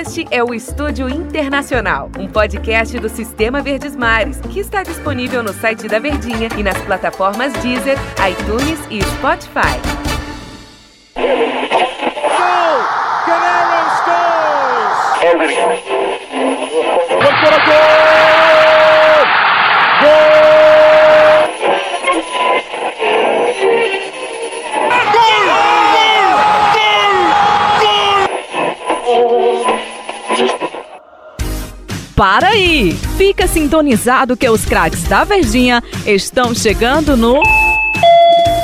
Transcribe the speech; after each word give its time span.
Este 0.00 0.24
é 0.30 0.44
o 0.44 0.54
Estúdio 0.54 1.08
Internacional, 1.08 2.08
um 2.16 2.28
podcast 2.28 2.96
do 3.00 3.08
Sistema 3.08 3.60
Verdes 3.60 3.96
Mares, 3.96 4.40
que 4.42 4.60
está 4.60 4.84
disponível 4.84 5.42
no 5.42 5.52
site 5.52 5.88
da 5.88 5.98
Verdinha 5.98 6.48
e 6.56 6.62
nas 6.62 6.80
plataformas 6.82 7.52
Deezer, 7.54 7.98
iTunes 8.30 8.78
e 8.90 9.02
Spotify. 9.02 9.76
Gol! 11.16 11.24
Canelo 13.26 13.90
scores! 13.98 14.98
Vamos 17.20 17.40
para 17.40 17.58
gol! 17.64 18.47
Para 32.18 32.48
aí! 32.48 32.98
Fica 33.16 33.46
sintonizado 33.46 34.36
que 34.36 34.50
os 34.50 34.64
craques 34.64 35.04
da 35.04 35.22
Verdinha 35.22 35.80
estão 36.04 36.52
chegando 36.52 37.16
no 37.16 37.40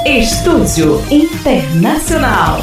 Estúdio 0.04 1.00
Internacional. 1.08 2.58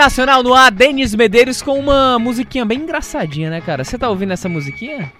Internacional 0.00 0.42
no 0.42 0.54
ar, 0.54 0.70
Denis 0.70 1.14
Medeiros 1.14 1.60
com 1.60 1.78
uma 1.78 2.18
musiquinha 2.18 2.64
bem 2.64 2.78
engraçadinha, 2.78 3.50
né, 3.50 3.60
cara? 3.60 3.84
Você 3.84 3.98
tá 3.98 4.08
ouvindo 4.08 4.32
essa 4.32 4.48
musiquinha? 4.48 5.12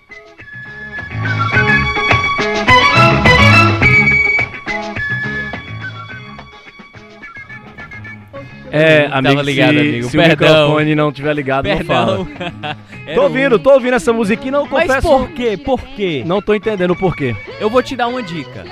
É, 8.72 9.02
Tava 9.02 9.18
amigo, 9.18 9.42
ligado, 9.42 9.72
se, 9.74 9.78
amigo. 9.80 10.08
se 10.08 10.16
o 10.16 10.22
microfone 10.22 10.94
não 10.94 11.12
tiver 11.12 11.34
ligado, 11.34 11.68
não 11.68 11.76
Perdão. 11.76 12.24
fala. 12.24 12.76
Era 13.04 13.14
Tô 13.16 13.22
ouvindo, 13.24 13.58
tô 13.58 13.74
ouvindo 13.74 13.94
essa 13.96 14.14
musiquinha, 14.14 14.52
não 14.52 14.66
Mas 14.66 14.86
confesso. 14.86 15.06
por 15.08 15.28
quê? 15.32 15.58
Por 15.58 15.82
quê? 15.88 16.22
Não 16.24 16.40
tô 16.40 16.54
entendendo 16.54 16.92
o 16.92 16.96
porquê. 16.96 17.36
Eu 17.60 17.68
vou 17.68 17.82
te 17.82 17.94
dar 17.94 18.08
uma 18.08 18.22
dica. 18.22 18.64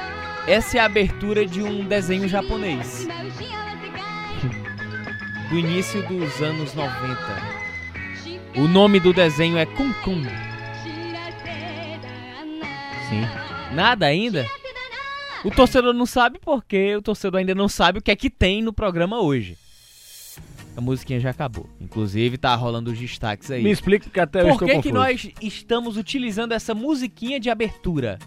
Essa 0.46 0.78
é 0.78 0.80
a 0.80 0.86
abertura 0.86 1.44
de 1.44 1.62
um 1.62 1.84
desenho 1.84 2.26
japonês. 2.26 3.06
Do 5.48 5.58
início 5.58 6.06
dos 6.06 6.42
anos 6.42 6.74
90. 6.74 7.58
O 8.56 8.68
nome 8.68 9.00
do 9.00 9.14
desenho 9.14 9.56
é 9.56 9.64
Kun 9.64 9.92
Kun. 10.04 10.22
Sim. 13.08 13.74
Nada 13.74 14.06
ainda? 14.06 14.46
O 15.44 15.50
torcedor 15.50 15.94
não 15.94 16.04
sabe 16.04 16.38
porque 16.38 16.96
o 16.96 17.02
torcedor 17.02 17.40
ainda 17.40 17.54
não 17.54 17.68
sabe 17.68 17.98
o 17.98 18.02
que 18.02 18.10
é 18.10 18.16
que 18.16 18.28
tem 18.28 18.60
no 18.62 18.72
programa 18.72 19.20
hoje. 19.20 19.56
A 20.76 20.80
musiquinha 20.80 21.18
já 21.18 21.30
acabou. 21.30 21.68
Inclusive 21.80 22.36
tá 22.36 22.54
rolando 22.54 22.90
os 22.92 22.98
destaques 22.98 23.50
aí. 23.50 23.62
Me 23.62 23.70
explica 23.70 24.04
porque 24.04 24.20
até 24.20 24.40
eu 24.40 24.44
Por 24.44 24.52
estou 24.52 24.68
que, 24.68 24.82
que 24.82 24.92
nós 24.92 25.30
estamos 25.40 25.96
utilizando 25.96 26.52
essa 26.52 26.74
musiquinha 26.74 27.40
de 27.40 27.48
abertura? 27.48 28.18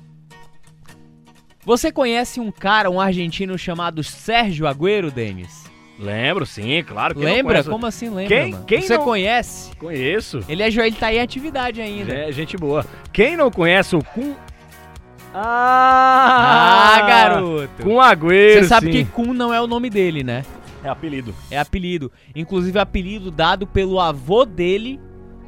Você 1.64 1.92
conhece 1.92 2.40
um 2.40 2.52
cara, 2.52 2.90
um 2.90 3.00
argentino 3.00 3.58
chamado 3.58 4.04
Sérgio 4.04 4.66
Agüero, 4.66 5.12
Denis? 5.12 5.71
Lembro, 6.02 6.46
sim, 6.48 6.84
claro. 6.84 7.14
não 7.16 7.24
Lembra? 7.24 7.64
Como 7.64 7.86
assim 7.86 8.10
lembra, 8.10 8.28
Quem- 8.28 8.52
mano? 8.54 8.66
quem 8.66 8.82
Você 8.82 8.98
não- 8.98 9.04
conhece? 9.04 9.76
Conheço. 9.78 10.40
Ele 10.50 10.64
é 10.64 10.68
ele 10.68 10.96
tá 10.96 11.14
em 11.14 11.20
atividade 11.20 11.80
ainda. 11.80 12.12
É 12.14 12.32
gente 12.32 12.58
boa. 12.58 12.84
Quem 13.14 13.38
não 13.38 13.52
conhece 13.52 13.96
o 13.96 14.04
Kun... 14.04 14.34
Ah, 15.34 16.96
Ah, 16.98 17.02
garoto. 17.08 17.84
Com 17.84 18.02
Agüero, 18.02 18.62
Você 18.62 18.68
sabe 18.68 18.88
sim. 18.88 19.06
que 19.06 19.12
Kun 19.12 19.34
não 19.34 19.54
é 19.54 19.62
o 19.62 19.68
nome 19.68 19.90
dele, 19.90 20.24
né? 20.24 20.44
É 20.84 20.90
apelido. 20.90 21.34
É 21.50 21.60
apelido. 21.60 22.12
Inclusive 22.36 22.78
apelido 22.80 23.30
dado 23.32 23.66
pelo 23.68 24.00
avô 24.00 24.44
dele 24.46 25.00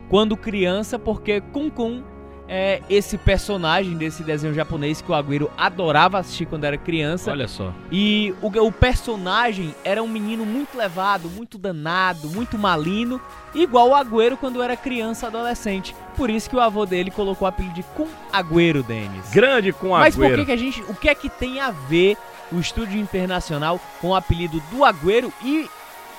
quando 0.09 0.37
criança, 0.37 0.97
porque 0.99 1.41
Kun 1.41 1.69
Kun 1.69 2.03
é 2.47 2.81
esse 2.89 3.17
personagem 3.17 3.95
desse 3.95 4.23
desenho 4.23 4.53
japonês 4.53 5.01
que 5.01 5.11
o 5.11 5.15
Agüero 5.15 5.49
adorava 5.57 6.19
assistir 6.19 6.45
quando 6.45 6.65
era 6.65 6.77
criança. 6.77 7.31
Olha 7.31 7.47
só. 7.47 7.73
E 7.91 8.33
o, 8.41 8.47
o 8.47 8.71
personagem 8.71 9.73
era 9.83 10.03
um 10.03 10.07
menino 10.07 10.45
muito 10.45 10.77
levado, 10.77 11.29
muito 11.29 11.57
danado, 11.57 12.27
muito 12.29 12.57
malino, 12.57 13.21
igual 13.55 13.89
o 13.89 13.95
Agüero 13.95 14.37
quando 14.37 14.61
era 14.61 14.75
criança, 14.75 15.27
adolescente. 15.27 15.95
Por 16.15 16.29
isso 16.29 16.49
que 16.49 16.55
o 16.55 16.59
avô 16.59 16.85
dele 16.85 17.11
colocou 17.11 17.45
o 17.45 17.49
apelido 17.49 17.75
de 17.75 17.83
Kun 17.95 18.07
Agüero, 18.31 18.83
Denis. 18.83 19.29
Grande 19.31 19.71
com 19.71 19.89
Mas 19.89 20.15
por 20.15 20.25
Agüero. 20.25 20.41
que, 20.41 20.45
que 20.45 20.51
a 20.51 20.57
gente. 20.57 20.81
O 20.83 20.95
que 20.95 21.09
é 21.09 21.15
que 21.15 21.29
tem 21.29 21.59
a 21.59 21.71
ver 21.71 22.17
o 22.51 22.59
estúdio 22.59 22.99
internacional 22.99 23.79
com 23.99 24.09
o 24.09 24.15
apelido 24.15 24.61
do 24.71 24.85
Agüero 24.85 25.33
e 25.43 25.67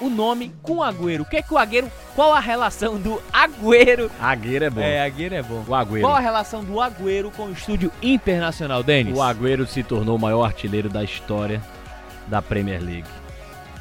o 0.01 0.09
nome 0.11 0.53
com 0.63 0.83
Agüero? 0.83 1.23
O 1.23 1.27
que 1.27 1.37
é 1.37 1.43
que 1.43 1.53
o 1.55 1.59
Agüero. 1.59 1.91
Qual 2.15 2.33
a 2.33 2.41
relação 2.41 2.97
do 2.99 3.21
Agüero? 3.33 4.11
Agüero 4.21 4.65
é 4.65 4.71
bom. 4.71 4.81
É, 4.81 5.01
Agüero 5.05 5.35
é 5.35 5.43
bom. 5.43 5.65
O 5.67 5.75
Agüero. 5.75 6.03
Qual 6.03 6.15
a 6.15 6.21
relação 6.21 6.65
do 6.65 6.81
Agüero 6.81 7.31
com 7.31 7.45
o 7.47 7.53
estúdio 7.53 7.91
internacional, 8.03 8.83
Denis? 8.83 9.17
O 9.17 9.23
Agüero 9.23 9.67
se 9.67 9.83
tornou 9.83 10.17
o 10.17 10.19
maior 10.19 10.45
artilheiro 10.45 10.89
da 10.89 11.03
história 11.05 11.63
da 12.29 12.41
Premier 12.43 12.81
League. 12.83 13.09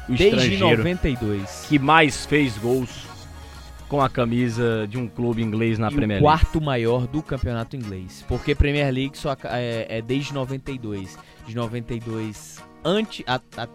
O 0.08 0.12
Desde 0.14 0.36
estrangeiro 0.36 0.78
92. 0.78 1.66
que 1.68 1.78
mais 1.78 2.26
fez 2.26 2.58
gols 2.58 3.06
com 3.88 4.00
a 4.02 4.08
camisa 4.10 4.86
de 4.88 4.98
um 4.98 5.06
clube 5.08 5.42
inglês 5.42 5.78
na 5.78 5.88
e 5.88 5.94
Premier 5.94 6.20
o 6.20 6.24
League. 6.24 6.40
quarto 6.42 6.60
maior 6.60 7.06
do 7.06 7.22
campeonato 7.22 7.76
inglês. 7.76 8.24
Porque 8.28 8.54
Premier 8.54 8.92
League 8.92 9.16
só 9.16 9.34
é, 9.44 9.86
é 9.88 10.02
desde 10.02 10.34
92. 10.34 11.16
De 11.46 11.54
92 11.54 12.58
ante, 12.84 13.24
a- 13.26 13.40
a- 13.56 13.68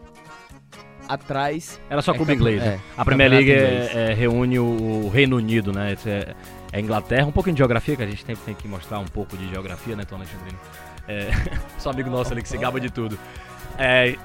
atrás. 1.10 1.82
Era 1.90 2.02
só 2.04 2.12
é 2.14 2.16
clube 2.16 2.34
inglês. 2.34 2.62
né? 2.62 2.76
é, 2.76 2.80
a 2.96 3.04
Premier 3.04 3.30
League 3.32 3.52
é- 3.52 4.12
é, 4.12 4.14
reúne 4.14 4.60
o, 4.60 5.06
o 5.06 5.10
Reino 5.10 5.36
Unido, 5.38 5.74
né? 5.74 5.94
Esse 5.94 6.10
É, 6.10 6.36
é 6.72 6.80
Inglaterra, 6.80 7.26
um 7.26 7.32
pouquinho 7.32 7.56
de 7.56 7.60
geografia, 7.60 7.96
que 7.96 8.04
a 8.04 8.06
gente 8.06 8.24
sempre 8.24 8.44
tem 8.46 8.54
que 8.54 8.68
mostrar 8.68 9.00
um 9.00 9.06
pouco 9.06 9.36
de 9.36 9.50
geografia, 9.50 9.96
né, 9.96 10.06
Tom 10.06 10.18
Alexandrino? 10.18 10.58
É, 11.08 11.30
só 11.80 11.90
amigo 11.90 12.10
nosso 12.10 12.32
ali 12.32 12.44
que 12.44 12.48
se 12.50 12.58
gaba 12.58 12.80
de 12.80 12.92
tudo. 12.92 13.18
É, 13.78 14.16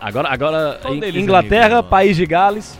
agora, 0.00 0.28
agora 0.28 0.80
Inglaterra, 1.14 1.76
amigo? 1.78 1.88
país 1.88 2.16
de 2.16 2.26
Gales. 2.26 2.78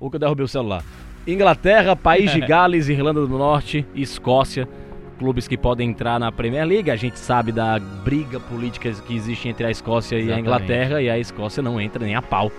Ou 0.00 0.10
que 0.10 0.16
eu 0.16 0.20
derrubei 0.20 0.44
o 0.44 0.48
celular. 0.48 0.82
Inglaterra, 1.26 1.94
país 1.94 2.32
de 2.32 2.40
Gales, 2.46 2.88
Irlanda 2.88 3.20
do 3.20 3.28
Norte 3.38 3.86
Escócia. 3.94 4.68
Clubes 5.14 5.48
que 5.48 5.56
podem 5.56 5.90
entrar 5.90 6.18
na 6.18 6.30
Premier 6.30 6.66
League. 6.66 6.90
A 6.90 6.96
gente 6.96 7.18
sabe 7.18 7.52
da 7.52 7.78
briga 7.78 8.38
política 8.38 8.90
que 8.92 9.14
existe 9.14 9.48
entre 9.48 9.66
a 9.66 9.70
Escócia 9.70 10.16
e 10.16 10.18
a 10.18 10.22
Exatamente. 10.22 10.46
Inglaterra. 10.46 11.02
E 11.02 11.08
a 11.08 11.18
Escócia 11.18 11.62
não 11.62 11.80
entra 11.80 12.04
nem 12.04 12.14
a 12.14 12.22
pau 12.22 12.50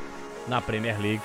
na 0.47 0.61
Premier 0.61 0.99
League. 0.99 1.21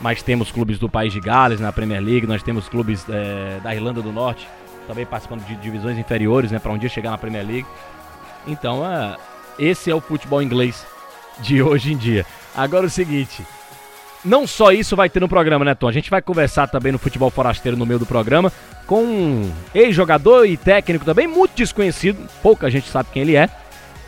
Mas 0.00 0.22
temos 0.22 0.52
clubes 0.52 0.78
do 0.78 0.88
país 0.88 1.12
de 1.12 1.20
Gales 1.20 1.60
na 1.60 1.72
Premier 1.72 2.00
League. 2.00 2.26
Nós 2.26 2.42
temos 2.42 2.68
clubes 2.68 3.04
eh, 3.08 3.58
da 3.62 3.74
Irlanda 3.74 4.00
do 4.00 4.12
Norte 4.12 4.46
também 4.88 5.04
participando 5.04 5.44
de 5.44 5.54
divisões 5.56 5.98
inferiores, 5.98 6.50
né? 6.50 6.58
Para 6.58 6.72
um 6.72 6.78
dia 6.78 6.88
chegar 6.88 7.10
na 7.10 7.18
Premier 7.18 7.46
League. 7.46 7.66
Então, 8.46 8.84
é, 8.84 9.16
esse 9.58 9.90
é 9.90 9.94
o 9.94 10.00
futebol 10.00 10.42
inglês 10.42 10.84
de 11.40 11.62
hoje 11.62 11.92
em 11.92 11.96
dia. 11.96 12.24
Agora 12.56 12.86
o 12.86 12.90
seguinte. 12.90 13.44
Não 14.28 14.46
só 14.46 14.70
isso 14.70 14.94
vai 14.94 15.08
ter 15.08 15.20
no 15.20 15.28
programa, 15.28 15.64
né, 15.64 15.74
Tom? 15.74 15.88
A 15.88 15.92
gente 15.92 16.10
vai 16.10 16.22
conversar 16.22 16.68
também 16.68 16.92
no 16.92 16.98
futebol 16.98 17.30
forasteiro 17.30 17.76
no 17.76 17.86
meio 17.86 17.98
do 17.98 18.06
programa 18.06 18.52
com 18.86 19.02
um 19.02 19.52
ex-jogador 19.74 20.46
e 20.46 20.56
técnico 20.56 21.04
também 21.04 21.26
muito 21.26 21.54
desconhecido, 21.54 22.26
pouca 22.42 22.70
gente 22.70 22.88
sabe 22.88 23.10
quem 23.12 23.22
ele 23.22 23.36
é, 23.36 23.48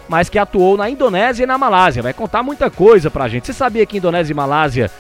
mas 0.09 0.29
que 0.29 0.39
atuou 0.39 0.77
na 0.77 0.89
Indonésia 0.89 1.45
e 1.45 1.47
na 1.47 1.59
Malásia. 1.59 2.03
Vai 2.03 2.15
contar 2.15 2.43
muita 2.43 2.71
coisa 2.71 3.11
pra 3.11 3.29
gente. 3.29 3.47
Você 3.47 3.53
sabia 3.53 3.85
que 3.85 3.99
Indonésia 3.99 4.33
e 4.33 4.37
Malásia 4.37 4.91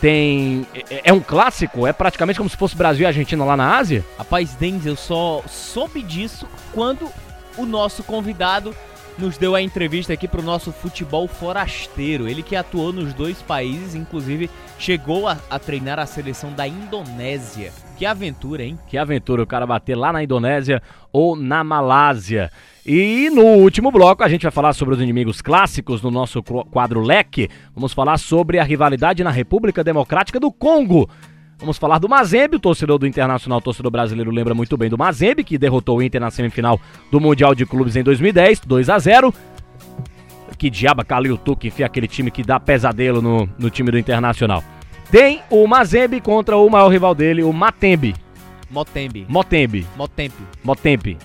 tem. 0.00 0.66
É, 0.90 1.02
é 1.10 1.12
um 1.12 1.20
clássico? 1.20 1.86
É 1.86 1.92
praticamente 1.92 2.38
como 2.38 2.50
se 2.50 2.56
fosse 2.56 2.74
Brasil 2.74 3.04
e 3.04 3.06
Argentina 3.06 3.44
lá 3.44 3.56
na 3.56 3.76
Ásia? 3.76 4.04
Rapaz, 4.18 4.54
Denz, 4.54 4.86
eu 4.86 4.96
só 4.96 5.42
soube 5.46 6.02
disso 6.02 6.48
quando 6.72 7.08
o 7.56 7.64
nosso 7.64 8.02
convidado 8.02 8.74
nos 9.18 9.38
deu 9.38 9.54
a 9.54 9.62
entrevista 9.62 10.12
aqui 10.12 10.28
para 10.28 10.40
o 10.40 10.44
nosso 10.44 10.72
futebol 10.72 11.26
forasteiro. 11.26 12.28
Ele 12.28 12.42
que 12.42 12.56
atuou 12.56 12.92
nos 12.92 13.14
dois 13.14 13.40
países, 13.42 13.94
inclusive 13.94 14.50
chegou 14.78 15.26
a, 15.26 15.38
a, 15.48 15.58
treinar 15.58 15.98
a 15.98 16.06
seleção 16.06 16.52
da 16.52 16.66
Indonésia. 16.66 17.72
Que 17.96 18.04
aventura, 18.04 18.62
hein? 18.62 18.78
Que 18.86 18.98
aventura 18.98 19.42
o 19.42 19.46
cara 19.46 19.66
bater 19.66 19.96
lá 19.96 20.12
na 20.12 20.22
Indonésia 20.22 20.82
ou 21.12 21.34
na 21.34 21.64
Malásia. 21.64 22.50
E 22.84 23.30
no 23.30 23.42
último 23.42 23.90
bloco 23.90 24.22
a 24.22 24.28
gente 24.28 24.42
vai 24.42 24.52
falar 24.52 24.72
sobre 24.72 24.94
os 24.94 25.00
inimigos 25.00 25.40
clássicos 25.40 26.02
no 26.02 26.10
nosso 26.10 26.42
quadro 26.42 27.00
Leque. 27.00 27.48
Vamos 27.74 27.92
falar 27.92 28.18
sobre 28.18 28.58
a 28.58 28.64
rivalidade 28.64 29.24
na 29.24 29.30
República 29.30 29.82
Democrática 29.82 30.38
do 30.38 30.52
Congo. 30.52 31.08
Vamos 31.58 31.78
falar 31.78 31.98
do 31.98 32.08
Mazembe, 32.08 32.56
o 32.56 32.60
torcedor 32.60 32.98
do 32.98 33.06
Internacional, 33.06 33.58
o 33.58 33.62
torcedor 33.62 33.90
brasileiro 33.90 34.30
lembra 34.30 34.54
muito 34.54 34.76
bem 34.76 34.90
do 34.90 34.98
Mazembe, 34.98 35.42
que 35.42 35.56
derrotou 35.56 35.98
o 35.98 36.02
Inter 36.02 36.20
na 36.20 36.30
semifinal 36.30 36.78
do 37.10 37.18
Mundial 37.18 37.54
de 37.54 37.64
Clubes 37.64 37.96
em 37.96 38.02
2010, 38.02 38.60
2 38.60 38.90
a 38.90 38.98
0 38.98 39.34
Que 40.58 40.68
diaba 40.68 41.02
Calil 41.02 41.38
que 41.58 41.68
enfia 41.68 41.86
aquele 41.86 42.06
time 42.06 42.30
que 42.30 42.42
dá 42.42 42.60
pesadelo 42.60 43.22
no, 43.22 43.48
no 43.58 43.70
time 43.70 43.90
do 43.90 43.98
Internacional. 43.98 44.62
Tem 45.10 45.40
o 45.48 45.66
Mazembe 45.66 46.20
contra 46.20 46.58
o 46.58 46.68
maior 46.68 46.88
rival 46.88 47.14
dele, 47.14 47.42
o 47.42 47.52
Matembe. 47.52 48.14
Motembe. 48.70 49.24
Motembe. 49.26 49.86
Motempe. 49.96 50.44
Motempe. 50.62 51.16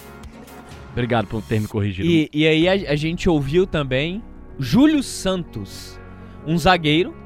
Obrigado 0.94 1.28
por 1.28 1.42
ter 1.42 1.60
me 1.60 1.68
corrigido. 1.68 2.08
E, 2.08 2.30
e 2.34 2.48
aí 2.48 2.70
a, 2.70 2.92
a 2.92 2.96
gente 2.96 3.30
ouviu 3.30 3.68
também 3.68 4.24
Júlio 4.58 5.04
Santos, 5.04 6.00
um 6.48 6.58
zagueiro 6.58 7.21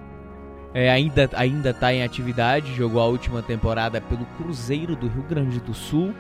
é, 0.76 0.92
ainda, 0.92 1.30
ainda 1.36 1.74
tá 1.74 1.94
em 1.94 2.04
atividade, 2.04 2.76
jogou 2.76 3.02
a 3.02 3.06
última 3.06 3.42
temporada 3.42 4.02
pelo 4.02 4.26
Cruzeiro 4.38 4.94
do 4.94 5.08
Rio 5.08 5.24
Grande 5.24 5.58
do 5.62 5.74
Sul. 5.74 6.14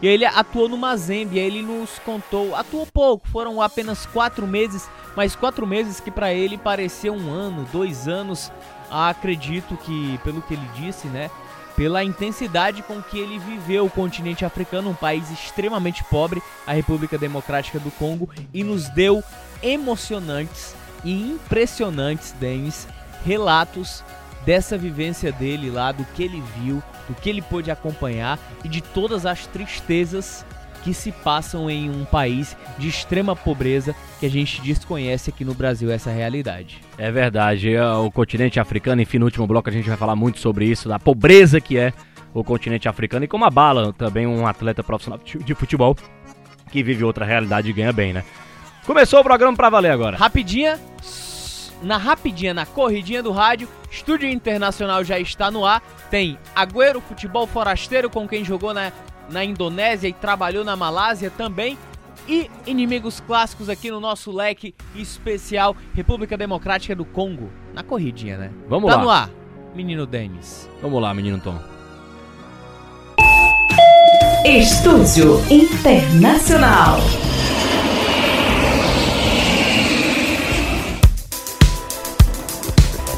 E 0.00 0.06
ele 0.06 0.24
atuou 0.24 0.70
no 0.70 0.78
Mazembe, 0.78 1.38
ele 1.38 1.60
nos 1.60 1.98
contou, 1.98 2.56
atuou 2.56 2.86
pouco, 2.86 3.28
foram 3.28 3.60
apenas 3.60 4.06
quatro 4.06 4.46
meses, 4.46 4.88
mas 5.14 5.36
quatro 5.36 5.66
meses 5.66 6.00
que 6.00 6.10
para 6.10 6.32
ele 6.32 6.56
pareceu 6.56 7.12
um 7.12 7.30
ano, 7.30 7.68
dois 7.70 8.08
anos. 8.08 8.50
acredito 8.90 9.76
que, 9.76 10.18
pelo 10.24 10.40
que 10.40 10.54
ele 10.54 10.66
disse, 10.74 11.06
né, 11.06 11.30
pela 11.76 12.02
intensidade 12.02 12.82
com 12.82 13.02
que 13.02 13.18
ele 13.18 13.38
viveu 13.38 13.84
o 13.84 13.90
continente 13.90 14.46
africano, 14.46 14.88
um 14.88 14.94
país 14.94 15.30
extremamente 15.30 16.02
pobre, 16.04 16.42
a 16.66 16.72
República 16.72 17.18
Democrática 17.18 17.78
do 17.78 17.90
Congo, 17.90 18.30
e 18.54 18.64
nos 18.64 18.88
deu 18.88 19.22
emocionantes 19.62 20.74
e 21.04 21.32
impressionantes, 21.32 22.32
Denis, 22.32 22.88
relatos 23.24 24.04
dessa 24.44 24.76
vivência 24.76 25.30
dele 25.32 25.70
lá, 25.70 25.92
do 25.92 26.04
que 26.04 26.22
ele 26.22 26.42
viu, 26.56 26.82
do 27.08 27.14
que 27.14 27.28
ele 27.28 27.42
pôde 27.42 27.70
acompanhar 27.70 28.38
e 28.64 28.68
de 28.68 28.80
todas 28.80 29.26
as 29.26 29.46
tristezas 29.46 30.44
que 30.82 30.94
se 30.94 31.12
passam 31.12 31.68
em 31.70 31.90
um 31.90 32.04
país 32.04 32.56
de 32.78 32.88
extrema 32.88 33.36
pobreza 33.36 33.94
que 34.18 34.26
a 34.26 34.30
gente 34.30 34.62
desconhece 34.62 35.30
aqui 35.30 35.44
no 35.44 35.54
Brasil 35.54 35.90
essa 35.90 36.10
realidade. 36.10 36.80
É 36.96 37.10
verdade, 37.10 37.74
é, 37.74 37.84
o 37.84 38.10
continente 38.10 38.58
africano, 38.58 39.02
enfim, 39.02 39.18
no 39.18 39.26
último 39.26 39.46
bloco 39.46 39.68
a 39.68 39.72
gente 39.72 39.88
vai 39.88 39.98
falar 39.98 40.16
muito 40.16 40.38
sobre 40.38 40.64
isso, 40.64 40.88
da 40.88 40.98
pobreza 40.98 41.60
que 41.60 41.76
é 41.76 41.92
o 42.32 42.42
continente 42.42 42.88
africano 42.88 43.24
e 43.24 43.28
como 43.28 43.44
abala 43.44 43.92
também 43.92 44.26
um 44.26 44.46
atleta 44.46 44.82
profissional 44.82 45.20
de 45.22 45.54
futebol 45.54 45.96
que 46.70 46.82
vive 46.82 47.04
outra 47.04 47.24
realidade 47.24 47.68
e 47.68 47.72
ganha 47.72 47.92
bem, 47.92 48.12
né? 48.12 48.24
Começou 48.86 49.20
o 49.20 49.24
programa 49.24 49.56
para 49.56 49.68
valer 49.68 49.90
agora. 49.90 50.16
Rapidinha, 50.16 50.78
na 51.82 51.96
rapidinha, 51.96 52.54
na 52.54 52.66
corridinha 52.66 53.22
do 53.22 53.30
rádio. 53.30 53.68
Estúdio 53.90 54.28
Internacional 54.28 55.04
já 55.04 55.18
está 55.18 55.50
no 55.50 55.64
ar. 55.64 55.82
Tem 56.10 56.38
Agüero 56.54 57.00
Futebol 57.00 57.46
Forasteiro, 57.46 58.10
com 58.10 58.28
quem 58.28 58.44
jogou 58.44 58.72
na, 58.74 58.92
na 59.30 59.44
Indonésia 59.44 60.08
e 60.08 60.12
trabalhou 60.12 60.64
na 60.64 60.76
Malásia 60.76 61.30
também. 61.30 61.78
E 62.28 62.50
inimigos 62.66 63.20
clássicos 63.20 63.68
aqui 63.68 63.90
no 63.90 63.98
nosso 63.98 64.30
leque 64.30 64.74
especial 64.94 65.74
República 65.94 66.36
Democrática 66.36 66.94
do 66.94 67.04
Congo. 67.04 67.50
Na 67.72 67.82
corridinha, 67.82 68.36
né? 68.36 68.52
Vamos 68.68 68.90
tá 68.90 68.96
lá. 68.96 69.00
Tá 69.00 69.04
no 69.04 69.10
ar, 69.10 69.30
menino 69.74 70.06
Denis. 70.06 70.68
Vamos 70.82 71.00
lá, 71.00 71.12
menino 71.14 71.40
Tom. 71.40 71.58
Estúdio 74.44 75.40
Internacional. 75.50 76.98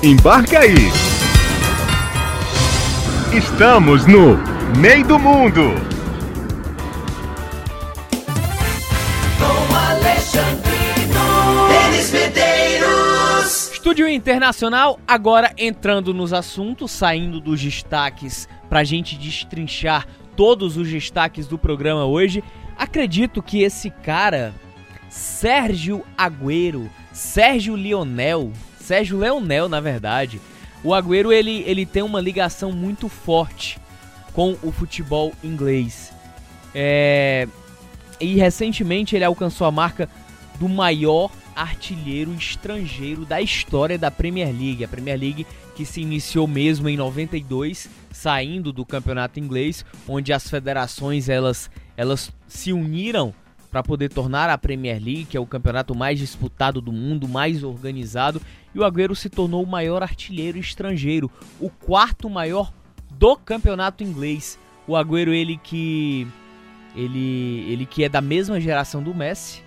Embarque 0.05 0.57
aí! 0.57 0.75
Estamos 3.33 4.05
no 4.05 4.37
meio 4.77 5.07
do 5.07 5.17
mundo! 5.17 5.63
Denis 11.69 12.11
Medeiros. 12.11 13.71
Estúdio 13.75 14.09
Internacional, 14.09 14.99
agora 15.07 15.53
entrando 15.57 16.13
nos 16.13 16.33
assuntos, 16.33 16.91
saindo 16.91 17.39
dos 17.39 17.63
destaques 17.63 18.49
pra 18.69 18.83
gente 18.83 19.17
destrinchar 19.17 20.05
todos 20.35 20.77
os 20.77 20.91
destaques 20.91 21.47
do 21.47 21.57
programa 21.57 22.05
hoje. 22.07 22.43
Acredito 22.77 23.41
que 23.41 23.63
esse 23.63 23.89
cara, 23.89 24.53
Sérgio 25.09 26.05
Agüero, 26.19 26.91
Sérgio 27.13 27.77
Lionel, 27.77 28.51
Sérgio 28.83 29.19
Leonel, 29.19 29.69
na 29.69 29.81
verdade, 29.81 30.41
o 30.83 30.93
Agüero 30.93 31.33
ele, 31.33 31.63
ele 31.67 31.87
tem 31.87 32.03
uma 32.03 32.21
ligação 32.21 32.73
muito 32.73 33.09
forte 33.09 33.79
com 34.33 34.57
o 34.63 34.73
futebol 34.73 35.33
inglês. 35.43 36.13
É... 36.75 37.47
E 38.21 38.37
recentemente 38.37 39.15
ele 39.15 39.25
alcançou 39.25 39.67
a 39.67 39.71
marca 39.71 40.09
do 40.59 40.69
maior 40.69 41.31
artilheiro 41.55 42.33
estrangeiro 42.35 43.25
da 43.25 43.41
história 43.41 43.99
da 43.99 44.11
Premier 44.11 44.49
League. 44.49 44.85
A 44.85 44.89
Premier 44.89 45.19
League 45.19 45.47
que 45.75 45.85
se 45.85 46.01
iniciou 46.01 46.47
mesmo 46.47 46.89
em 46.89 46.97
92, 46.97 47.89
saindo 48.11 48.73
do 48.73 48.85
campeonato 48.85 49.41
inglês, 49.41 49.85
onde 50.07 50.33
as 50.33 50.49
federações 50.49 51.29
elas, 51.29 51.71
elas 51.97 52.31
se 52.47 52.73
uniram 52.73 53.35
para 53.71 53.83
poder 53.83 54.11
tornar 54.11 54.51
a 54.51 54.59
Premier 54.59 55.03
League, 55.03 55.25
que 55.25 55.37
é 55.37 55.41
o 55.41 55.47
campeonato 55.47 55.95
mais 55.95 56.19
disputado 56.19 56.81
do 56.81 56.93
mundo, 56.93 57.27
mais 57.27 57.65
organizado, 57.65 58.41
e 58.75 58.79
o 58.79 58.85
Agüero 58.85 59.15
se 59.15 59.29
tornou 59.29 59.63
o 59.63 59.67
maior 59.67 60.03
artilheiro 60.03 60.59
estrangeiro, 60.59 61.31
o 61.61 61.69
quarto 61.69 62.29
maior 62.29 62.73
do 63.11 63.37
campeonato 63.37 64.03
inglês. 64.03 64.59
O 64.87 64.97
Agüero 64.97 65.33
ele 65.33 65.59
que 65.63 66.27
ele 66.95 67.67
ele 67.71 67.87
que 67.87 68.05
é 68.05 68.09
da 68.09 68.21
mesma 68.21 68.61
geração 68.61 69.03
do 69.03 69.15
Messi, 69.15 69.63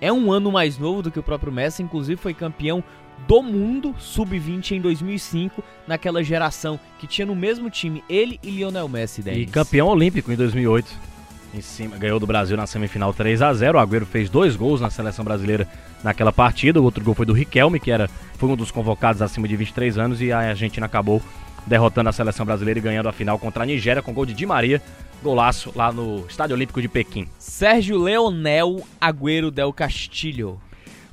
é 0.00 0.12
um 0.12 0.32
ano 0.32 0.50
mais 0.50 0.78
novo 0.78 1.02
do 1.02 1.10
que 1.10 1.18
o 1.18 1.22
próprio 1.22 1.52
Messi, 1.52 1.82
inclusive 1.82 2.20
foi 2.20 2.34
campeão 2.34 2.82
do 3.26 3.42
mundo 3.42 3.94
sub-20 3.98 4.72
em 4.72 4.80
2005, 4.80 5.62
naquela 5.86 6.24
geração 6.24 6.78
que 6.98 7.06
tinha 7.06 7.26
no 7.26 7.36
mesmo 7.36 7.70
time 7.70 8.02
ele 8.08 8.38
e 8.42 8.50
Lionel 8.50 8.88
Messi. 8.88 9.22
E 9.26 9.46
campeão 9.46 9.86
olímpico 9.88 10.32
em 10.32 10.36
2008 10.36 11.12
em 11.54 11.60
cima, 11.60 11.98
ganhou 11.98 12.18
do 12.18 12.26
Brasil 12.26 12.56
na 12.56 12.66
semifinal 12.66 13.12
3 13.12 13.42
a 13.42 13.52
0 13.52 13.76
O 13.76 13.80
Agüero 13.80 14.06
fez 14.06 14.30
dois 14.30 14.56
gols 14.56 14.80
na 14.80 14.88
seleção 14.88 15.24
brasileira 15.24 15.68
naquela 16.02 16.32
partida. 16.32 16.80
O 16.80 16.84
outro 16.84 17.04
gol 17.04 17.14
foi 17.14 17.26
do 17.26 17.32
Riquelme, 17.32 17.78
que 17.78 17.90
era, 17.90 18.08
foi 18.38 18.48
um 18.48 18.56
dos 18.56 18.70
convocados 18.70 19.22
acima 19.22 19.46
de 19.46 19.56
23 19.56 19.98
anos. 19.98 20.20
E 20.20 20.32
a 20.32 20.38
Argentina 20.38 20.86
acabou 20.86 21.22
derrotando 21.66 22.08
a 22.08 22.12
seleção 22.12 22.44
brasileira 22.44 22.78
e 22.78 22.82
ganhando 22.82 23.08
a 23.08 23.12
final 23.12 23.38
contra 23.38 23.62
a 23.62 23.66
Nigéria 23.66 24.02
com 24.02 24.12
gol 24.12 24.26
de 24.26 24.34
Di 24.34 24.46
Maria. 24.46 24.82
Golaço 25.22 25.72
lá 25.76 25.92
no 25.92 26.26
Estádio 26.28 26.56
Olímpico 26.56 26.82
de 26.82 26.88
Pequim. 26.88 27.28
Sérgio 27.38 27.96
Leonel 27.96 28.84
Agüero 29.00 29.50
del 29.50 29.72
Castillo. 29.72 30.60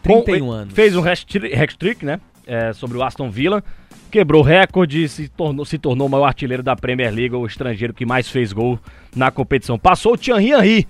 31 0.02 0.40
com, 0.40 0.52
anos. 0.52 0.74
Fez 0.74 0.96
um 0.96 1.04
hat-trick, 1.04 2.04
né? 2.04 2.20
É, 2.48 2.74
sobre 2.74 2.98
o 2.98 3.04
Aston 3.04 3.30
Villa 3.30 3.64
quebrou 4.10 4.42
recorde, 4.42 5.08
se 5.08 5.30
tornou, 5.30 5.66
se 5.66 5.78
tornou 5.78 6.08
o 6.08 6.10
maior 6.10 6.26
artilheiro 6.26 6.64
da 6.64 6.76
Premier 6.76 7.14
League, 7.14 7.36
o 7.36 7.46
estrangeiro 7.46 7.94
que 7.94 8.06
mais 8.06 8.28
fez 8.28 8.52
gol 8.52 8.80
na 9.16 9.32
competição. 9.32 9.78
Passou 9.78 10.14
o 10.14 10.18
Thierry 10.18 10.52
Henry, 10.52 10.88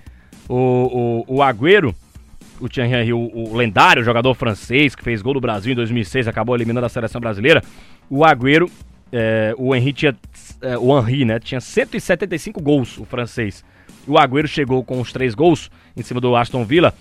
o, 0.48 1.24
o, 1.28 1.36
o 1.36 1.42
Agüero, 1.42 1.94
o 2.60 2.68
Thierry 2.68 2.92
Henry, 2.92 3.12
o, 3.12 3.18
o, 3.18 3.56
lendário 3.56 4.04
jogador 4.04 4.34
francês 4.34 4.94
que 4.94 5.02
fez 5.02 5.22
gol 5.22 5.34
do 5.34 5.40
Brasil 5.40 5.72
em 5.72 5.76
2006, 5.76 6.28
acabou 6.28 6.54
eliminando 6.54 6.86
a 6.86 6.88
seleção 6.88 7.20
brasileira. 7.20 7.62
O 8.08 8.24
Agüero, 8.24 8.70
é, 9.12 9.54
o 9.56 9.74
Henry 9.74 9.92
tinha, 9.92 10.16
é, 10.62 10.76
o 10.78 10.98
Henry, 10.98 11.24
né, 11.24 11.38
tinha 11.38 11.60
175 11.60 12.60
gols, 12.60 12.98
o 12.98 13.04
francês. 13.04 13.64
O 14.06 14.18
Agüero 14.18 14.48
chegou 14.48 14.84
com 14.84 15.00
os 15.00 15.12
três 15.12 15.34
gols 15.34 15.70
em 15.96 16.02
cima 16.02 16.20
do 16.20 16.36
Aston 16.36 16.64
Villa 16.64 16.94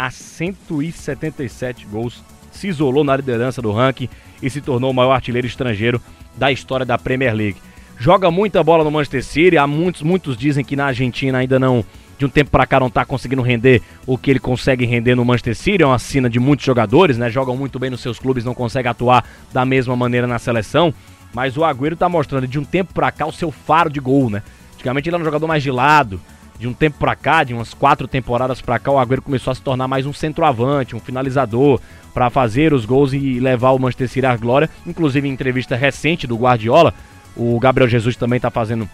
a 0.00 0.10
177 0.10 1.84
gols 1.84 2.24
se 2.50 2.68
isolou 2.68 3.04
na 3.04 3.14
liderança 3.14 3.60
do 3.60 3.70
ranking 3.70 4.08
e 4.42 4.48
se 4.48 4.62
tornou 4.62 4.90
o 4.90 4.94
maior 4.94 5.12
artilheiro 5.12 5.46
estrangeiro 5.46 6.00
da 6.36 6.50
história 6.50 6.86
da 6.86 6.96
Premier 6.96 7.34
League. 7.34 7.58
Joga 7.98 8.30
muita 8.30 8.64
bola 8.64 8.82
no 8.82 8.90
Manchester 8.90 9.22
City, 9.22 9.58
há 9.58 9.66
muitos, 9.66 10.00
muitos 10.00 10.38
dizem 10.38 10.64
que 10.64 10.74
na 10.74 10.86
Argentina 10.86 11.36
ainda 11.36 11.58
não, 11.58 11.84
de 12.20 12.26
um 12.26 12.28
tempo 12.28 12.50
para 12.50 12.66
cá 12.66 12.78
não 12.78 12.90
tá 12.90 13.02
conseguindo 13.02 13.40
render 13.40 13.80
o 14.06 14.18
que 14.18 14.30
ele 14.30 14.38
consegue 14.38 14.84
render 14.84 15.14
no 15.14 15.24
Manchester 15.24 15.56
City, 15.56 15.82
é 15.82 15.86
uma 15.86 15.98
sina 15.98 16.28
de 16.28 16.38
muitos 16.38 16.66
jogadores, 16.66 17.16
né? 17.16 17.30
Jogam 17.30 17.56
muito 17.56 17.78
bem 17.78 17.88
nos 17.88 18.02
seus 18.02 18.18
clubes, 18.18 18.44
não 18.44 18.52
consegue 18.52 18.88
atuar 18.88 19.24
da 19.50 19.64
mesma 19.64 19.96
maneira 19.96 20.26
na 20.26 20.38
seleção, 20.38 20.92
mas 21.32 21.56
o 21.56 21.64
Agüero 21.64 21.96
tá 21.96 22.10
mostrando 22.10 22.46
de 22.46 22.58
um 22.58 22.64
tempo 22.64 22.92
para 22.92 23.10
cá 23.10 23.24
o 23.24 23.32
seu 23.32 23.50
faro 23.50 23.88
de 23.88 23.98
gol, 23.98 24.28
né? 24.28 24.42
Antigamente 24.74 25.08
ele 25.08 25.16
era 25.16 25.22
um 25.22 25.24
jogador 25.24 25.46
mais 25.46 25.62
de 25.62 25.70
lado, 25.70 26.20
de 26.58 26.68
um 26.68 26.74
tempo 26.74 26.98
pra 26.98 27.16
cá, 27.16 27.42
de 27.42 27.54
umas 27.54 27.72
quatro 27.72 28.06
temporadas 28.06 28.60
pra 28.60 28.78
cá, 28.78 28.92
o 28.92 28.98
Agüero 28.98 29.22
começou 29.22 29.50
a 29.50 29.54
se 29.54 29.62
tornar 29.62 29.88
mais 29.88 30.04
um 30.04 30.12
centroavante, 30.12 30.94
um 30.94 31.00
finalizador, 31.00 31.80
para 32.12 32.28
fazer 32.28 32.74
os 32.74 32.84
gols 32.84 33.14
e 33.14 33.40
levar 33.40 33.70
o 33.70 33.78
Manchester 33.78 34.10
City 34.10 34.26
à 34.26 34.36
glória. 34.36 34.68
Inclusive, 34.86 35.26
em 35.26 35.32
entrevista 35.32 35.74
recente 35.74 36.26
do 36.26 36.36
Guardiola, 36.36 36.92
o 37.34 37.58
Gabriel 37.58 37.88
Jesus 37.88 38.14
também 38.14 38.38
tá 38.38 38.50
fazendo. 38.50 38.86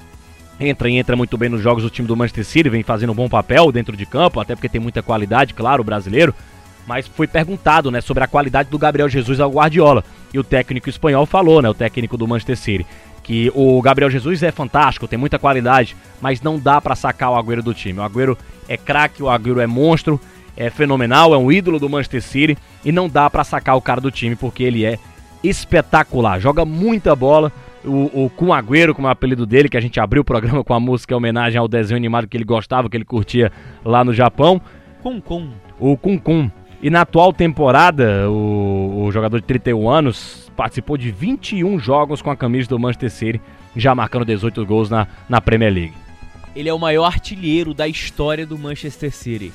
Entra 0.59 0.89
e 0.89 0.97
entra 0.97 1.15
muito 1.15 1.37
bem 1.37 1.49
nos 1.49 1.61
jogos 1.61 1.83
do 1.83 1.91
time 1.91 2.09
do 2.09 2.17
Manchester 2.17 2.45
City, 2.45 2.71
vem 2.71 2.83
fazendo 2.83 3.13
um 3.13 3.15
bom 3.15 3.29
papel 3.29 3.71
dentro 3.71 3.97
de 3.97 4.07
campo, 4.07 4.41
até 4.41 4.55
porque 4.55 4.69
tem 4.69 4.81
muita 4.81 5.03
qualidade, 5.03 5.53
claro, 5.53 5.83
o 5.83 5.85
brasileiro. 5.85 6.35
Mas 6.87 7.07
foi 7.07 7.27
perguntado, 7.27 7.91
né, 7.91 8.01
sobre 8.01 8.25
a 8.25 8.29
qualidade 8.29 8.71
do 8.71 8.79
Gabriel 8.79 9.09
Jesus 9.09 9.39
ao 9.39 9.51
Guardiola. 9.51 10.03
E 10.33 10.39
o 10.39 10.45
técnico 10.45 10.89
espanhol 10.89 11.27
falou, 11.27 11.61
né, 11.61 11.69
o 11.69 11.75
técnico 11.75 12.17
do 12.17 12.27
Manchester 12.27 12.57
City, 12.57 12.87
que 13.23 13.51
o 13.55 13.83
Gabriel 13.83 14.09
Jesus 14.09 14.43
é 14.43 14.53
fantástico, 14.53 15.09
tem 15.09 15.19
muita 15.19 15.39
qualidade, 15.39 15.97
mas 16.21 16.41
não 16.41 16.59
dá 16.59 16.81
para 16.81 16.95
sacar 16.95 17.33
o 17.33 17.37
Agüero 17.37 17.63
do 17.63 17.75
time. 17.75 17.99
O 17.99 18.03
Agüero 18.03 18.39
é 18.69 18.77
craque, 18.77 19.23
o 19.23 19.29
Agüero 19.29 19.61
é 19.61 19.67
monstro, 19.67 20.19
é 20.57 20.71
fenomenal, 20.71 21.35
é 21.35 21.37
um 21.37 21.53
ídolo 21.53 21.79
do 21.79 21.91
Manchester 21.91 22.23
City 22.23 22.59
e 22.85 22.91
não 22.91 23.09
dá 23.09 23.29
para 23.29 23.45
sacar 23.45 23.77
o 23.77 23.83
cara 23.83 24.01
do 24.01 24.11
time 24.11 24.37
porque 24.37 24.63
ele 24.63 24.87
é 24.87 24.99
espetacular, 25.43 26.41
joga 26.41 26.65
muita 26.65 27.15
bola. 27.15 27.53
O, 27.87 28.25
o 28.25 28.31
Kun 28.31 28.53
Agüero, 28.53 28.95
como 28.95 29.07
é 29.07 29.11
o 29.11 29.13
apelido 29.13 29.47
dele, 29.47 29.69
que 29.69 29.77
a 29.77 29.81
gente 29.81 30.01
abriu 30.01 30.23
o 30.23 30.25
programa 30.25 30.65
com 30.65 30.75
a 30.75 30.81
música 30.81 31.15
em 31.15 31.17
homenagem 31.17 31.59
ao 31.59 31.69
desenho 31.69 31.97
animado 31.97 32.27
que 32.27 32.37
ele 32.37 32.45
gostava, 32.45 32.91
que 32.91 32.97
ele 32.97 33.05
curtia 33.05 33.53
lá 33.85 34.05
no 34.05 34.13
Japão. 34.13 34.61
Cum 35.03 35.21
Cum. 35.21 35.51
O 35.79 35.97
Kun 35.97 36.19
Kun. 36.19 36.51
E 36.83 36.91
na 36.91 37.03
atual 37.03 37.33
temporada, 37.33 38.29
o, 38.29 39.05
o 39.07 39.13
jogador 39.13 39.41
de 39.41 39.47
31 39.47 39.89
anos 39.89 40.51
participou 40.57 40.97
de 40.97 41.11
21 41.11 41.79
jogos 41.79 42.21
com 42.21 42.31
a 42.31 42.37
camisa 42.37 42.69
do 42.69 42.79
Manchester 42.79 43.11
City, 43.11 43.41
já 43.75 43.95
marcando 43.95 44.25
18 44.25 44.65
gols 44.67 44.91
na, 44.91 45.07
na 45.29 45.41
Premier 45.41 45.73
League. 45.73 45.95
Ele 46.55 46.69
é 46.69 46.75
o 46.75 46.79
maior 46.79 47.05
artilheiro 47.05 47.75
da 47.75 47.87
história 47.87 48.47
do 48.47 48.59
Manchester 48.59 49.13
City. 49.13 49.53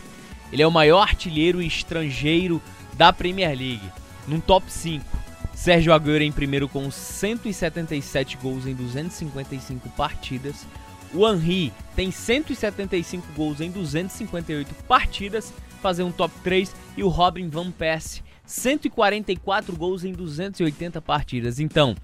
Ele 0.54 0.62
é 0.62 0.68
o 0.68 0.72
maior 0.72 1.02
artilheiro 1.02 1.62
estrangeiro 1.62 2.62
da 2.94 3.12
Premier 3.12 3.50
League, 3.50 3.90
num 4.28 4.40
top 4.40 4.72
5. 4.72 5.21
Sérgio 5.62 5.94
Agüero 5.94 6.24
em 6.24 6.32
primeiro 6.32 6.68
com 6.68 6.90
177 6.90 8.36
gols 8.38 8.66
em 8.66 8.74
255 8.74 9.90
partidas. 9.90 10.66
O 11.14 11.30
Henry 11.30 11.72
tem 11.96 12.10
175 12.10 13.32
gols 13.36 13.62
em 13.62 13.70
258 13.70 14.74
partidas, 14.86 15.54
fazer 15.80 16.02
um 16.02 16.12
top 16.12 16.34
3 16.44 16.74
e 16.98 17.04
o 17.04 17.10
Robin 17.10 17.48
Van 17.48 17.70
Persie 17.70 18.24
144 18.44 19.76
gols 19.76 20.04
em 20.04 20.14
280 20.14 21.00
partidas. 21.00 21.60
Então, 21.60 21.96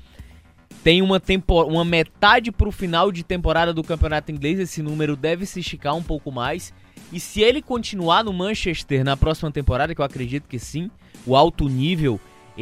tem 0.83 1.01
uma, 1.01 1.19
uma 1.65 1.83
metade 1.83 2.51
para 2.51 2.69
o 2.69 2.71
final 2.71 3.11
de 3.11 3.23
temporada 3.23 3.73
do 3.73 3.83
Campeonato 3.83 4.31
Inglês, 4.31 4.59
esse 4.59 4.83
número 4.83 5.15
deve 5.15 5.47
se 5.47 5.61
esticar 5.61 5.95
um 5.95 6.03
pouco 6.03 6.31
mais. 6.31 6.71
E 7.11 7.19
se 7.19 7.41
ele 7.41 7.63
continuar 7.63 8.23
no 8.23 8.31
Manchester 8.31 9.03
na 9.03 9.17
próxima 9.17 9.51
temporada, 9.51 9.95
que 9.95 10.01
eu 10.01 10.05
acredito 10.05 10.47
que 10.47 10.59
sim, 10.59 10.91
o 11.25 11.35
alto 11.35 11.67
nível 11.67 12.21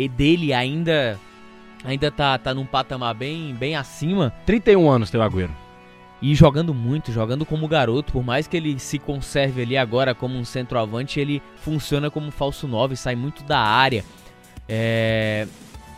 dele 0.10 0.54
ainda 0.54 1.20
ainda 1.84 2.12
tá, 2.12 2.38
tá 2.38 2.54
num 2.54 2.66
patamar 2.66 3.14
bem, 3.14 3.54
bem 3.54 3.76
acima. 3.76 4.34
31 4.46 4.90
anos 4.90 5.10
tem 5.10 5.20
o 5.20 5.24
Agüero. 5.24 5.56
E 6.22 6.34
jogando 6.34 6.74
muito, 6.74 7.12
jogando 7.12 7.46
como 7.46 7.68
garoto, 7.68 8.14
por 8.14 8.24
mais 8.24 8.48
que 8.48 8.58
ele 8.58 8.80
se 8.80 8.98
conserve 8.98 9.62
ali 9.62 9.78
agora 9.78 10.16
como 10.16 10.36
um 10.36 10.46
centroavante, 10.46 11.20
ele 11.20 11.42
funciona 11.58 12.10
como 12.10 12.32
falso 12.32 12.68
9, 12.68 12.96
sai 12.96 13.16
muito 13.16 13.44
da 13.44 13.60
área. 13.60 14.04
É... 14.68 15.48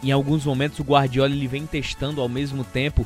Em 0.03 0.11
alguns 0.11 0.45
momentos 0.45 0.79
o 0.79 0.83
Guardiola 0.83 1.33
ele 1.33 1.47
vem 1.47 1.65
testando 1.65 2.21
ao 2.21 2.29
mesmo 2.29 2.63
tempo 2.63 3.05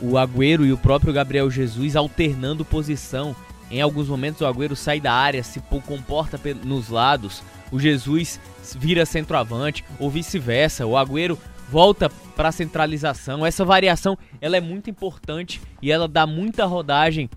o 0.00 0.16
Agüero 0.16 0.64
e 0.64 0.72
o 0.72 0.78
próprio 0.78 1.12
Gabriel 1.12 1.50
Jesus 1.50 1.96
alternando 1.96 2.64
posição. 2.64 3.34
Em 3.70 3.80
alguns 3.80 4.08
momentos 4.08 4.40
o 4.40 4.46
Agüero 4.46 4.76
sai 4.76 5.00
da 5.00 5.12
área, 5.12 5.42
se 5.42 5.60
comporta 5.86 6.40
nos 6.64 6.88
lados, 6.88 7.42
o 7.70 7.78
Jesus 7.78 8.40
vira 8.76 9.06
centroavante 9.06 9.84
ou 9.98 10.10
vice-versa. 10.10 10.86
O 10.86 10.96
Agüero 10.96 11.38
volta 11.70 12.10
para 12.34 12.48
a 12.48 12.52
centralização. 12.52 13.46
Essa 13.46 13.64
variação 13.64 14.18
ela 14.40 14.56
é 14.56 14.60
muito 14.60 14.90
importante 14.90 15.60
e 15.80 15.90
ela 15.90 16.08
dá 16.08 16.26
muita 16.26 16.64
rodagem 16.66 17.30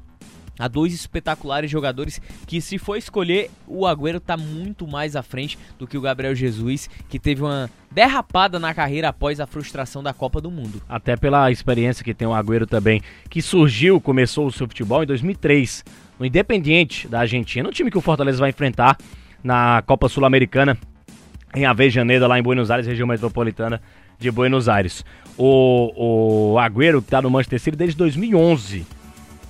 a 0.58 0.68
dois 0.68 0.94
espetaculares 0.94 1.70
jogadores 1.70 2.22
que 2.46 2.62
se 2.62 2.78
for 2.78 2.96
escolher 2.96 3.50
o 3.68 3.88
Agüero 3.88 4.18
está 4.18 4.38
muito 4.38 4.88
mais 4.88 5.16
à 5.16 5.24
frente 5.24 5.58
do 5.80 5.88
que 5.88 5.98
o 5.98 6.02
Gabriel 6.02 6.36
Jesus, 6.36 6.90
que 7.10 7.20
teve 7.20 7.42
uma 7.42 7.70
derrapada 7.92 8.60
na 8.60 8.74
carreira 8.74 9.10
após 9.10 9.40
a 9.40 9.48
frustração 9.48 10.04
da 10.04 10.14
Copa 10.14 10.40
do 10.40 10.52
Mundo. 10.52 10.82
Até 10.88 11.16
pela 11.16 11.52
experiência 11.52 12.04
que 12.04 12.14
tem 12.14 12.28
o 12.28 12.34
Agüero 12.34 12.68
também, 12.68 13.02
que 13.30 13.42
surgiu, 13.42 14.00
começou 14.00 14.46
o 14.46 14.52
seu 14.52 14.68
futebol 14.68 15.04
em 15.04 15.08
2003, 15.08 15.84
no 16.20 16.26
Independiente 16.26 17.08
da 17.08 17.22
Argentina, 17.22 17.68
um 17.68 17.72
time 17.72 17.90
que 17.90 17.98
o 17.98 18.02
Fortaleza 18.02 18.40
vai 18.40 18.52
enfrentar 18.52 18.98
na 19.44 19.84
Copa 19.86 20.08
Sul-Americana 20.08 20.78
em 21.56 21.66
Avejaneda, 21.66 22.28
lá 22.28 22.40
em 22.40 22.44
Buenos 22.44 22.72
Aires, 22.72 22.88
região 22.88 23.08
metropolitana 23.08 23.82
de 24.18 24.32
Buenos 24.32 24.70
Aires. 24.70 25.06
O, 25.38 26.54
o 26.54 26.60
Agüero 26.60 27.00
está 27.00 27.22
no 27.22 27.30
Manchester 27.30 27.60
City 27.60 27.78
desde 27.78 27.98
2011. 27.98 28.86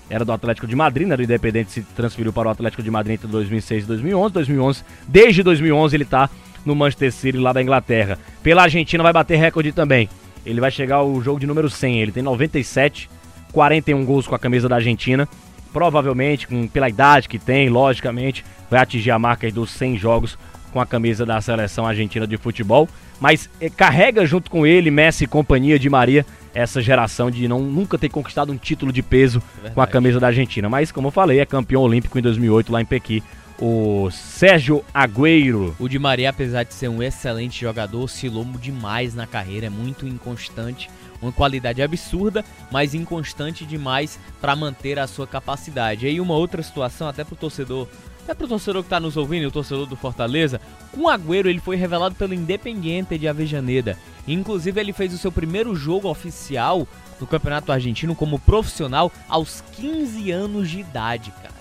Era 0.10 0.26
do 0.26 0.32
Atlético 0.32 0.68
de 0.68 0.76
Madrid, 0.76 1.08
né, 1.08 1.16
do 1.16 1.24
Independente 1.24 1.72
se 1.72 1.82
transferiu 1.82 2.34
para 2.34 2.50
o 2.50 2.52
Atlético 2.52 2.84
de 2.84 2.92
Madrid 2.92 3.16
entre 3.16 3.28
2006 3.28 3.84
e 3.84 3.88
2011. 3.88 4.34
2011 4.34 4.84
desde 5.08 5.44
2011 5.44 5.96
ele 5.96 6.04
está 6.04 6.30
no 6.66 6.76
Manchester 6.76 7.12
City 7.12 7.38
lá 7.38 7.54
da 7.54 7.62
Inglaterra. 7.62 8.18
Pela 8.42 8.64
Argentina 8.64 9.02
vai 9.02 9.14
bater 9.14 9.38
recorde 9.38 9.72
também. 9.72 10.10
Ele 10.46 10.60
vai 10.60 10.72
chegar 10.72 10.98
ao 10.98 11.22
jogo 11.22 11.40
de 11.40 11.48
número 11.48 11.70
100. 11.70 12.02
Ele 12.02 12.12
tem 12.12 12.24
97, 12.24 13.10
41 13.52 14.04
gols 14.06 14.28
com 14.28 14.36
a 14.36 14.40
camisa 14.40 14.68
da 14.68 14.76
Argentina. 14.76 15.28
Provavelmente, 15.74 16.48
com, 16.48 16.68
pela 16.68 16.88
idade 16.88 17.28
que 17.28 17.40
tem, 17.40 17.68
logicamente, 17.68 18.46
vai 18.70 18.80
atingir 18.80 19.12
a 19.12 19.20
marca 19.20 19.52
dos 19.52 19.72
100 19.72 19.98
jogos 19.98 20.38
com 20.72 20.80
a 20.80 20.86
camisa 20.86 21.26
da 21.26 21.40
seleção 21.42 21.86
argentina 21.86 22.26
de 22.26 22.38
futebol, 22.38 22.88
mas 23.20 23.50
eh, 23.62 23.70
carrega 23.70 24.26
junto 24.26 24.50
com 24.50 24.66
ele 24.66 24.90
Messi 24.90 25.26
e 25.26 25.28
companhia 25.28 25.78
de 25.78 25.90
Maria 25.90 26.26
essa 26.54 26.82
geração 26.82 27.32
de 27.32 27.48
não 27.48 27.62
nunca 27.62 27.98
ter 27.98 28.10
conquistado 28.10 28.52
um 28.52 28.58
título 28.58 28.92
de 28.92 29.02
peso 29.02 29.42
Verdade. 29.54 29.76
com 29.76 29.82
a 29.82 29.88
camisa 29.88 30.20
da 30.20 30.28
Argentina, 30.28 30.70
mas 30.70 30.92
como 30.92 31.08
eu 31.08 31.12
falei, 31.12 31.40
é 31.40 31.46
campeão 31.46 31.82
olímpico 31.82 32.18
em 32.18 32.22
2008 32.22 32.72
lá 32.72 32.82
em 32.82 32.86
Pequim. 32.86 33.22
O 33.60 34.10
Sérgio 34.12 34.84
Agüero. 34.94 35.76
O 35.80 35.88
Di 35.88 36.00
Maria, 36.00 36.32
apesar 36.32 36.64
de 36.64 36.74
ser 36.74 36.90
um 36.90 37.02
excelente 37.02 37.62
jogador, 37.62 38.04
oscilou 38.04 38.44
demais 38.60 39.14
na 39.14 39.28
carreira, 39.28 39.68
é 39.68 39.70
muito 39.70 40.08
inconstante, 40.08 40.90
uma 41.24 41.32
qualidade 41.32 41.82
absurda, 41.82 42.44
mas 42.72 42.94
inconstante 42.94 43.66
demais 43.66 44.20
para 44.42 44.56
manter 44.56 45.00
a 45.00 45.08
sua 45.08 45.26
capacidade. 45.26 46.06
E 46.06 46.10
aí 46.10 46.22
uma 46.22 46.36
outra 46.36 46.62
situação 46.62 47.08
até 47.08 47.24
pro 47.24 47.36
torcedor 47.36 47.88
até 48.24 48.34
pro 48.34 48.48
torcedor 48.48 48.84
que 48.84 48.90
tá 48.90 49.02
nos 49.02 49.18
ouvindo, 49.18 49.48
o 49.48 49.52
torcedor 49.52 49.86
do 49.86 49.98
Fortaleza, 49.98 50.62
com 50.94 51.02
o 51.02 51.10
Agüero 51.10 51.50
ele 51.50 51.60
foi 51.60 51.76
revelado 51.76 52.16
pelo 52.16 52.34
Independiente 52.34 53.18
de 53.18 53.28
Avejaneda. 53.28 53.98
Inclusive 54.26 54.80
ele 54.80 54.94
fez 54.94 55.14
o 55.14 55.18
seu 55.18 55.30
primeiro 55.30 55.76
jogo 55.76 56.10
oficial 56.10 56.88
no 57.20 57.28
Campeonato 57.28 57.72
Argentino 57.72 58.16
como 58.16 58.40
profissional 58.40 59.12
aos 59.28 59.62
15 59.74 60.32
anos 60.32 60.70
de 60.70 60.80
idade, 60.80 61.32
cara. 61.32 61.54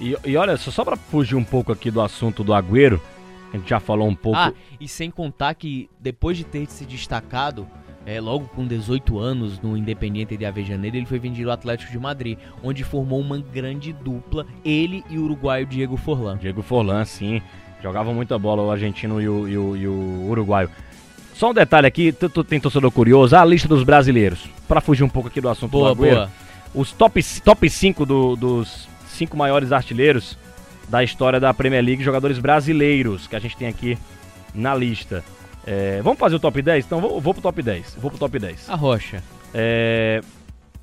E, 0.00 0.16
e 0.24 0.36
olha, 0.36 0.56
só, 0.56 0.72
só 0.72 0.84
pra 0.84 0.96
fugir 0.96 1.36
um 1.36 1.44
pouco 1.44 1.70
aqui 1.70 1.88
do 1.88 2.00
assunto 2.00 2.42
do 2.42 2.52
Agüero, 2.52 3.00
a 3.52 3.56
gente 3.56 3.68
já 3.68 3.78
falou 3.78 4.08
um 4.08 4.14
pouco... 4.14 4.38
Ah, 4.38 4.52
e 4.80 4.88
sem 4.88 5.08
contar 5.08 5.54
que 5.54 5.88
depois 6.00 6.36
de 6.36 6.42
ter 6.42 6.66
se 6.66 6.84
destacado 6.84 7.66
é, 8.06 8.20
logo 8.20 8.48
com 8.54 8.64
18 8.64 9.18
anos 9.18 9.60
no 9.60 9.76
Independiente 9.76 10.36
de 10.36 10.46
Avejaneira, 10.46 10.96
ele 10.96 11.06
foi 11.06 11.18
vendido 11.18 11.50
ao 11.50 11.54
Atlético 11.54 11.90
de 11.90 11.98
Madrid, 11.98 12.38
onde 12.62 12.84
formou 12.84 13.20
uma 13.20 13.38
grande 13.38 13.92
dupla, 13.92 14.46
ele 14.64 15.04
e 15.10 15.18
o 15.18 15.24
uruguaio 15.24 15.66
Diego 15.66 15.96
Forlan. 15.96 16.38
Diego 16.38 16.62
Forlan, 16.62 17.04
sim, 17.04 17.42
jogavam 17.82 18.14
muita 18.14 18.38
bola 18.38 18.62
o 18.62 18.70
argentino 18.70 19.20
e 19.20 19.28
o, 19.28 19.48
e 19.48 19.58
o, 19.58 19.76
e 19.76 19.88
o 19.88 20.28
uruguaio. 20.28 20.70
Só 21.34 21.50
um 21.50 21.54
detalhe 21.54 21.86
aqui, 21.86 22.12
tu, 22.12 22.30
tu, 22.30 22.44
tem 22.44 22.60
torcedor 22.60 22.90
curioso, 22.92 23.36
a 23.36 23.44
lista 23.44 23.68
dos 23.68 23.82
brasileiros, 23.82 24.48
para 24.68 24.80
fugir 24.80 25.02
um 25.02 25.08
pouco 25.08 25.28
aqui 25.28 25.40
do 25.40 25.48
assunto 25.48 25.72
boa, 25.72 25.94
do 25.94 26.02
Agüero, 26.02 26.16
boa. 26.16 26.30
os 26.74 26.92
top, 26.92 27.22
top 27.40 27.68
5 27.68 28.06
do, 28.06 28.36
dos 28.36 28.88
cinco 29.08 29.36
maiores 29.36 29.72
artilheiros 29.72 30.38
da 30.88 31.02
história 31.02 31.40
da 31.40 31.52
Premier 31.52 31.84
League, 31.84 32.04
jogadores 32.04 32.38
brasileiros 32.38 33.26
que 33.26 33.34
a 33.34 33.38
gente 33.40 33.56
tem 33.56 33.66
aqui 33.66 33.98
na 34.54 34.74
lista. 34.74 35.24
É, 35.66 36.00
vamos 36.02 36.18
fazer 36.18 36.36
o 36.36 36.40
top 36.40 36.62
10? 36.62 36.86
Então 36.86 37.00
vou, 37.00 37.20
vou 37.20 37.34
pro 37.34 37.42
top 37.42 37.60
10. 37.60 37.96
Vou 38.00 38.10
pro 38.10 38.18
top 38.18 38.38
10. 38.38 38.70
A 38.70 38.76
Rocha. 38.76 39.22
É, 39.52 40.20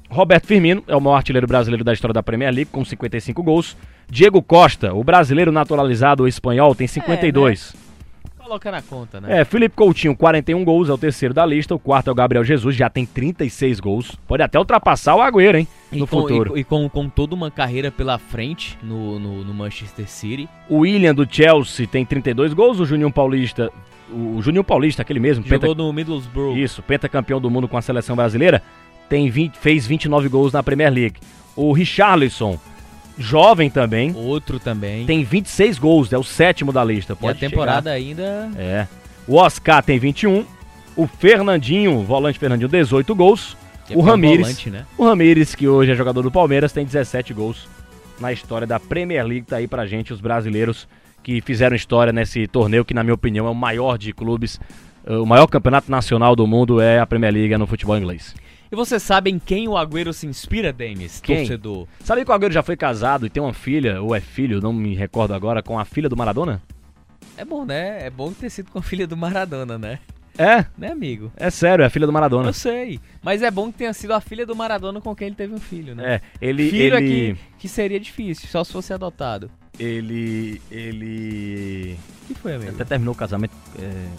Roberto 0.10 0.46
Firmino 0.46 0.84
é 0.88 0.96
o 0.96 1.02
maior 1.02 1.16
artilheiro 1.16 1.48
brasileiro 1.48 1.84
da 1.84 1.94
história 1.94 2.14
da 2.14 2.22
Premier 2.22 2.54
League, 2.54 2.70
com 2.72 2.84
55 2.84 3.42
gols. 3.42 3.76
Diego 4.10 4.42
Costa, 4.42 4.94
o 4.94 5.04
brasileiro 5.04 5.52
naturalizado 5.52 6.28
espanhol, 6.28 6.76
tem 6.76 6.88
52. 6.88 7.74
É, 7.74 7.78
né? 7.78 7.84
Coloca 8.38 8.72
na 8.72 8.82
conta, 8.82 9.22
né? 9.22 9.40
É, 9.40 9.46
Felipe 9.46 9.74
Coutinho, 9.74 10.16
41 10.16 10.66
gols, 10.66 10.90
é 10.90 10.94
o 10.94 10.98
terceiro 10.98 11.34
da 11.34 11.46
lista. 11.46 11.74
O 11.74 11.80
quarto 11.80 12.10
é 12.10 12.12
o 12.12 12.16
Gabriel 12.16 12.44
Jesus, 12.44 12.76
já 12.76 12.90
tem 12.90 13.06
36 13.06 13.80
gols. 13.80 14.18
Pode 14.28 14.44
até 14.44 14.60
ultrapassar 14.60 15.16
o 15.16 15.22
Agüero, 15.22 15.58
hein? 15.58 15.68
No 15.92 16.04
e 16.04 16.08
com, 16.08 16.08
futuro. 16.08 16.58
E, 16.58 16.60
e 16.60 16.64
com, 16.64 16.90
com 16.90 17.08
toda 17.08 17.34
uma 17.34 17.50
carreira 17.50 17.90
pela 17.90 18.20
frente 18.20 18.78
no, 18.84 19.18
no, 19.18 19.46
no 19.46 19.54
Manchester 19.54 20.10
City. 20.10 20.50
O 20.70 20.80
William 20.80 21.16
do 21.16 21.26
Chelsea 21.28 21.88
tem 21.88 22.06
32 22.06 22.54
gols. 22.54 22.82
O 22.82 22.86
Juninho 22.86 23.12
Paulista, 23.12 23.72
o 24.14 24.42
Juninho 24.42 24.64
Paulista, 24.64 25.02
aquele 25.02 25.20
mesmo, 25.20 25.44
Jogou 25.46 25.60
penta- 25.60 25.74
no 25.84 25.92
Middlesbrough. 25.94 26.58
isso, 26.58 26.82
pentacampeão 26.82 27.42
do 27.42 27.50
mundo 27.50 27.68
com 27.68 27.78
a 27.78 27.82
seleção 27.82 28.16
brasileira, 28.16 28.62
tem 29.10 29.30
20 29.30 29.58
fez 29.58 29.86
29 29.88 30.30
gols 30.30 30.54
na 30.54 30.62
Premier 30.64 30.92
League. 30.92 31.16
O 31.56 31.72
Richarlison, 31.74 32.58
jovem 33.18 33.70
também, 33.70 34.14
Outro 34.16 34.60
também. 34.60 35.06
tem 35.06 35.24
26 35.24 35.78
gols, 35.78 36.12
é 36.14 36.18
o 36.18 36.24
sétimo 36.24 36.72
da 36.72 36.84
lista. 36.84 37.14
e 37.14 37.16
a 37.16 37.16
Pode 37.18 37.40
temporada 37.40 37.92
ainda. 37.92 38.50
chegar. 38.52 38.62
É. 38.62 38.88
O 39.28 39.36
Oscar 39.36 39.84
tem 39.84 40.00
21. 40.00 40.46
O 40.96 41.08
Fernandinho, 41.08 42.04
volante 42.04 42.38
Fernandinho, 42.40 42.70
18 42.70 43.16
gols. 43.16 43.58
que 43.86 43.94
é 43.94 43.98
o 43.98 44.02
pra 44.02 44.12
Ramires. 44.12 44.40
volante, 44.42 44.70
né? 44.70 44.86
O 44.98 45.04
Ramires, 45.06 45.54
que 45.56 45.68
hoje 45.68 45.92
é 45.92 45.96
jogador 45.96 46.22
do 46.22 46.32
Palmeiras, 46.32 46.72
tem 46.72 46.86
17 46.86 47.34
gols 47.34 47.68
na 48.20 48.32
história 48.32 48.66
da 48.66 48.80
Premier 48.80 49.26
League. 49.26 49.46
Tá 49.46 49.58
aí 49.58 49.68
pra 49.68 49.86
gente, 49.86 50.14
os 50.14 50.22
brasileiros 50.22 50.88
que 51.24 51.42
fizeram 51.42 51.76
história 51.76 52.12
nesse 52.14 52.46
torneio, 52.48 52.84
que 52.86 52.94
na 52.94 53.04
minha 53.04 53.14
opinião 53.14 53.48
é 53.48 53.50
o 53.50 53.56
maior 53.56 53.98
de 53.98 54.12
clubes. 54.14 54.60
eh, 55.08 55.16
O 55.16 55.26
maior 55.26 55.48
campeonato 55.48 55.90
nacional 55.90 56.36
do 56.36 56.46
mundo 56.46 56.80
é 56.82 57.00
a 57.00 57.06
Premier 57.08 57.34
League 57.34 57.54
é 57.54 57.58
no 57.58 57.66
futebol 57.66 57.98
inglês. 57.98 58.36
E 58.72 58.76
você 58.76 59.00
sabe 59.00 59.30
em 59.30 59.38
quem 59.40 59.68
o 59.68 59.78
Agüero 59.78 60.12
se 60.12 60.26
inspira, 60.26 60.74
Denis? 60.74 61.22
Quem? 61.22 61.38
Torcedor. 61.38 61.88
Sabe 62.04 62.26
que 62.26 62.32
o 62.32 62.34
Agüero 62.34 62.52
já 62.54 62.64
foi 62.64 62.76
casado 62.76 63.26
e 63.26 63.30
tem 63.30 63.42
uma 63.42 63.54
filha, 63.54 64.02
ou 64.02 64.16
é 64.16 64.20
filho, 64.20 64.60
não 64.62 64.74
me 64.74 64.96
recordo 64.96 65.34
agora, 65.34 65.62
com 65.62 65.78
a 65.80 65.86
filha 65.86 66.10
do 66.10 66.18
Maradona? 66.18 66.62
É 67.38 67.46
bom, 67.46 67.64
né? 67.66 68.06
É 68.06 68.10
bom 68.10 68.32
ter 68.34 68.50
sido 68.50 68.72
com 68.72 68.80
a 68.80 68.82
filha 68.82 69.06
do 69.08 69.16
Maradona, 69.16 69.78
né? 69.78 70.00
É, 70.36 70.66
Né, 70.76 70.92
amigo? 70.92 71.32
é 71.38 71.52
sério, 71.52 71.84
é 71.84 71.86
a 71.86 71.90
filha 71.92 72.08
do 72.08 72.12
Maradona. 72.14 72.50
Eu 72.50 72.54
sei. 72.54 73.00
Mas 73.22 73.44
é 73.44 73.52
bom 73.52 73.72
que 73.72 73.78
tenha 73.78 73.94
sido 73.94 74.14
a 74.16 74.20
filha 74.20 74.48
do 74.48 74.56
Maradona 74.56 75.00
com 75.00 75.16
quem 75.16 75.28
ele 75.28 75.36
teve 75.36 75.54
um 75.54 75.60
filho, 75.60 75.94
né? 75.94 76.16
É, 76.16 76.22
ele. 76.42 76.72
Filho 76.72 76.96
ele, 76.96 76.96
aqui 76.96 77.38
que 77.53 77.53
seria 77.68 78.00
difícil, 78.00 78.48
só 78.50 78.64
se 78.64 78.72
fosse 78.72 78.94
adotado. 78.94 79.50
ele. 79.80 80.62
Ele. 80.72 81.98
O 82.24 82.28
que 82.28 82.34
foi, 82.36 82.56
amigo? 82.56 82.72
Até 82.72 82.86
terminou 82.86 83.14
o 83.14 83.18
casamento 83.18 83.54
é, 83.78 83.84
é, 83.84 84.10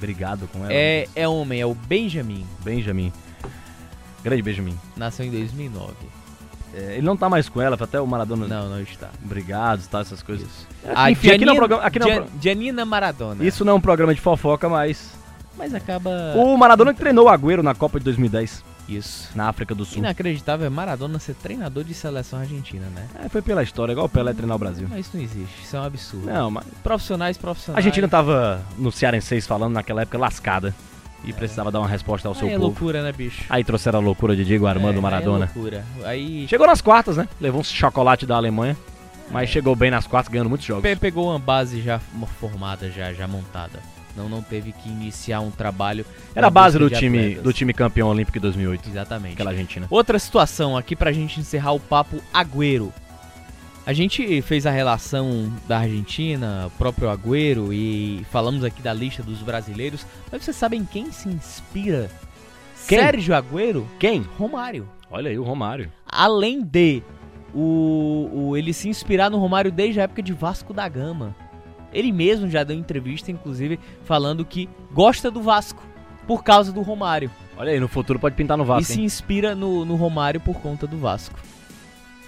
brigado 0.00 0.48
com 0.48 0.58
ela. 0.60 0.72
É, 0.72 1.06
é 1.14 1.28
homem, 1.28 1.60
é 1.60 1.66
o 1.66 1.74
Benjamin. 1.74 2.44
Benjamin. 2.64 3.12
Grande 4.22 4.42
Benjamin. 4.42 4.78
Nasceu 4.96 5.24
em 5.26 5.30
2009. 5.30 5.92
É, 6.74 6.94
ele 6.96 7.02
não 7.06 7.16
tá 7.16 7.28
mais 7.28 7.48
com 7.48 7.60
ela, 7.62 7.76
até 7.80 8.00
o 8.00 8.06
Maradona. 8.06 8.48
Não, 8.48 8.68
não 8.68 8.80
está. 8.80 9.10
Obrigados, 9.24 9.86
tá, 9.86 10.00
essas 10.00 10.22
coisas. 10.22 10.48
A 10.94 11.10
Enfim, 11.10 11.30
aqui 11.30 11.44
não 11.44 11.52
é 11.52 11.54
um 11.54 11.58
programa. 11.58 11.82
Aqui 11.84 11.98
não 12.00 12.08
é 12.08 12.20
um 12.20 12.26
pro- 12.26 12.40
Gianina 12.40 12.84
Maradona. 12.84 13.44
Isso 13.44 13.64
não 13.64 13.74
é 13.74 13.76
um 13.76 13.80
programa 13.80 14.14
de 14.14 14.20
fofoca, 14.20 14.68
mas. 14.68 15.12
Mas 15.56 15.72
acaba. 15.72 16.10
O 16.34 16.56
Maradona 16.56 16.92
que 16.92 16.98
treinou 16.98 17.26
o 17.26 17.28
Agüero 17.28 17.62
na 17.62 17.74
Copa 17.74 17.98
de 18.00 18.04
2010, 18.06 18.64
Isso. 18.88 19.30
na 19.34 19.48
África 19.48 19.74
do 19.74 19.84
Sul. 19.84 19.98
Inacreditável 19.98 20.66
é 20.66 20.70
Maradona 20.70 21.18
ser 21.18 21.34
treinador 21.34 21.84
de 21.84 21.94
seleção 21.94 22.38
argentina, 22.38 22.86
né? 22.94 23.06
É, 23.24 23.28
foi 23.28 23.40
pela 23.42 23.62
história, 23.62 23.92
igual 23.92 24.06
o 24.06 24.08
Pelé 24.08 24.32
treinar 24.32 24.56
o 24.56 24.58
Brasil. 24.58 24.86
Mas 24.90 25.06
isso 25.06 25.16
não 25.16 25.22
existe, 25.24 25.62
isso 25.62 25.76
é 25.76 25.80
um 25.80 25.84
absurdo. 25.84 26.26
Não, 26.26 26.50
mas. 26.50 26.64
Profissionais, 26.82 27.36
A 27.36 27.40
profissionais. 27.40 27.78
Argentina 27.84 28.08
tava 28.08 28.62
no 28.78 28.90
Cearenseis 28.92 29.46
falando 29.46 29.72
naquela 29.74 30.02
época 30.02 30.18
lascada. 30.18 30.74
E 31.26 31.32
precisava 31.32 31.72
dar 31.72 31.80
uma 31.80 31.88
resposta 31.88 32.28
ao 32.28 32.34
seu 32.34 32.46
Aí 32.48 32.52
é 32.52 32.56
povo. 32.56 32.66
loucura, 32.66 33.02
né, 33.02 33.10
bicho? 33.10 33.44
Aí 33.48 33.64
trouxeram 33.64 33.98
a 33.98 34.02
loucura 34.02 34.36
de 34.36 34.44
Diego 34.44 34.66
Armando 34.66 34.98
É, 34.98 35.00
Maradona. 35.00 35.46
Aí 35.46 35.50
é 35.50 35.54
loucura. 35.54 35.84
Aí 36.04 36.46
Chegou 36.48 36.66
nas 36.66 36.82
quartas, 36.82 37.16
né? 37.16 37.26
Levou 37.40 37.62
um 37.62 37.64
chocolate 37.64 38.26
da 38.26 38.36
Alemanha. 38.36 38.76
Mas 39.30 39.48
chegou 39.48 39.74
bem 39.74 39.90
nas 39.90 40.06
quartas, 40.06 40.30
ganhando 40.30 40.50
muitos 40.50 40.66
jogos. 40.66 40.82
pe- 40.82 40.96
pegou 40.96 41.30
uma 41.30 41.38
base 41.38 41.80
já 41.80 41.98
formada, 42.38 42.90
já, 42.90 43.10
já 43.14 43.26
montada. 43.26 43.80
Não, 44.16 44.28
não 44.28 44.42
teve 44.42 44.72
que 44.72 44.88
iniciar 44.88 45.40
um 45.40 45.50
trabalho. 45.50 46.04
Era 46.34 46.46
a 46.46 46.50
base 46.50 46.78
do 46.78 46.88
de 46.88 46.96
time, 46.96 47.18
atletas. 47.18 47.42
do 47.42 47.52
time 47.52 47.72
campeão 47.72 48.08
olímpico 48.08 48.38
em 48.38 48.40
2008. 48.40 48.88
Exatamente. 48.88 49.32
Aquela 49.34 49.50
Argentina. 49.50 49.86
Outra 49.90 50.18
situação 50.18 50.76
aqui 50.76 50.94
pra 50.94 51.10
gente 51.12 51.40
encerrar 51.40 51.72
o 51.72 51.80
papo 51.80 52.20
Agüero. 52.32 52.92
A 53.86 53.92
gente 53.92 54.40
fez 54.42 54.64
a 54.66 54.70
relação 54.70 55.52
da 55.68 55.78
Argentina, 55.80 56.68
o 56.68 56.70
próprio 56.78 57.10
Agüero 57.10 57.70
e 57.72 58.24
falamos 58.30 58.64
aqui 58.64 58.80
da 58.80 58.94
lista 58.94 59.22
dos 59.22 59.42
brasileiros. 59.42 60.06
Mas 60.32 60.42
vocês 60.44 60.56
sabem 60.56 60.84
quem 60.90 61.12
se 61.12 61.28
inspira? 61.28 62.10
Quem? 62.88 62.98
Sérgio 62.98 63.34
Agüero? 63.34 63.86
Quem? 63.98 64.22
Romário. 64.38 64.88
Olha 65.10 65.30
aí 65.30 65.38
o 65.38 65.42
Romário. 65.44 65.92
Além 66.06 66.62
de 66.62 67.02
o, 67.52 68.30
o- 68.50 68.56
ele 68.56 68.72
se 68.72 68.88
inspirar 68.88 69.30
no 69.30 69.38
Romário 69.38 69.70
desde 69.70 70.00
a 70.00 70.04
época 70.04 70.22
de 70.22 70.32
Vasco 70.32 70.72
da 70.72 70.88
Gama. 70.88 71.34
Ele 71.94 72.12
mesmo 72.12 72.48
já 72.50 72.64
deu 72.64 72.76
entrevista, 72.76 73.30
inclusive, 73.30 73.78
falando 74.04 74.44
que 74.44 74.68
gosta 74.92 75.30
do 75.30 75.40
Vasco 75.40 75.82
por 76.26 76.42
causa 76.42 76.72
do 76.72 76.82
Romário. 76.82 77.30
Olha 77.56 77.72
aí, 77.72 77.80
no 77.80 77.88
futuro 77.88 78.18
pode 78.18 78.34
pintar 78.34 78.58
no 78.58 78.64
e 78.64 78.66
Vasco, 78.66 78.92
se 78.92 78.98
hein? 78.98 79.04
inspira 79.04 79.54
no, 79.54 79.84
no 79.84 79.94
Romário 79.94 80.40
por 80.40 80.56
conta 80.56 80.86
do 80.86 80.98
Vasco. 80.98 81.38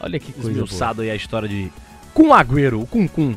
Olha 0.01 0.19
que 0.21 0.33
coisa. 0.33 0.51
Esmiuçado 0.51 1.03
aí 1.03 1.11
a 1.11 1.17
história 1.17 1.49
de 1.49 1.71
Cum 2.15 2.33
Agüero, 2.33 2.81
o 2.81 2.87
Cum 2.87 3.09
Cum. 3.09 3.37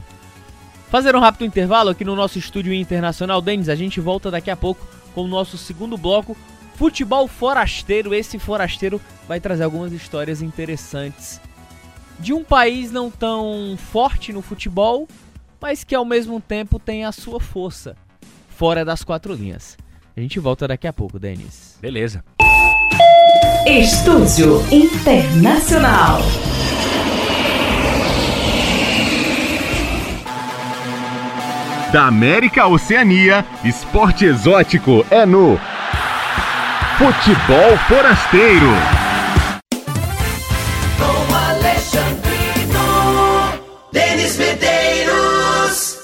Fazer 0.89 1.15
um 1.15 1.19
rápido 1.19 1.45
intervalo 1.45 1.89
aqui 1.89 2.05
no 2.05 2.15
nosso 2.15 2.37
estúdio 2.37 2.73
internacional. 2.73 3.41
Denis, 3.41 3.69
a 3.69 3.75
gente 3.75 3.99
volta 3.99 4.29
daqui 4.29 4.51
a 4.51 4.55
pouco 4.55 4.85
com 5.13 5.23
o 5.23 5.27
nosso 5.27 5.57
segundo 5.57 5.97
bloco. 5.97 6.35
Futebol 6.75 7.27
forasteiro. 7.27 8.13
Esse 8.13 8.39
forasteiro 8.39 9.01
vai 9.27 9.39
trazer 9.39 9.63
algumas 9.63 9.91
histórias 9.91 10.41
interessantes 10.41 11.39
de 12.19 12.33
um 12.33 12.43
país 12.43 12.91
não 12.91 13.09
tão 13.09 13.77
forte 13.77 14.33
no 14.33 14.41
futebol, 14.41 15.07
mas 15.61 15.83
que 15.83 15.95
ao 15.95 16.05
mesmo 16.05 16.39
tempo 16.39 16.79
tem 16.79 17.05
a 17.05 17.11
sua 17.11 17.39
força 17.39 17.95
fora 18.49 18.83
das 18.83 19.03
quatro 19.03 19.33
linhas. 19.33 19.77
A 20.15 20.19
gente 20.19 20.39
volta 20.39 20.67
daqui 20.67 20.87
a 20.87 20.93
pouco, 20.93 21.17
Denis. 21.17 21.77
Beleza. 21.81 22.23
Estúdio 23.65 24.61
Internacional. 24.71 26.19
Da 31.91 32.05
América 32.05 32.63
à 32.63 32.67
Oceania, 32.67 33.45
esporte 33.63 34.25
exótico 34.25 35.05
é 35.09 35.25
no 35.25 35.59
Futebol 36.97 37.77
Forasteiro. 37.87 38.67
Com 40.97 41.35
Alexandrino, 41.35 42.79
Denis 43.91 44.37
Medeiros. 44.37 44.48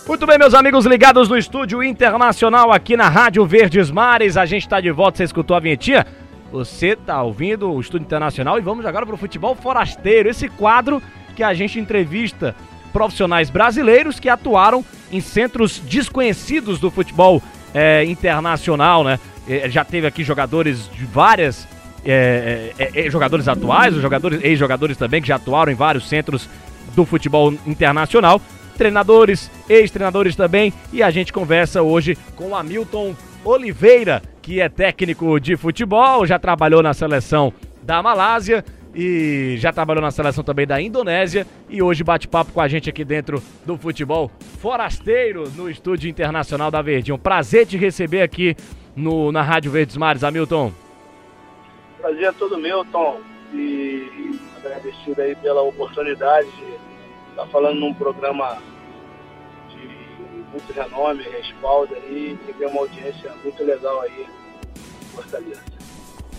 Muito 0.08 0.28
bem, 0.28 0.38
meus 0.38 0.54
amigos 0.54 0.86
ligados 0.86 1.28
no 1.28 1.36
estúdio 1.36 1.84
internacional 1.84 2.72
aqui 2.72 2.96
na 2.96 3.10
Rádio 3.10 3.44
Verdes 3.44 3.90
Mares. 3.90 4.38
A 4.38 4.46
gente 4.46 4.70
tá 4.70 4.80
de 4.80 4.92
volta, 4.92 5.18
você 5.18 5.24
escutou 5.24 5.58
a 5.58 5.60
vinhetinha? 5.60 6.06
Você 6.52 6.96
tá 6.96 7.24
ouvindo 7.24 7.72
o 7.72 7.82
Estúdio 7.82 8.06
Internacional 8.06 8.60
e 8.60 8.62
vamos 8.62 8.86
agora 8.86 9.04
pro 9.04 9.18
Futebol 9.18 9.56
Forasteiro, 9.56 10.30
esse 10.30 10.48
quadro 10.48 11.02
que 11.36 11.42
a 11.42 11.56
gente 11.56 11.80
entrevista 11.80 12.56
profissionais 12.94 13.50
brasileiros 13.50 14.20
que 14.20 14.30
atuaram 14.30 14.86
em 15.12 15.20
centros 15.20 15.80
desconhecidos 15.80 16.80
do 16.80 16.92
futebol 16.92 17.42
eh, 17.74 18.06
internacional, 18.06 19.04
né? 19.04 19.20
Eh, 19.50 19.72
já 19.72 19.84
teve 19.84 20.06
aqui 20.06 20.24
jogadores 20.24 20.88
de 20.94 21.04
várias 21.04 21.68
é, 22.06 22.74
é, 22.78 23.08
é, 23.08 23.10
jogadores 23.10 23.48
atuais, 23.48 23.96
jogadores, 23.96 24.40
ex-jogadores 24.44 24.98
também 24.98 25.20
que 25.20 25.28
já 25.28 25.38
atuaram 25.38 25.72
em 25.72 25.76
vários 25.76 26.08
centros 26.08 26.48
do 26.96 27.06
futebol 27.06 27.52
internacional, 27.66 28.40
treinadores, 28.76 29.50
ex-treinadores 29.68 30.36
também, 30.36 30.74
e 30.94 31.02
a 31.02 31.10
gente 31.10 31.34
conversa 31.34 31.82
hoje 31.82 32.18
com 32.36 32.56
Hamilton 32.56 33.16
Oliveira, 33.44 34.22
que 34.42 34.62
é 34.62 34.70
técnico 34.70 35.40
de 35.40 35.56
futebol, 35.56 36.26
já 36.26 36.38
trabalhou 36.38 36.84
na 36.84 36.94
seleção 36.94 37.54
da 37.82 38.02
Malásia 38.02 38.64
e 38.96 39.56
já 39.58 39.74
trabalhou 39.74 40.02
na 40.02 40.10
seleção 40.10 40.44
também 40.44 40.66
da 40.66 40.82
Indonésia 40.82 41.46
e 41.70 41.82
hoje 41.82 42.04
bate 42.04 42.28
papo 42.28 42.54
com 42.54 42.62
a 42.62 42.68
gente 42.68 42.90
aqui 42.90 43.04
dentro 43.04 43.44
do 43.66 43.78
futebol 43.78 44.32
forasteiro 44.60 45.50
no 45.52 45.70
estúdio 45.70 46.10
internacional 46.10 46.72
da 46.72 46.82
Verdinha. 46.82 47.14
Um 47.14 47.20
prazer 47.20 47.68
te 47.68 47.78
receber 47.78 48.22
aqui 48.22 48.56
no, 48.96 49.32
na 49.32 49.42
Rádio 49.42 49.72
Verdes 49.72 49.98
Mares, 49.98 50.24
Hamilton. 50.24 50.72
Prazer 52.00 52.24
é 52.24 52.32
todo 52.32 52.58
meu, 52.58 52.86
Tom. 52.86 53.20
E 53.54 54.40
agradecido 54.58 55.22
aí 55.22 55.36
pela 55.36 55.62
oportunidade 55.62 56.48
de 56.48 56.85
estar 57.36 57.48
falando 57.48 57.80
num 57.80 57.94
programa 57.94 58.58
de 59.70 59.78
muito 60.52 60.72
renome, 60.74 61.24
respaldo 61.24 61.94
aí, 61.94 62.40
e 62.48 62.54
ter 62.54 62.66
uma 62.66 62.80
audiência 62.80 63.34
muito 63.44 63.62
legal 63.64 64.02
aí 64.02 64.26
Fortaleza. 65.14 65.62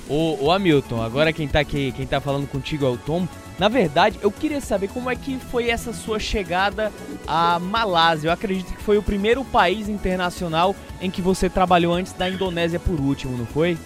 Ô, 0.08 0.44
ô 0.44 0.50
Hamilton, 0.52 1.02
agora 1.02 1.32
quem 1.32 1.46
tá 1.46 1.60
aqui, 1.60 1.92
quem 1.92 2.06
tá 2.06 2.20
falando 2.20 2.48
contigo 2.48 2.86
é 2.86 2.88
o 2.88 2.96
Tom. 2.96 3.28
Na 3.58 3.68
verdade, 3.68 4.18
eu 4.22 4.30
queria 4.30 4.60
saber 4.60 4.88
como 4.88 5.10
é 5.10 5.16
que 5.16 5.38
foi 5.38 5.70
essa 5.70 5.92
sua 5.92 6.18
chegada 6.18 6.92
à 7.26 7.58
Malásia. 7.58 8.28
Eu 8.28 8.32
acredito 8.32 8.72
que 8.72 8.82
foi 8.82 8.98
o 8.98 9.02
primeiro 9.02 9.44
país 9.44 9.88
internacional 9.88 10.76
em 11.00 11.10
que 11.10 11.22
você 11.22 11.48
trabalhou 11.48 11.92
antes 11.92 12.12
da 12.12 12.28
Indonésia 12.28 12.78
por 12.78 13.00
último, 13.00 13.36
não 13.36 13.46
foi? 13.46 13.76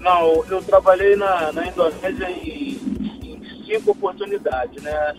Não, 0.00 0.44
eu 0.44 0.62
trabalhei 0.62 1.16
na, 1.16 1.52
na 1.52 1.66
Indonésia 1.66 2.30
em, 2.30 2.78
em 3.22 3.64
cinco 3.64 3.92
oportunidades, 3.92 4.82
né? 4.82 5.14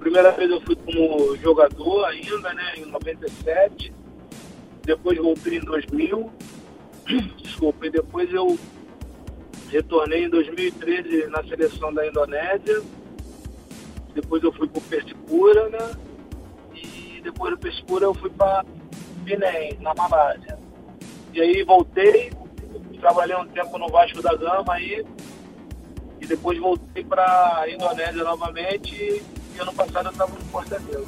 Primeira 0.00 0.32
vez 0.32 0.50
eu 0.50 0.60
fui 0.62 0.74
como 0.76 1.36
jogador 1.36 2.06
ainda, 2.06 2.54
né, 2.54 2.72
em 2.78 2.86
97. 2.86 3.92
depois 4.82 5.18
voltei 5.18 5.58
em 5.58 5.60
2000, 5.60 6.32
desculpa, 7.36 7.86
e 7.86 7.90
depois 7.90 8.32
eu 8.32 8.58
retornei 9.68 10.24
em 10.24 10.30
2013 10.30 11.26
na 11.26 11.44
seleção 11.44 11.92
da 11.92 12.06
Indonésia, 12.06 12.82
depois 14.14 14.42
eu 14.42 14.50
fui 14.52 14.66
para 14.68 14.80
Persipura, 14.80 15.68
né? 15.68 15.94
E 16.74 17.20
depois 17.22 17.52
do 17.52 17.58
Persipura 17.58 18.06
eu 18.06 18.14
fui 18.14 18.30
para 18.30 18.64
Penang, 19.24 19.78
na 19.80 19.94
Malásia. 19.94 20.58
E 21.32 21.40
aí 21.40 21.62
voltei, 21.62 22.32
trabalhei 23.00 23.36
um 23.36 23.46
tempo 23.48 23.78
no 23.78 23.88
Vasco 23.88 24.22
da 24.22 24.34
Gama 24.34 24.74
aí, 24.74 25.04
e 26.20 26.26
depois 26.26 26.58
voltei 26.58 27.04
para 27.04 27.66
Indonésia 27.68 28.24
novamente, 28.24 29.22
ano 29.62 29.72
passado 29.72 30.06
eu 30.06 30.12
estava 30.12 30.32
no 30.32 30.44
Fortaleza. 30.46 31.04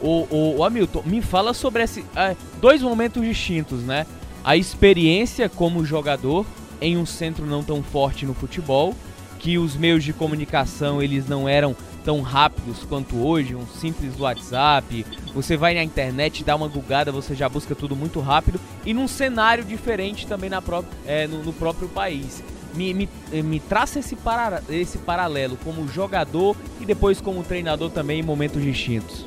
O, 0.00 0.26
o, 0.30 0.56
o 0.58 0.64
Hamilton, 0.64 1.02
me 1.04 1.20
fala 1.20 1.52
sobre 1.52 1.82
esse, 1.82 2.04
ah, 2.14 2.34
dois 2.60 2.82
momentos 2.82 3.22
distintos, 3.22 3.82
né? 3.82 4.06
A 4.44 4.56
experiência 4.56 5.48
como 5.48 5.84
jogador 5.84 6.46
em 6.80 6.96
um 6.96 7.04
centro 7.04 7.44
não 7.44 7.62
tão 7.62 7.82
forte 7.82 8.24
no 8.24 8.34
futebol, 8.34 8.94
que 9.38 9.58
os 9.58 9.76
meios 9.76 10.04
de 10.04 10.12
comunicação 10.12 11.02
eles 11.02 11.28
não 11.28 11.48
eram 11.48 11.74
tão 12.04 12.22
rápidos 12.22 12.84
quanto 12.84 13.16
hoje, 13.16 13.54
um 13.54 13.66
simples 13.66 14.18
WhatsApp, 14.18 15.04
você 15.34 15.56
vai 15.56 15.74
na 15.74 15.82
internet, 15.82 16.42
dá 16.42 16.56
uma 16.56 16.68
gugada, 16.68 17.12
você 17.12 17.34
já 17.34 17.48
busca 17.48 17.74
tudo 17.74 17.94
muito 17.94 18.20
rápido 18.20 18.58
e 18.84 18.94
num 18.94 19.06
cenário 19.06 19.64
diferente 19.64 20.26
também 20.26 20.48
na 20.48 20.62
pró 20.62 20.82
é, 21.06 21.26
no, 21.26 21.44
no, 21.44 21.52
próprio 21.52 21.88
país. 21.88 22.42
Me, 22.74 22.92
me, 22.92 23.08
me 23.42 23.60
traça 23.60 23.98
esse, 23.98 24.14
para, 24.14 24.62
esse 24.68 24.98
paralelo 24.98 25.56
como 25.64 25.88
jogador 25.88 26.56
e 26.80 26.84
depois 26.84 27.20
como 27.20 27.42
treinador 27.42 27.90
também 27.90 28.20
em 28.20 28.22
momentos 28.22 28.62
distintos. 28.62 29.24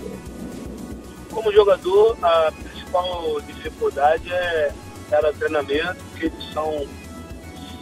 Como 1.29 1.51
jogador, 1.51 2.17
a 2.21 2.51
principal 2.51 3.41
dificuldade 3.41 4.31
é 4.31 4.71
era 5.11 5.33
treinamento, 5.33 5.97
porque 6.09 6.27
eles 6.27 6.53
são 6.53 6.87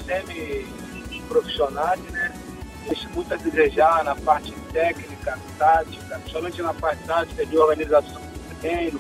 semi-profissionais, 0.06 2.02
né? 2.12 2.34
Deixa 2.86 3.08
muito 3.10 3.32
a 3.34 3.38
desejar 3.38 4.04
na 4.04 4.16
parte 4.16 4.52
técnica, 4.74 5.38
tática, 5.58 6.18
principalmente 6.20 6.62
na 6.62 6.74
parte 6.74 7.04
tática 7.04 7.46
de 7.46 7.58
organização 7.58 8.20
do 8.20 8.60
treino, 8.60 9.00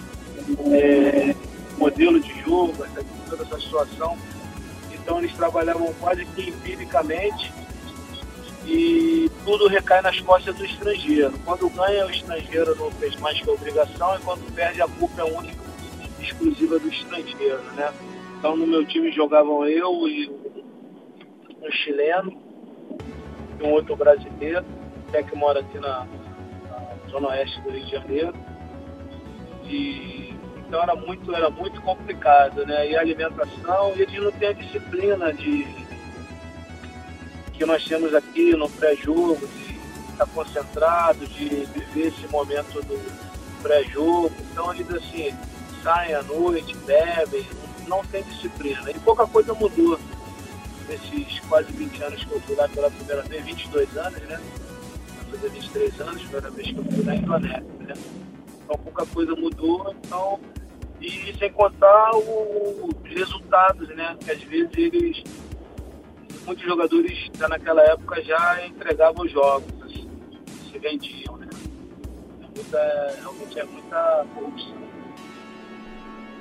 é, 0.72 1.36
modelo 1.78 2.19
de 2.19 2.41
jogo, 2.41 2.86
toda 3.30 3.43
essa 3.43 3.60
situação. 3.60 4.15
Então 5.10 5.17
eles 5.17 5.36
trabalhavam 5.36 5.91
quase 6.00 6.24
que 6.24 6.52
empiricamente 6.52 7.52
e 8.63 9.28
tudo 9.43 9.67
recai 9.67 10.04
nas 10.04 10.19
costas 10.19 10.56
do 10.56 10.63
estrangeiro. 10.63 11.34
Quando 11.43 11.67
ganha, 11.72 12.06
o 12.06 12.12
estrangeiro 12.12 12.76
não 12.76 12.91
fez 12.91 13.15
mais 13.15 13.41
que 13.41 13.50
a 13.50 13.54
obrigação 13.54 14.15
e 14.15 14.19
quando 14.19 14.54
perde, 14.54 14.84
a 14.84 14.88
culpa 14.88 15.22
é 15.22 15.24
única, 15.24 15.63
exclusiva 16.19 16.78
do 16.78 16.88
estrangeiro, 16.89 17.60
né? 17.76 17.91
Então 18.38 18.56
no 18.56 18.67
meu 18.67 18.86
time 18.86 19.12
jogavam 19.12 19.65
eu 19.65 20.08
e 20.08 20.30
um 21.60 21.72
chileno 21.72 22.39
e 23.60 23.63
um 23.63 23.72
outro 23.72 23.95
brasileiro, 23.95 24.63
até 25.08 25.24
que 25.24 25.36
mora 25.36 25.62
aqui 25.62 25.80
na, 25.80 26.06
na, 26.69 27.10
zona 27.10 27.30
oeste 27.30 27.60
do 27.62 27.72
Rio 27.72 27.84
de 27.84 27.91
Janeiro. 27.91 28.34
E 29.63 30.29
então 30.69 30.84
era 30.84 30.95
muito, 30.95 31.36
era 31.36 31.49
muito 31.49 31.82
complicado, 31.82 32.63
né? 32.63 32.91
E 32.91 32.95
a 32.95 33.01
alimentação, 33.01 33.91
eles 33.95 34.21
não 34.21 34.32
têm 34.32 34.49
a 34.49 34.53
disciplina 34.53 35.34
de 35.34 35.65
que 37.53 37.65
nós 37.65 37.84
temos 37.84 38.13
aqui 38.13 38.55
no 38.55 38.69
pré-jogo, 38.69 39.47
de 39.47 39.79
estar 40.12 40.27
concentrado, 40.27 41.25
de 41.25 41.65
viver 41.65 42.10
esse 42.10 42.27
momento 42.27 42.84
do 42.84 43.01
pré-jogo. 43.63 44.32
Então 44.51 44.71
eles 44.71 44.88
assim, 44.91 45.34
saem 45.84 46.13
à 46.13 46.21
noite, 46.21 46.77
bebem, 46.86 47.47
não 47.88 48.05
tem 48.05 48.21
disciplina. 48.21 48.91
E 48.91 48.99
pouca 48.99 49.25
coisa 49.25 49.55
mudou 49.55 49.99
nesses 50.88 51.39
quase 51.49 51.71
20 51.73 52.03
anos 52.03 52.23
que 52.23 52.32
eu 52.32 52.39
fui 52.41 52.55
lá 52.55 52.69
pela 52.69 52.91
primeira 52.91 53.23
vez, 53.23 53.43
22 53.43 53.97
anos, 53.97 54.21
né? 54.21 54.39
Fazer 55.32 55.49
23 55.49 56.01
anos, 56.01 56.21
primeira 56.21 56.51
vez 56.51 56.67
que 56.67 56.77
eu 56.77 56.84
fui 56.84 57.03
na 57.03 57.15
Indonésia, 57.15 57.63
né? 57.79 57.93
Então 58.63 58.77
pouca 58.77 59.03
coisa 59.08 59.36
mudou, 59.36 59.95
então. 60.05 60.39
E 61.01 61.33
sem 61.38 61.51
contar 61.53 62.12
os 62.15 63.09
resultados, 63.09 63.88
né? 63.89 64.17
Que 64.23 64.31
às 64.31 64.41
vezes 64.43 64.69
eles. 64.75 65.23
Muitos 66.45 66.65
jogadores 66.65 67.29
já 67.38 67.47
naquela 67.47 67.81
época 67.83 68.21
já 68.23 68.65
entregavam 68.65 69.23
os 69.23 69.31
jogos, 69.31 69.71
assim, 69.83 70.09
se 70.71 70.79
vendiam, 70.79 71.38
né? 71.38 71.47
É 72.41 72.47
muita, 72.55 73.15
realmente 73.21 73.59
é 73.59 73.63
muita 73.65 74.25
corrupção 74.33 74.79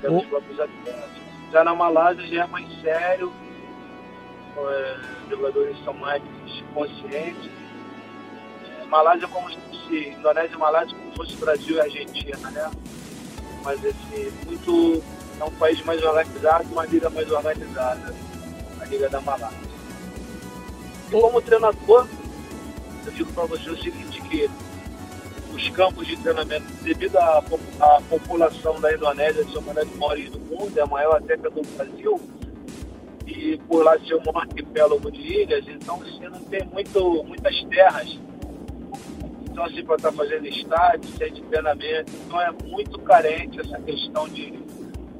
pelos 0.01 0.25
próprios 0.25 0.59
atletas. 0.59 1.09
Já 1.51 1.63
na 1.63 1.75
Malásia 1.75 2.27
já 2.27 2.43
é 2.43 2.47
mais 2.47 2.81
sério, 2.81 3.31
é, 4.57 4.97
jogadores 5.29 5.77
são 5.83 5.93
mais 5.93 6.23
conscientes. 6.73 7.49
É, 8.81 8.85
Malásia 8.85 9.27
como 9.27 9.49
se 9.51 10.09
Indonésia 10.09 10.55
e 10.55 10.57
Malásia 10.57 10.97
como 10.97 11.11
se 11.11 11.17
fosse 11.17 11.35
Brasil 11.37 11.75
e 11.75 11.81
Argentina, 11.81 12.51
né? 12.51 12.71
Mas 13.63 13.83
esse 13.83 14.33
muito 14.45 15.03
é 15.39 15.43
um 15.43 15.51
país 15.51 15.81
mais 15.83 16.01
organizado, 16.03 16.65
uma 16.71 16.85
liga 16.85 17.09
mais 17.09 17.29
organizada, 17.31 18.13
a 18.79 18.85
liga 18.85 19.09
da 19.09 19.21
Malásia. 19.21 19.57
E 21.07 21.11
como 21.11 21.41
treinador, 21.41 22.07
eu 23.05 23.11
digo 23.11 23.31
para 23.33 23.45
você 23.45 23.69
o 23.69 23.81
seguinte 23.81 24.21
que 24.21 24.49
os 25.53 25.69
campos 25.69 26.07
de 26.07 26.15
treinamento, 26.17 26.65
devido 26.83 27.17
à, 27.17 27.43
à 27.79 28.01
população 28.09 28.79
da 28.79 28.93
Indonésia 28.93 29.43
ser 29.45 29.57
uma 29.57 29.73
das 29.73 29.89
maiores 29.95 30.29
do 30.31 30.39
mundo, 30.39 30.77
é 30.77 30.81
a 30.81 30.85
maior 30.85 31.17
até 31.17 31.37
que 31.37 31.49
do 31.49 31.61
Brasil, 31.75 32.21
e 33.25 33.57
por 33.67 33.83
lá 33.83 33.97
ser 33.99 34.15
um 34.15 34.37
arquipélago 34.37 35.11
de 35.11 35.21
ilhas, 35.21 35.65
então 35.67 35.97
você 35.97 36.29
não 36.29 36.39
tem 36.41 36.63
muito, 36.65 37.23
muitas 37.23 37.63
terras. 37.65 38.19
Então, 39.59 39.67
assim, 39.67 39.83
para 39.83 39.95
estar 39.97 40.11
fazendo 40.13 40.47
estádio, 40.47 41.09
sem 41.17 41.33
de 41.33 41.41
treinamento, 41.41 42.13
então 42.25 42.39
é 42.39 42.49
muito 42.63 42.97
carente 42.99 43.59
essa 43.59 43.77
questão 43.81 44.25
de 44.29 44.57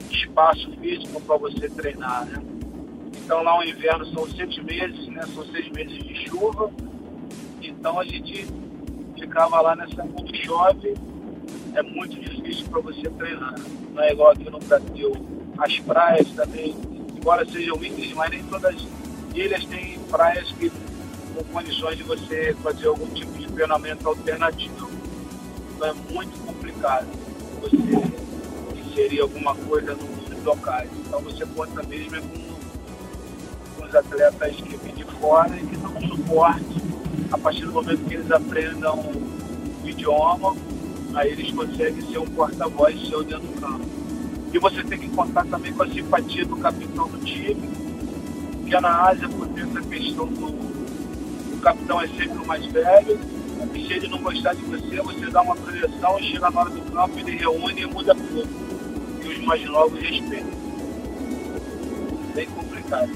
espaço 0.10 0.72
físico 0.80 1.20
para 1.20 1.36
você 1.36 1.68
treinar, 1.68 2.26
né? 2.26 2.42
Então 3.18 3.44
lá 3.44 3.60
o 3.60 3.64
inverno 3.66 4.06
são 4.14 4.26
sete 4.30 4.64
meses, 4.64 5.08
né? 5.08 5.24
São 5.34 5.44
seis 5.48 5.70
meses 5.72 6.02
de 6.02 6.16
chuva. 6.30 6.72
Então 7.62 8.00
a 8.00 8.06
gente 8.06 8.48
ficava 9.20 9.60
lá 9.60 9.76
nessa 9.76 10.08
quando 10.08 10.34
chove, 10.34 10.94
é 11.76 11.82
muito 11.82 12.18
difícil 12.18 12.66
para 12.70 12.80
você 12.80 13.10
treinar. 13.10 13.56
Não 13.94 14.02
é 14.02 14.14
igual 14.14 14.32
aqui 14.32 14.50
no 14.50 14.60
Brasil. 14.60 15.12
As 15.58 15.80
praias 15.80 16.32
também 16.32 16.74
embora 17.14 17.46
sejam 17.46 17.76
ilhas, 17.84 18.14
mas 18.14 18.30
nem 18.30 18.44
todas 18.46 18.74
as 18.74 18.88
ilhas 19.36 19.66
têm 19.66 20.00
praias 20.10 20.50
que 20.54 20.72
com 21.40 21.54
condições 21.54 21.98
de 21.98 22.04
você 22.04 22.54
fazer 22.62 22.88
algum 22.88 23.08
tipo 23.08 23.32
de 23.38 23.48
treinamento 23.48 24.08
alternativo. 24.08 24.90
Então 25.76 25.88
é 25.88 25.94
muito 26.12 26.38
complicado 26.46 27.08
você 27.62 27.78
inserir 28.80 29.22
alguma 29.22 29.56
coisa 29.56 29.96
nos 29.96 30.44
locais. 30.44 30.90
Então 31.06 31.22
você 31.22 31.46
conta 31.46 31.82
mesmo 31.84 32.16
é 32.18 32.22
com, 32.22 33.78
com 33.78 33.86
os 33.86 33.96
atletas 33.96 34.56
que 34.58 34.76
vêm 34.76 34.94
de 34.94 35.06
fora 35.06 35.56
e 35.56 35.66
que 35.66 35.78
dão 35.78 36.02
suporte 36.02 36.82
a 37.32 37.38
partir 37.38 37.66
do 37.66 37.72
momento 37.72 38.06
que 38.06 38.16
eles 38.16 38.32
aprendam 38.32 39.00
o 39.00 39.88
idioma, 39.88 40.56
aí 41.14 41.32
eles 41.32 41.52
conseguem 41.52 42.02
ser 42.02 42.18
um 42.18 42.26
porta-voz 42.26 43.00
seu 43.08 43.24
dentro 43.24 43.48
do 43.48 43.62
campo. 43.62 43.86
E 44.52 44.58
você 44.58 44.84
tem 44.84 45.00
que 45.00 45.10
contar 45.10 45.46
também 45.46 45.72
com 45.72 45.84
a 45.84 45.88
simpatia 45.88 46.44
do 46.44 46.58
capitão 46.58 47.08
do 47.08 47.20
time, 47.20 47.70
que 48.66 48.76
é 48.76 48.82
na 48.82 49.10
Ásia, 49.10 49.30
por 49.30 49.48
essa 49.58 49.82
questão 49.82 50.26
do 50.28 50.69
capitão 51.60 52.02
é 52.02 52.08
sempre 52.08 52.38
o 52.38 52.46
mais 52.46 52.66
velho, 52.66 53.20
e 53.74 53.88
se 53.88 53.94
ele 53.94 54.08
não 54.08 54.20
gostar 54.20 54.54
de 54.54 54.62
você, 54.64 55.02
você 55.02 55.26
dá 55.30 55.42
uma 55.42 55.56
projeção 55.56 56.20
e 56.20 56.24
chega 56.24 56.50
na 56.50 56.62
hora 56.62 56.70
do 56.70 56.82
campo, 56.92 57.20
ele 57.20 57.38
reúne 57.38 57.82
e 57.82 57.86
muda 57.86 58.16
tudo. 58.16 58.48
E 59.24 59.28
os 59.28 59.46
mais 59.46 59.64
novos 59.66 60.00
respeitam. 60.00 60.60
Bem 62.34 62.48
complicado. 62.48 63.10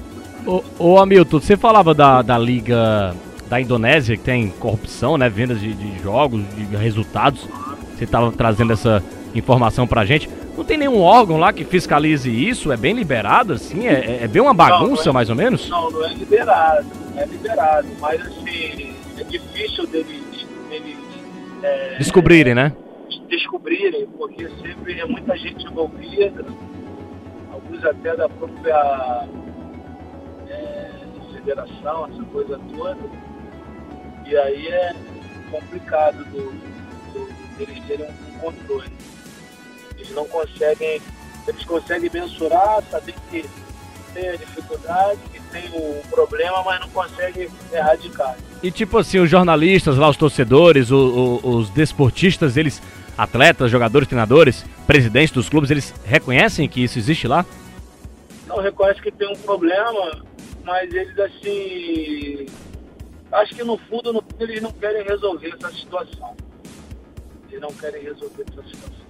Ô, 0.46 0.62
ô 0.78 0.98
Hamilton, 0.98 1.40
você 1.40 1.56
falava 1.56 1.94
da, 1.94 2.20
da 2.20 2.36
Liga 2.36 3.14
da 3.48 3.60
Indonésia, 3.60 4.16
que 4.16 4.22
tem 4.22 4.48
corrupção, 4.48 5.16
né? 5.16 5.28
Vendas 5.28 5.60
de, 5.60 5.72
de 5.72 6.02
jogos, 6.02 6.42
de 6.54 6.76
resultados. 6.76 7.46
Você 7.96 8.04
estava 8.04 8.30
trazendo 8.32 8.72
essa 8.72 9.02
informação 9.34 9.86
pra 9.86 10.04
gente. 10.04 10.28
Não 10.56 10.64
tem 10.64 10.78
nenhum 10.78 11.00
órgão 11.00 11.36
lá 11.36 11.52
que 11.52 11.64
fiscalize 11.64 12.30
isso? 12.30 12.70
É 12.70 12.76
bem 12.76 12.94
liberado, 12.94 13.54
assim? 13.54 13.86
É, 13.86 14.20
é 14.22 14.28
bem 14.28 14.40
uma 14.40 14.54
bagunça, 14.54 15.04
não, 15.06 15.10
é, 15.10 15.14
mais 15.14 15.30
ou 15.30 15.36
menos? 15.36 15.68
Não, 15.68 15.90
não 15.90 16.04
é 16.04 16.14
liberado. 16.14 17.03
É 17.16 17.24
liberado. 17.26 17.88
Mas, 18.00 18.20
assim, 18.20 18.96
é 19.18 19.24
difícil 19.24 19.86
deles... 19.86 20.46
deles 20.68 20.98
é, 21.62 21.96
Descobrirem, 21.98 22.54
né? 22.54 22.72
Descobrirem, 23.28 24.06
porque 24.18 24.48
sempre 24.60 25.00
é 25.00 25.04
muita 25.04 25.36
gente 25.36 25.64
envolvida. 25.64 26.44
Alguns 27.52 27.84
até 27.84 28.16
da 28.16 28.28
própria 28.28 29.28
é, 30.48 30.90
federação, 31.32 32.06
essa 32.06 32.22
coisa 32.24 32.60
toda. 32.74 32.98
E 34.26 34.36
aí 34.36 34.68
é 34.68 34.94
complicado 35.50 36.24
do, 36.26 36.50
do, 37.12 37.56
deles 37.56 37.80
terem 37.86 38.06
um 38.06 38.38
controle. 38.38 38.90
Eles 39.96 40.12
não 40.12 40.26
conseguem 40.26 41.00
eles 41.46 41.64
conseguem 41.64 42.10
mensurar, 42.12 42.82
saber 42.90 43.14
que 43.30 43.44
tem 44.14 44.28
a 44.28 44.36
dificuldade, 44.36 45.18
que 45.32 45.40
tem 45.50 45.68
o 45.74 46.00
problema, 46.08 46.62
mas 46.64 46.80
não 46.80 46.88
conseguem 46.90 47.48
erradicar. 47.72 48.36
E 48.62 48.70
tipo 48.70 48.96
assim, 48.96 49.18
os 49.18 49.28
jornalistas 49.28 49.98
lá, 49.98 50.08
os 50.08 50.16
torcedores, 50.16 50.90
o, 50.90 51.40
o, 51.42 51.48
os 51.56 51.68
desportistas, 51.70 52.56
eles, 52.56 52.80
atletas, 53.18 53.70
jogadores, 53.70 54.08
treinadores, 54.08 54.64
presidentes 54.86 55.32
dos 55.32 55.48
clubes, 55.48 55.70
eles 55.70 55.92
reconhecem 56.04 56.68
que 56.68 56.82
isso 56.82 56.98
existe 56.98 57.26
lá? 57.26 57.44
Não 58.46 58.60
reconhece 58.60 59.02
que 59.02 59.10
tem 59.10 59.30
um 59.30 59.36
problema, 59.36 60.22
mas 60.64 60.92
eles 60.94 61.18
assim. 61.18 62.46
Acho 63.32 63.54
que 63.54 63.64
no 63.64 63.76
fundo, 63.76 64.12
no 64.12 64.22
fundo 64.22 64.44
eles 64.44 64.62
não 64.62 64.70
querem 64.70 65.02
resolver 65.02 65.52
essa 65.60 65.74
situação. 65.74 66.36
Eles 67.48 67.60
não 67.60 67.70
querem 67.70 68.02
resolver 68.02 68.44
essa 68.48 68.62
situação. 68.62 69.04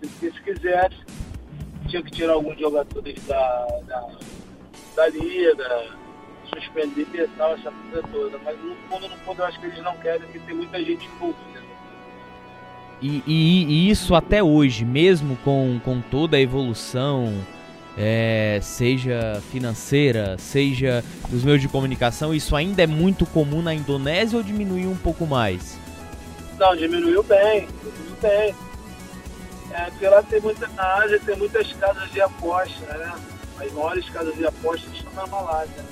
Se, 0.00 0.30
se 0.30 0.42
quisesse, 0.42 0.96
tinha 1.90 2.02
que 2.02 2.10
tirar 2.10 2.32
alguns 2.34 2.58
jogadores 2.58 3.22
da, 3.26 3.66
da, 3.86 4.08
da 4.96 5.08
liga, 5.08 5.88
suspender 6.54 7.06
e 7.12 7.28
tal, 7.36 7.54
essa 7.54 7.70
coisa 7.70 8.08
toda. 8.08 8.38
Mas 8.44 8.56
no 8.58 8.76
fundo, 8.88 9.08
no 9.08 9.16
fundo, 9.18 9.42
eu 9.42 9.46
acho 9.46 9.60
que 9.60 9.66
eles 9.66 9.82
não 9.82 9.96
querem, 9.96 10.20
porque 10.20 10.38
tem 10.38 10.54
muita 10.54 10.78
gente 10.82 11.06
envolvida. 11.06 11.60
E, 13.02 13.22
e, 13.26 13.64
e 13.64 13.90
isso 13.90 14.14
até 14.14 14.42
hoje, 14.42 14.84
mesmo 14.84 15.36
com, 15.38 15.80
com 15.82 16.00
toda 16.00 16.36
a 16.36 16.40
evolução, 16.40 17.32
é, 17.96 18.60
seja 18.62 19.40
financeira, 19.50 20.36
seja 20.38 21.02
dos 21.28 21.42
meios 21.42 21.60
de 21.60 21.68
comunicação, 21.68 22.34
isso 22.34 22.54
ainda 22.54 22.82
é 22.82 22.86
muito 22.86 23.26
comum 23.26 23.62
na 23.62 23.74
Indonésia 23.74 24.36
ou 24.36 24.44
diminuiu 24.44 24.90
um 24.90 24.96
pouco 24.96 25.26
mais? 25.26 25.78
Não, 26.58 26.76
diminuiu 26.76 27.22
bem, 27.22 27.66
diminuiu 27.82 28.16
bem. 28.20 28.69
É, 29.80 29.90
porque 29.90 30.08
lá 30.08 30.22
tem 30.22 30.40
muita, 30.40 30.68
na 30.68 30.94
Ásia 30.96 31.18
tem 31.20 31.36
muitas 31.36 31.72
casas 31.74 32.10
de 32.10 32.20
aposta, 32.20 32.98
né? 32.98 33.14
As 33.58 33.72
maiores 33.72 34.08
casas 34.10 34.34
de 34.34 34.46
aposta 34.46 34.90
estão 34.94 35.12
na 35.14 35.26
Malásia. 35.26 35.84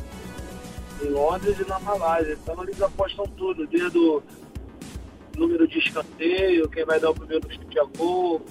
Em 1.02 1.08
Londres 1.08 1.58
e 1.58 1.66
na 1.66 1.78
Malásia. 1.78 2.36
Então 2.42 2.62
eles 2.62 2.82
apostam 2.82 3.24
tudo, 3.28 3.66
desde 3.66 3.96
o 3.98 4.22
número 5.38 5.66
de 5.66 5.78
escanteio, 5.78 6.68
quem 6.68 6.84
vai 6.84 7.00
dar 7.00 7.10
o 7.10 7.14
primeiro 7.14 7.50
chute 7.50 7.78
a 7.78 7.84
gol, 7.96 8.42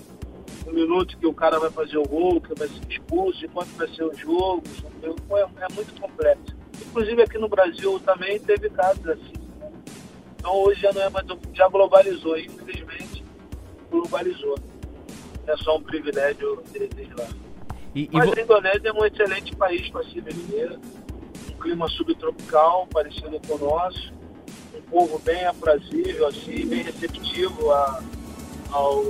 o 0.65 0.71
minuto 0.71 1.17
que 1.17 1.27
o 1.27 1.33
cara 1.33 1.59
vai 1.59 1.69
fazer 1.69 1.97
o 1.97 2.03
gol, 2.03 2.41
que 2.41 2.55
vai 2.55 2.67
ser 2.67 2.81
expulso, 2.89 3.39
de 3.39 3.47
quanto 3.49 3.69
vai 3.75 3.87
ser 3.89 4.05
o 4.05 4.15
jogo. 4.15 4.63
É, 5.03 5.65
é 5.65 5.73
muito 5.75 6.01
complexo. 6.01 6.55
Inclusive 6.87 7.21
aqui 7.21 7.37
no 7.37 7.47
Brasil 7.47 7.99
também 7.99 8.39
teve 8.39 8.71
casos 8.71 9.07
assim. 9.07 9.33
Né? 9.59 9.71
Então 10.39 10.55
hoje 10.55 10.81
já 10.81 10.91
não 10.91 11.01
é 11.01 11.09
mais. 11.09 11.27
Já 11.53 11.67
globalizou, 11.67 12.39
infelizmente, 12.39 13.23
globalizou 13.91 14.55
é 15.47 15.57
só 15.57 15.77
um 15.77 15.81
privilégio 15.81 16.61
deles 16.71 17.09
lá. 17.17 17.27
E, 17.95 18.09
Mas 18.11 18.37
a 18.37 18.41
Indonésia 18.41 18.89
é 18.89 18.93
um 18.93 19.05
excelente 19.05 19.55
país 19.55 19.89
para 19.89 20.03
se 20.03 20.19
viver, 20.19 20.77
um 21.49 21.59
clima 21.59 21.87
subtropical 21.87 22.85
parecido 22.87 23.39
com 23.47 23.55
o 23.55 23.57
nosso, 23.57 24.13
um 24.75 24.81
povo 24.81 25.19
bem 25.19 25.45
aprazível, 25.45 26.27
assim, 26.27 26.67
bem 26.67 26.83
receptivo 26.83 27.71
a, 27.71 28.03
ao, 28.71 29.03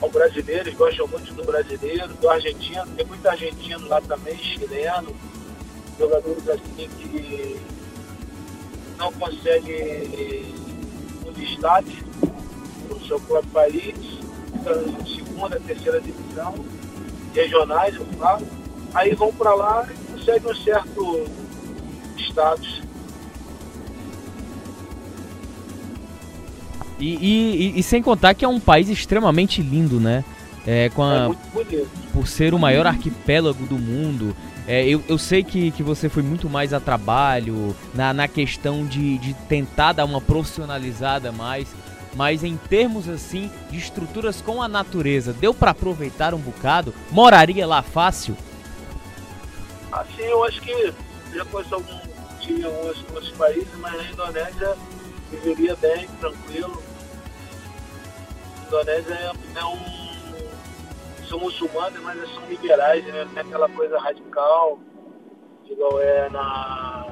ao 0.00 0.10
brasileiro, 0.10 0.62
eles 0.68 0.74
gostam 0.74 1.06
muito 1.06 1.32
do 1.34 1.44
brasileiro, 1.44 2.08
do 2.14 2.28
argentino, 2.28 2.86
tem 2.96 3.06
muito 3.06 3.28
argentino 3.28 3.86
lá 3.86 4.00
também, 4.00 4.36
chileno, 4.38 5.14
jogadores 5.98 6.48
assim 6.48 6.88
que 6.88 7.60
não 8.96 9.12
conseguem 9.12 10.54
um 11.26 11.32
destaque 11.32 12.02
no 12.88 13.06
seu 13.06 13.20
próprio 13.20 13.52
país 13.52 14.21
segunda, 15.06 15.60
terceira 15.60 16.00
divisão, 16.00 16.54
regionais, 17.34 17.94
eu 17.94 18.06
falo, 18.18 18.46
aí 18.94 19.14
vão 19.14 19.32
para 19.32 19.54
lá 19.54 19.88
e 19.90 20.12
conseguem 20.12 20.50
um 20.50 20.54
certo 20.54 21.26
status. 22.18 22.82
E, 26.98 27.14
e, 27.14 27.80
e, 27.80 27.82
sem 27.82 28.00
contar 28.00 28.32
que 28.32 28.44
é 28.44 28.48
um 28.48 28.60
país 28.60 28.88
extremamente 28.88 29.60
lindo, 29.60 29.98
né? 29.98 30.24
É, 30.64 30.88
com 30.90 31.02
a, 31.02 31.16
é 31.16 31.26
muito 31.26 31.52
bonito. 31.52 31.90
Por 32.12 32.28
ser 32.28 32.54
o 32.54 32.58
maior 32.58 32.86
arquipélago 32.86 33.66
do 33.66 33.76
mundo. 33.76 34.36
É, 34.68 34.86
eu, 34.86 35.02
eu 35.08 35.18
sei 35.18 35.42
que, 35.42 35.72
que 35.72 35.82
você 35.82 36.08
foi 36.08 36.22
muito 36.22 36.48
mais 36.48 36.72
a 36.72 36.78
trabalho, 36.78 37.74
na, 37.92 38.12
na 38.12 38.28
questão 38.28 38.86
de, 38.86 39.18
de 39.18 39.34
tentar 39.48 39.92
dar 39.92 40.04
uma 40.04 40.20
profissionalizada 40.20 41.32
mais 41.32 41.66
mas 42.14 42.44
em 42.44 42.56
termos 42.56 43.08
assim 43.08 43.50
de 43.70 43.78
estruturas 43.78 44.40
com 44.40 44.62
a 44.62 44.68
natureza, 44.68 45.32
deu 45.32 45.54
para 45.54 45.70
aproveitar 45.70 46.34
um 46.34 46.38
bocado? 46.38 46.94
Moraria 47.10 47.66
lá 47.66 47.82
fácil? 47.82 48.36
Assim, 49.90 50.22
eu 50.22 50.44
acho 50.44 50.60
que 50.60 50.92
já 51.32 51.44
conheço 51.44 51.74
algum 51.74 52.12
tinha 52.42 52.66
alguns, 52.66 53.30
países, 53.30 53.72
mas 53.78 53.96
na 53.96 54.10
Indonésia 54.10 54.76
viveria 55.30 55.76
bem, 55.76 56.08
tranquilo. 56.20 56.82
A 58.60 58.66
Indonésia 58.66 59.14
é, 59.14 59.58
é 59.58 59.64
um 59.64 60.02
são 61.28 61.38
muçulmanos, 61.38 61.98
mas 62.02 62.18
são 62.34 62.44
liberais, 62.46 63.04
né? 63.06 63.24
Não 63.24 63.38
é 63.38 63.40
aquela 63.40 63.68
coisa 63.68 63.98
radical, 63.98 64.78
igual 65.70 66.00
é 66.02 66.28
na 66.28 67.06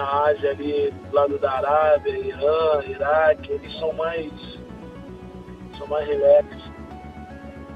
na 0.00 0.24
Ásia 0.30 0.52
ali, 0.52 0.90
do 0.90 1.14
lado 1.14 1.38
da 1.38 1.52
Arábia, 1.52 2.18
Irã, 2.18 2.82
Iraque, 2.86 3.52
eles 3.52 3.78
são 3.78 3.92
mais 3.92 4.32
são 5.76 5.86
mais 5.88 6.08
relax. 6.08 6.46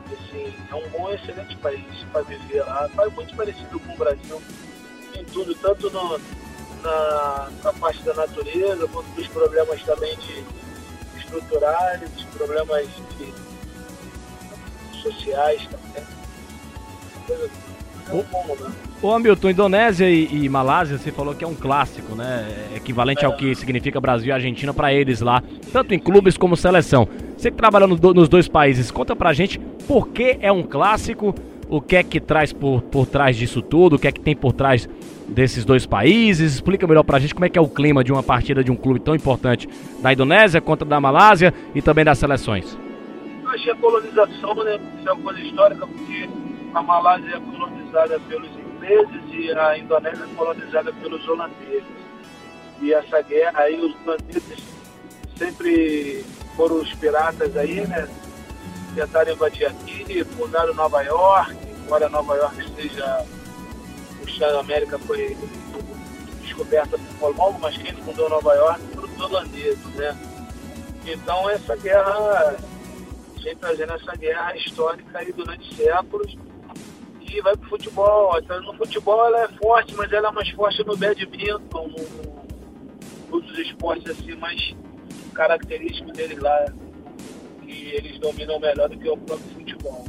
Assim, 0.07 0.55
é 0.71 0.75
um 0.75 0.89
bom, 0.91 1.11
excelente 1.13 1.57
país 1.59 1.85
para 2.13 2.23
viver 2.23 2.63
lá. 2.63 2.89
É 2.99 3.09
muito 3.11 3.37
parecido 3.37 3.79
com 3.79 3.93
o 3.93 3.97
Brasil 3.97 4.43
em 5.15 5.25
tudo, 5.25 5.55
tanto 5.57 5.91
no, 5.91 6.19
na, 6.83 7.51
na 7.63 7.73
parte 7.75 8.03
da 8.03 8.15
natureza, 8.15 8.89
quanto 8.89 9.09
dos 9.11 9.29
problemas 9.29 9.83
também 9.83 10.17
de 10.17 10.45
estruturais, 11.19 12.11
problemas 12.33 12.87
de, 13.19 13.35
sociais 15.03 15.67
também. 15.67 16.07
Coisa, 17.27 17.51
Ô 19.03 19.13
Hamilton, 19.13 19.51
Indonésia 19.51 20.09
e, 20.09 20.45
e, 20.45 20.49
Malásia, 20.49 20.99
você 20.99 21.11
falou 21.11 21.35
que 21.35 21.45
é 21.45 21.47
um 21.47 21.55
clássico, 21.55 22.15
né? 22.15 22.47
É 22.73 22.77
equivalente 22.77 23.25
ao 23.25 23.37
que 23.37 23.55
significa 23.55 24.01
Brasil 24.01 24.29
e 24.29 24.33
Argentina 24.33 24.73
para 24.73 24.93
eles 24.93 25.21
lá, 25.21 25.43
tanto 25.73 25.95
em 25.95 25.99
clubes 25.99 26.37
como 26.37 26.57
seleção. 26.57 27.09
Você 27.37 27.51
que 27.51 27.57
trabalha 27.57 27.87
no, 27.87 27.97
nos 27.97 28.29
dois 28.29 28.49
países, 28.49 28.91
conta 28.91 29.15
pra 29.17 29.33
gente 29.33 29.59
por 29.87 30.09
que 30.09 30.39
é 30.41 30.51
um 30.53 30.63
clássico, 30.63 31.35
o 31.69 31.81
que 31.81 31.97
é 31.97 32.03
que 32.03 32.21
traz 32.21 32.53
por, 32.53 32.83
por 32.83 33.07
trás 33.07 33.37
disso 33.37 33.61
tudo, 33.61 33.97
o 33.97 33.99
que 33.99 34.09
é 34.09 34.13
que 34.13 34.21
tem 34.21 34.37
por 34.37 34.53
trás 34.53 34.89
desses 35.29 35.65
dois 35.65 35.87
países. 35.87 36.55
Explica 36.55 36.87
melhor 36.87 37.03
pra 37.03 37.19
gente 37.19 37.35
como 37.35 37.45
é 37.45 37.49
que 37.49 37.59
é 37.59 37.63
o 37.63 37.69
clima 37.69 38.05
de 38.05 38.13
uma 38.13 38.23
partida 38.23 38.63
de 38.63 38.71
um 38.71 38.77
clube 38.77 39.01
tão 39.01 39.15
importante 39.15 39.69
da 40.03 40.13
Indonésia 40.13 40.61
contra 40.61 40.87
da 40.87 41.01
Malásia 41.01 41.53
e 41.75 41.83
também 41.83 42.05
das 42.05 42.19
seleções. 42.19 42.79
Eu 43.43 43.51
achei 43.51 43.73
a 43.73 43.77
colonização, 43.77 44.55
né? 44.65 44.79
Isso 44.99 45.09
é 45.09 45.13
uma 45.13 45.23
coisa 45.23 45.41
histórica, 45.41 45.87
porque 45.87 46.29
a 46.75 46.83
Malásia 46.83 47.37
é 47.37 47.41
colonizada 47.41 48.19
pelos 48.21 48.51
ingleses 48.51 49.23
e 49.31 49.53
a 49.53 49.79
Indonésia 49.79 50.27
colonizada 50.37 50.93
pelos 50.95 51.27
holandeses. 51.29 52.05
E 52.81 52.93
essa 52.93 53.23
guerra 53.23 53.61
aí, 53.61 53.81
os 53.81 53.95
holandeses 54.03 54.59
sempre 55.37 56.25
foram 56.57 56.77
os 56.77 56.93
piratas 56.95 57.57
aí, 57.57 57.87
né? 57.87 58.09
Tentaram 58.95 59.33
invadir 59.33 59.67
aqui, 59.67 60.25
fundaram 60.37 60.75
Nova 60.75 61.03
York, 61.03 61.57
embora 61.85 62.09
Nova 62.09 62.35
York 62.37 62.57
seja 62.77 63.25
Estado 64.27 64.55
da 64.55 64.61
América 64.61 64.99
foi 64.99 65.37
descoberta 66.43 66.99
por 66.99 67.35
Colombo, 67.35 67.59
mas 67.61 67.77
quem 67.77 67.93
fundou 68.03 68.29
Nova 68.29 68.53
York 68.55 68.81
foram 68.95 69.09
os 69.09 69.21
holandeses, 69.21 69.85
né? 69.95 70.17
Então 71.07 71.51
essa 71.51 71.77
guerra, 71.77 72.57
sempre 73.37 73.57
trazendo 73.57 73.93
essa 73.93 74.17
guerra 74.17 74.57
histórica 74.57 75.19
aí 75.19 75.33
durante 75.33 75.75
séculos, 75.75 76.37
e 77.37 77.41
vai 77.41 77.57
pro 77.57 77.69
futebol. 77.69 78.39
Então, 78.39 78.61
no 78.63 78.75
futebol 78.75 79.27
ela 79.27 79.45
é 79.45 79.49
forte, 79.49 79.95
mas 79.95 80.13
ela 80.13 80.29
é 80.29 80.33
mais 80.33 80.49
forte 80.51 80.85
no 80.85 80.97
badminton, 80.97 81.89
no, 83.31 83.41
nos 83.41 83.59
esportes 83.59 84.11
assim 84.11 84.35
mais 84.37 84.75
característicos 85.35 86.13
deles 86.13 86.39
lá, 86.39 86.67
que 87.63 87.91
eles 87.95 88.19
dominam 88.19 88.61
melhor 88.61 88.89
do 88.89 88.97
que 88.97 89.09
o 89.09 89.17
próprio 89.17 89.51
futebol. 89.51 90.05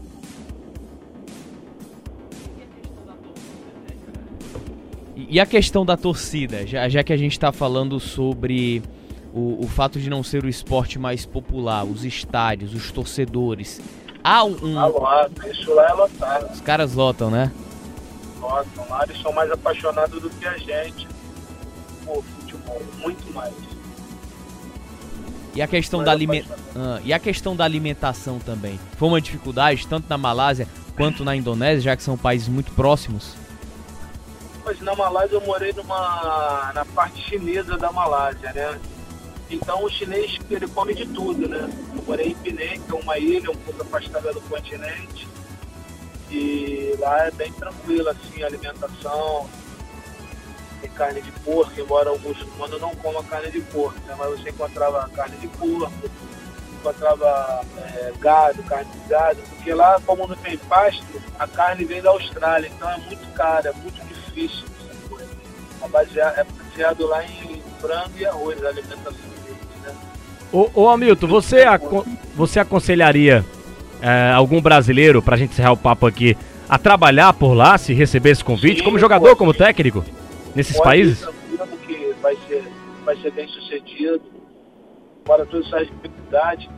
E 5.16 5.40
a 5.40 5.46
questão 5.46 5.86
da 5.86 5.96
torcida, 5.96 6.68
já, 6.68 6.88
já 6.90 7.04
que 7.04 7.14
a 7.14 7.18
gente 7.18 7.32
está 7.32 7.52
falando 7.52 8.00
sobre 8.00 8.84
o, 9.34 9.64
o 9.64 9.68
fato 9.68 10.00
de 10.00 10.10
não 10.10 10.22
ser 10.22 10.44
o 10.44 10.50
esporte 10.50 11.00
mais 11.00 11.26
popular, 11.26 11.86
os 11.86 12.06
estádios, 12.06 12.74
os 12.74 12.92
torcedores, 12.92 13.82
Há 14.28 14.44
um. 14.44 14.58
Ah. 14.80 15.30
Isso 15.52 15.72
lá 15.76 15.88
é 15.88 15.94
lotado. 15.94 16.52
Os 16.52 16.60
caras 16.62 16.96
lotam, 16.96 17.30
né? 17.30 17.52
Lotam 18.42 18.84
lá, 18.90 19.04
eles 19.04 19.22
são 19.22 19.32
mais 19.32 19.52
apaixonados 19.52 20.20
do 20.20 20.32
que 20.32 20.48
a 20.48 20.58
gente 20.58 21.08
por 22.04 22.24
futebol, 22.24 22.82
muito 22.98 23.32
mais. 23.36 23.54
E 25.54 25.62
a 25.62 25.68
questão 25.68 26.04
da 26.04 26.10
é 26.12 26.16
alime- 26.16 26.40
apaixonado. 26.40 26.98
Ah, 26.98 27.02
e 27.06 27.14
a 27.14 27.20
questão 27.20 27.56
da 27.56 27.64
alimentação 27.64 28.40
também. 28.40 28.80
Foi 28.98 29.08
uma 29.10 29.22
dificuldade 29.22 29.86
tanto 29.88 30.08
na 30.10 30.18
Malásia 30.18 30.68
quanto 30.98 31.24
na 31.24 31.36
Indonésia, 31.36 31.82
já 31.82 31.96
que 31.96 32.02
são 32.02 32.18
países 32.18 32.48
muito 32.48 32.72
próximos. 32.72 33.36
Mas 34.66 34.82
na 34.82 34.96
Malásia 34.96 35.36
eu 35.36 35.42
morei 35.42 35.72
numa 35.74 36.72
na 36.74 36.84
parte 36.84 37.22
chinesa 37.30 37.78
da 37.78 37.92
Malásia, 37.92 38.52
né? 38.54 38.80
Então 39.50 39.84
o 39.84 39.90
chinês 39.90 40.40
ele 40.50 40.68
come 40.68 40.94
de 40.94 41.06
tudo, 41.06 41.48
né? 41.48 41.70
Eu 41.96 42.04
morei 42.04 42.32
em 42.32 42.36
Penang, 42.36 42.80
que 42.80 42.92
é 42.92 42.96
uma 42.96 43.18
ilha 43.18 43.52
um 43.52 43.56
pouco 43.56 43.82
afastada 43.84 44.34
do 44.34 44.42
continente. 44.42 45.28
E 46.32 46.96
lá 47.00 47.28
é 47.28 47.32
bem 47.32 47.52
tranquilo 47.54 48.10
assim 48.10 48.44
a 48.44 48.48
alimentação. 48.48 49.48
Tem 50.82 50.90
carne 50.92 51.22
de 51.22 51.32
porco, 51.32 51.80
embora 51.80 52.10
alguns 52.10 52.38
muçulmanos 52.38 52.82
não 52.82 52.96
comam 52.96 53.24
carne 53.24 53.52
de 53.52 53.62
porco, 53.62 54.00
né? 54.08 54.16
Mas 54.18 54.30
você 54.32 54.50
encontrava 54.50 55.08
carne 55.10 55.38
de 55.38 55.48
porco, 55.48 56.10
encontrava 56.80 57.62
é, 57.78 58.14
gado, 58.20 58.64
carne 58.64 58.92
de 58.92 59.10
gado, 59.10 59.42
porque 59.50 59.74
lá 59.74 60.02
como 60.06 60.28
não 60.28 60.36
tem 60.36 60.58
pasto, 60.58 61.04
a 61.40 61.48
carne 61.48 61.86
vem 61.86 62.02
da 62.02 62.10
Austrália, 62.10 62.68
então 62.68 62.90
é 62.90 62.98
muito 62.98 63.34
cara, 63.34 63.70
é 63.70 63.74
muito 63.74 64.04
difícil 64.08 64.66
essa 64.80 65.08
coisa. 65.08 65.30
É 65.84 65.88
baseado, 65.88 67.08
lá 67.08 67.24
em 67.24 67.62
frango 67.80 68.18
e 68.18 68.26
arroz, 68.26 68.64
a 68.64 68.70
alimentação? 68.70 69.35
Ô, 70.52 70.70
ô 70.74 70.90
Hamilton, 70.90 71.28
você, 71.28 71.62
aco- 71.64 72.06
você 72.36 72.60
aconselharia 72.60 73.44
é, 74.02 74.32
algum 74.34 74.62
brasileiro, 74.62 75.22
pra 75.22 75.38
gente 75.38 75.52
encerrar 75.52 75.72
o 75.74 75.78
papo 75.78 76.06
aqui, 76.06 76.38
a 76.70 76.78
trabalhar 76.78 77.34
por 77.34 77.54
lá, 77.54 77.78
se 77.78 77.94
receber 77.94 78.32
esse 78.32 78.44
convite, 78.44 78.80
Sim, 78.80 78.84
como 78.86 78.98
jogador, 79.00 79.28
pode. 79.28 79.38
como 79.38 79.54
técnico, 79.54 80.04
nesses 80.56 80.76
Pode 80.78 80.86
países? 80.90 81.20
tranquilo 81.20 81.78
que 81.86 82.16
vai 82.22 82.36
ser, 82.48 82.64
vai 83.04 83.16
ser 83.18 83.32
bem 83.32 83.48
sucedido. 83.48 84.22
Fora 85.26 85.46
todas 85.46 85.66
essas 85.68 85.88
dificuldades, 85.88 86.70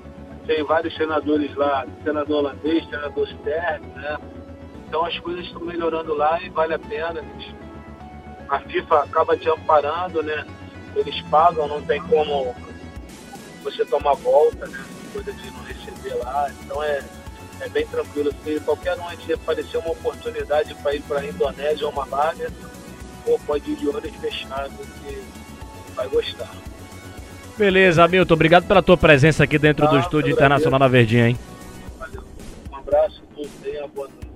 tem 0.46 0.64
vários 0.64 0.94
treinadores 0.96 1.54
lá, 1.56 1.86
treinador 2.04 2.38
holandês, 2.40 2.86
treinador 2.88 3.28
externo, 3.28 3.88
né? 3.96 4.18
Então 4.88 5.06
as 5.06 5.20
coisas 5.20 5.46
estão 5.46 5.62
melhorando 5.62 6.14
lá 6.16 6.42
e 6.42 6.50
vale 6.50 6.74
a 6.74 6.80
pena. 6.80 7.22
A 8.50 8.60
FIFA 8.60 9.00
acaba 9.04 9.36
te 9.36 9.50
amparando, 9.50 10.24
né? 10.24 10.46
Eles 10.96 11.20
pagam, 11.24 11.68
não 11.68 11.82
tem 11.82 12.02
como 12.04 12.56
você 13.72 13.86
tomar 13.86 14.14
volta, 14.16 14.66
né? 14.68 14.84
Coisa 15.14 15.32
de 15.32 15.52
não 15.52 15.64
receber 15.64 16.16
lá. 16.16 16.50
Então 16.64 16.84
é, 16.84 17.04
é 17.62 17.70
bem 17.70 17.86
tranquilo. 17.88 18.32
Se 18.44 18.60
qualquer 18.62 18.98
um 18.98 19.08
aí 19.08 19.18
aparecer 19.34 19.78
uma 19.78 19.92
oportunidade 19.92 20.74
para 20.76 20.96
ir 20.96 21.02
para 21.02 21.20
a 21.20 21.26
Indonésia 21.26 21.86
ou 21.86 21.94
Malásia, 21.94 22.50
pô, 23.26 23.40
pode 23.46 23.72
ir 23.72 23.76
de 23.76 23.88
olhos 23.88 24.16
fechados 24.16 24.88
que 25.04 25.24
vai 25.96 26.08
gostar. 26.08 26.52
Beleza, 27.58 28.04
Hamilton, 28.04 28.34
obrigado 28.36 28.68
pela 28.68 28.84
tua 28.84 28.96
presença 28.98 29.44
aqui 29.44 29.58
dentro 29.58 29.88
do 29.88 29.96
Ah, 29.96 30.00
Estúdio 30.00 30.32
Internacional 30.32 30.80
da 30.80 30.88
Verdinha, 30.88 31.30
hein? 31.30 31.40
Valeu. 31.98 32.24
Um 32.72 32.76
abraço, 32.76 33.24
tudo 33.36 33.50
bem, 33.64 33.74
boa 33.96 34.08
noite. 34.08 34.27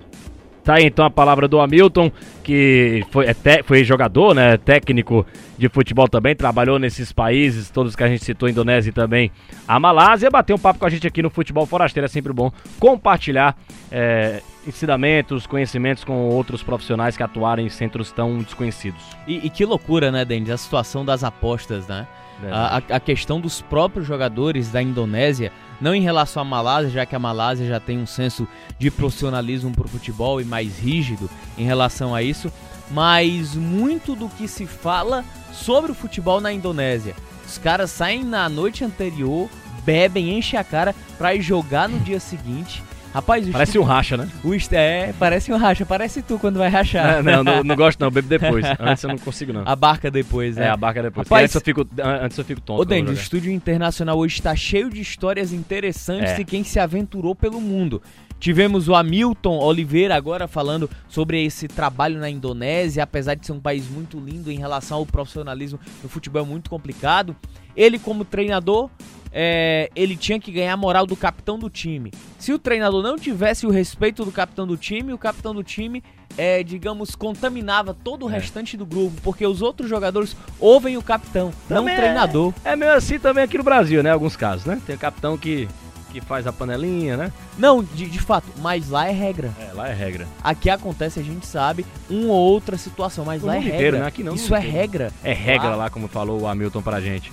Tá 0.64 0.74
aí 0.74 0.84
então 0.86 1.04
a 1.04 1.10
palavra 1.10 1.48
do 1.48 1.60
Hamilton, 1.60 2.10
que 2.44 3.04
foi, 3.10 3.26
é 3.26 3.34
te- 3.34 3.64
foi 3.64 3.82
jogador, 3.82 4.32
né? 4.32 4.56
Técnico 4.56 5.26
de 5.58 5.68
futebol 5.68 6.08
também, 6.08 6.36
trabalhou 6.36 6.78
nesses 6.78 7.10
países, 7.10 7.68
todos 7.68 7.96
que 7.96 8.04
a 8.04 8.08
gente 8.08 8.24
citou, 8.24 8.48
Indonésia 8.48 8.90
e 8.90 8.92
também 8.92 9.32
a 9.66 9.80
Malásia, 9.80 10.30
bateu 10.30 10.54
um 10.54 10.58
papo 10.60 10.78
com 10.78 10.86
a 10.86 10.90
gente 10.90 11.04
aqui 11.06 11.20
no 11.20 11.30
Futebol 11.30 11.66
Forasteiro. 11.66 12.04
É 12.04 12.08
sempre 12.08 12.32
bom 12.32 12.52
compartilhar 12.78 13.56
é, 13.90 14.40
ensinamentos, 14.64 15.48
conhecimentos 15.48 16.04
com 16.04 16.28
outros 16.28 16.62
profissionais 16.62 17.16
que 17.16 17.22
atuaram 17.24 17.62
em 17.62 17.68
centros 17.68 18.12
tão 18.12 18.38
desconhecidos. 18.38 19.02
E, 19.26 19.44
e 19.44 19.50
que 19.50 19.64
loucura, 19.64 20.12
né, 20.12 20.24
Denis? 20.24 20.50
A 20.50 20.56
situação 20.56 21.04
das 21.04 21.24
apostas, 21.24 21.88
né? 21.88 22.06
A, 22.50 22.76
a- 22.96 23.00
questão 23.00 23.40
dos 23.40 23.60
próprios 23.60 24.06
jogadores 24.06 24.70
da 24.70 24.82
Indonésia, 24.82 25.52
não 25.80 25.94
em 25.94 26.02
relação 26.02 26.42
à 26.42 26.44
Malásia, 26.44 26.90
já 26.90 27.06
que 27.06 27.14
a 27.14 27.18
Malásia 27.18 27.66
já 27.66 27.78
tem 27.78 27.98
um 27.98 28.06
senso 28.06 28.46
de 28.78 28.90
profissionalismo 28.90 29.70
pro 29.72 29.88
futebol 29.88 30.40
e 30.40 30.44
mais 30.44 30.78
rígido 30.78 31.28
em 31.58 31.64
relação 31.64 32.14
a 32.14 32.22
isso, 32.22 32.52
mas 32.90 33.54
muito 33.54 34.14
do 34.14 34.28
que 34.28 34.48
se 34.48 34.66
fala 34.66 35.24
sobre 35.52 35.92
o 35.92 35.94
futebol 35.94 36.40
na 36.40 36.52
Indonésia. 36.52 37.14
Os 37.46 37.58
caras 37.58 37.90
saem 37.90 38.24
na 38.24 38.48
noite 38.48 38.84
anterior, 38.84 39.48
bebem, 39.84 40.36
enchem 40.38 40.58
a 40.58 40.64
cara 40.64 40.94
ir 41.34 41.40
jogar 41.42 41.88
no 41.88 41.98
dia 42.00 42.20
seguinte. 42.20 42.82
Rapaz, 43.12 43.46
o 43.46 43.52
Parece 43.52 43.78
um 43.78 43.82
racha, 43.82 44.16
né? 44.16 44.28
o 44.42 44.54
é, 44.74 45.12
parece 45.18 45.52
um 45.52 45.56
racha, 45.58 45.84
parece 45.84 46.22
tu 46.22 46.38
quando 46.38 46.58
vai 46.58 46.70
rachar. 46.70 47.18
É, 47.18 47.22
não, 47.22 47.44
não, 47.44 47.62
não 47.62 47.76
gosto 47.76 48.00
não, 48.00 48.10
bebo 48.10 48.26
depois. 48.26 48.64
Antes 48.80 49.04
eu 49.04 49.10
não 49.10 49.18
consigo 49.18 49.52
não. 49.52 49.62
A 49.66 49.76
barca 49.76 50.10
depois, 50.10 50.56
né? 50.56 50.66
É, 50.66 50.68
a 50.70 50.76
barca 50.76 51.02
depois. 51.02 51.26
Rapaz- 51.26 51.44
antes, 51.44 51.54
eu 51.54 51.60
fico, 51.60 51.86
antes 52.02 52.38
eu 52.38 52.44
fico 52.44 52.60
tonto. 52.62 52.80
Ô, 52.80 52.84
Denis, 52.84 53.10
o. 53.10 53.12
Estúdio 53.12 53.52
Internacional 53.52 54.16
hoje 54.18 54.36
está 54.36 54.56
cheio 54.56 54.88
de 54.88 55.00
histórias 55.00 55.52
interessantes 55.52 56.32
É. 56.32 56.40
e 56.40 56.44
quem 56.44 56.64
se 56.64 56.78
aventurou 56.78 57.34
pelo 57.34 57.60
mundo. 57.60 58.02
Tivemos 58.42 58.88
o 58.88 58.94
Hamilton 58.96 59.56
Oliveira 59.56 60.16
agora 60.16 60.48
falando 60.48 60.90
sobre 61.08 61.44
esse 61.44 61.68
trabalho 61.68 62.18
na 62.18 62.28
Indonésia, 62.28 63.04
apesar 63.04 63.34
de 63.36 63.46
ser 63.46 63.52
um 63.52 63.60
país 63.60 63.88
muito 63.88 64.18
lindo 64.18 64.50
em 64.50 64.58
relação 64.58 64.98
ao 64.98 65.06
profissionalismo 65.06 65.78
no 66.02 66.08
futebol 66.08 66.42
é 66.42 66.44
muito 66.44 66.68
complicado. 66.68 67.36
Ele 67.76 68.00
como 68.00 68.24
treinador, 68.24 68.90
é, 69.30 69.88
ele 69.94 70.16
tinha 70.16 70.40
que 70.40 70.50
ganhar 70.50 70.72
a 70.72 70.76
moral 70.76 71.06
do 71.06 71.14
capitão 71.14 71.56
do 71.56 71.70
time. 71.70 72.10
Se 72.36 72.52
o 72.52 72.58
treinador 72.58 73.00
não 73.00 73.16
tivesse 73.16 73.64
o 73.64 73.70
respeito 73.70 74.24
do 74.24 74.32
capitão 74.32 74.66
do 74.66 74.76
time, 74.76 75.12
o 75.12 75.18
capitão 75.18 75.54
do 75.54 75.62
time, 75.62 76.02
é, 76.36 76.64
digamos, 76.64 77.14
contaminava 77.14 77.94
todo 77.94 78.26
o 78.26 78.28
É. 78.28 78.32
restante 78.32 78.76
do 78.76 78.84
grupo, 78.84 79.20
porque 79.22 79.46
os 79.46 79.62
outros 79.62 79.88
jogadores 79.88 80.36
ouvem 80.58 80.96
o 80.96 81.02
capitão, 81.02 81.52
não 81.70 81.76
o 81.76 81.80
Também 81.82 81.94
é- 81.94 81.96
treinador. 81.96 82.52
É 82.64 82.74
meio 82.74 82.92
assim 82.92 83.20
também 83.20 83.44
aqui 83.44 83.56
no 83.56 83.62
Brasil, 83.62 84.02
né? 84.02 84.10
Alguns 84.10 84.34
casos, 84.34 84.66
né? 84.66 84.82
Tem 84.84 84.96
capitão 84.98 85.38
que, 85.38 85.68
que 86.12 86.20
faz 86.20 86.46
a 86.46 86.52
panelinha, 86.52 87.16
né? 87.16 87.32
Não, 87.58 87.82
de, 87.82 88.06
de 88.06 88.18
fato, 88.20 88.46
mas 88.58 88.88
lá 88.90 89.08
é 89.08 89.12
regra. 89.12 89.50
É, 89.58 89.72
lá 89.72 89.88
é 89.88 89.94
regra. 89.94 90.28
Aqui 90.42 90.68
acontece, 90.70 91.18
a 91.18 91.22
gente 91.22 91.46
sabe, 91.46 91.84
uma 92.10 92.28
ou 92.32 92.52
outra 92.52 92.76
situação, 92.76 93.24
mas 93.24 93.40
No 93.42 93.48
lá 93.48 93.56
é 93.56 93.58
regra. 93.58 93.74
inteiro, 93.76 93.98
né? 93.98 94.06
Aqui 94.06 94.22
não, 94.22 94.34
Isso 94.34 94.54
é 94.54 94.58
inteiro. 94.58 94.76
regra. 94.76 95.12
É 95.24 95.32
regra 95.32 95.70
Lá- 95.70 95.76
lá, 95.76 95.90
como 95.90 96.06
falou 96.08 96.40
o 96.42 96.46
Hamilton 96.46 96.82
pra 96.82 97.00
gente. 97.00 97.32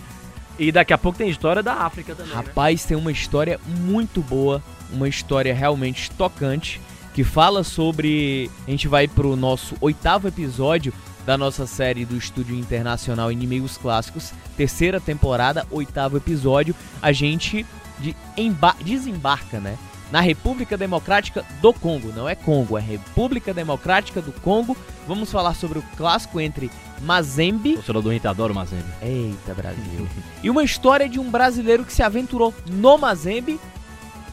E 0.57 0.71
daqui 0.71 0.91
a 0.93 0.97
pouco 0.97 1.17
tem 1.17 1.29
história 1.29 1.61
da 1.63 1.73
África 1.73 2.13
também. 2.15 2.31
né? 2.31 2.37
Rapaz, 2.37 2.83
tem 2.85 2.97
uma 2.97 3.11
história 3.11 3.59
muito 3.65 4.21
boa, 4.21 4.61
uma 4.91 5.07
história 5.07 5.53
realmente 5.53 6.11
tocante, 6.11 6.81
que 7.13 7.23
fala 7.23 7.63
sobre. 7.63 8.49
A 8.67 8.71
gente 8.71 8.87
vai 8.87 9.07
pro 9.07 9.35
nosso 9.35 9.75
oitavo 9.81 10.27
episódio 10.27 10.93
da 11.25 11.37
nossa 11.37 11.65
série 11.67 12.05
do 12.05 12.15
Estúdio 12.17 12.55
Internacional 12.57 13.31
Inimigos 13.31 13.77
Clássicos, 13.77 14.31
terceira 14.57 14.99
temporada, 14.99 15.65
oitavo 15.71 16.17
episódio. 16.17 16.75
A 17.01 17.11
gente 17.11 17.65
de 17.99 18.15
emba- 18.37 18.75
desembarca, 18.81 19.59
né? 19.59 19.77
Na 20.11 20.21
República 20.21 20.75
Democrática 20.75 21.45
do 21.61 21.71
Congo, 21.71 22.11
não 22.15 22.27
é 22.27 22.33
Congo, 22.33 22.77
é 22.77 22.81
República 22.81 23.53
Democrática 23.53 24.21
do 24.21 24.31
Congo. 24.31 24.75
Vamos 25.07 25.31
falar 25.31 25.53
sobre 25.53 25.77
o 25.77 25.83
clássico 25.95 26.39
entre 26.39 26.71
Mazembe 27.01 27.75
Torcedor 27.75 28.01
do 28.01 28.11
Inter 28.11 28.31
adora 28.31 28.51
o 28.51 28.55
Mazembe. 28.55 28.85
Eita, 29.01 29.53
Brasil. 29.53 30.07
e 30.43 30.49
uma 30.49 30.63
história 30.63 31.07
de 31.07 31.19
um 31.19 31.29
brasileiro 31.29 31.85
que 31.85 31.93
se 31.93 32.01
aventurou 32.01 32.53
no 32.69 32.97
Mazembe 32.97 33.59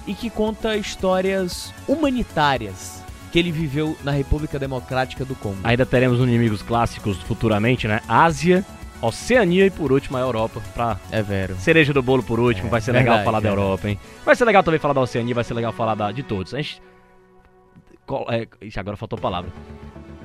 e 0.06 0.14
que 0.14 0.30
conta 0.30 0.76
histórias 0.76 1.72
humanitárias 1.86 3.02
que 3.30 3.38
ele 3.38 3.52
viveu 3.52 3.96
na 4.02 4.12
República 4.12 4.58
Democrática 4.58 5.24
do 5.24 5.34
Congo. 5.34 5.58
Ainda 5.62 5.84
teremos 5.84 6.18
inimigos 6.20 6.62
clássicos 6.62 7.18
futuramente, 7.18 7.86
né? 7.86 8.00
Ásia, 8.08 8.64
Oceania 9.00 9.66
e 9.66 9.70
por 9.70 9.92
último 9.92 10.16
a 10.16 10.20
Europa. 10.20 10.60
Pra 10.74 10.96
É 11.10 11.22
vero. 11.22 11.54
cereja 11.56 11.92
do 11.92 12.02
bolo 12.02 12.22
por 12.22 12.38
último. 12.40 12.68
É, 12.68 12.70
vai 12.70 12.80
ser 12.80 12.92
legal 12.92 13.04
verdade, 13.16 13.24
falar 13.24 13.40
da 13.40 13.48
verdade. 13.48 13.62
Europa, 13.66 13.88
hein? 13.88 13.98
Vai 14.24 14.36
ser 14.36 14.44
legal 14.44 14.62
também 14.62 14.80
falar 14.80 14.94
da 14.94 15.00
Oceania, 15.00 15.34
vai 15.34 15.44
ser 15.44 15.54
legal 15.54 15.72
falar 15.72 15.94
da, 15.94 16.10
de 16.12 16.22
todos. 16.22 16.54
A 16.54 16.58
gente. 16.58 16.80
É, 18.30 18.46
ixi, 18.66 18.78
agora 18.78 18.96
faltou 18.96 19.18
palavra. 19.18 19.50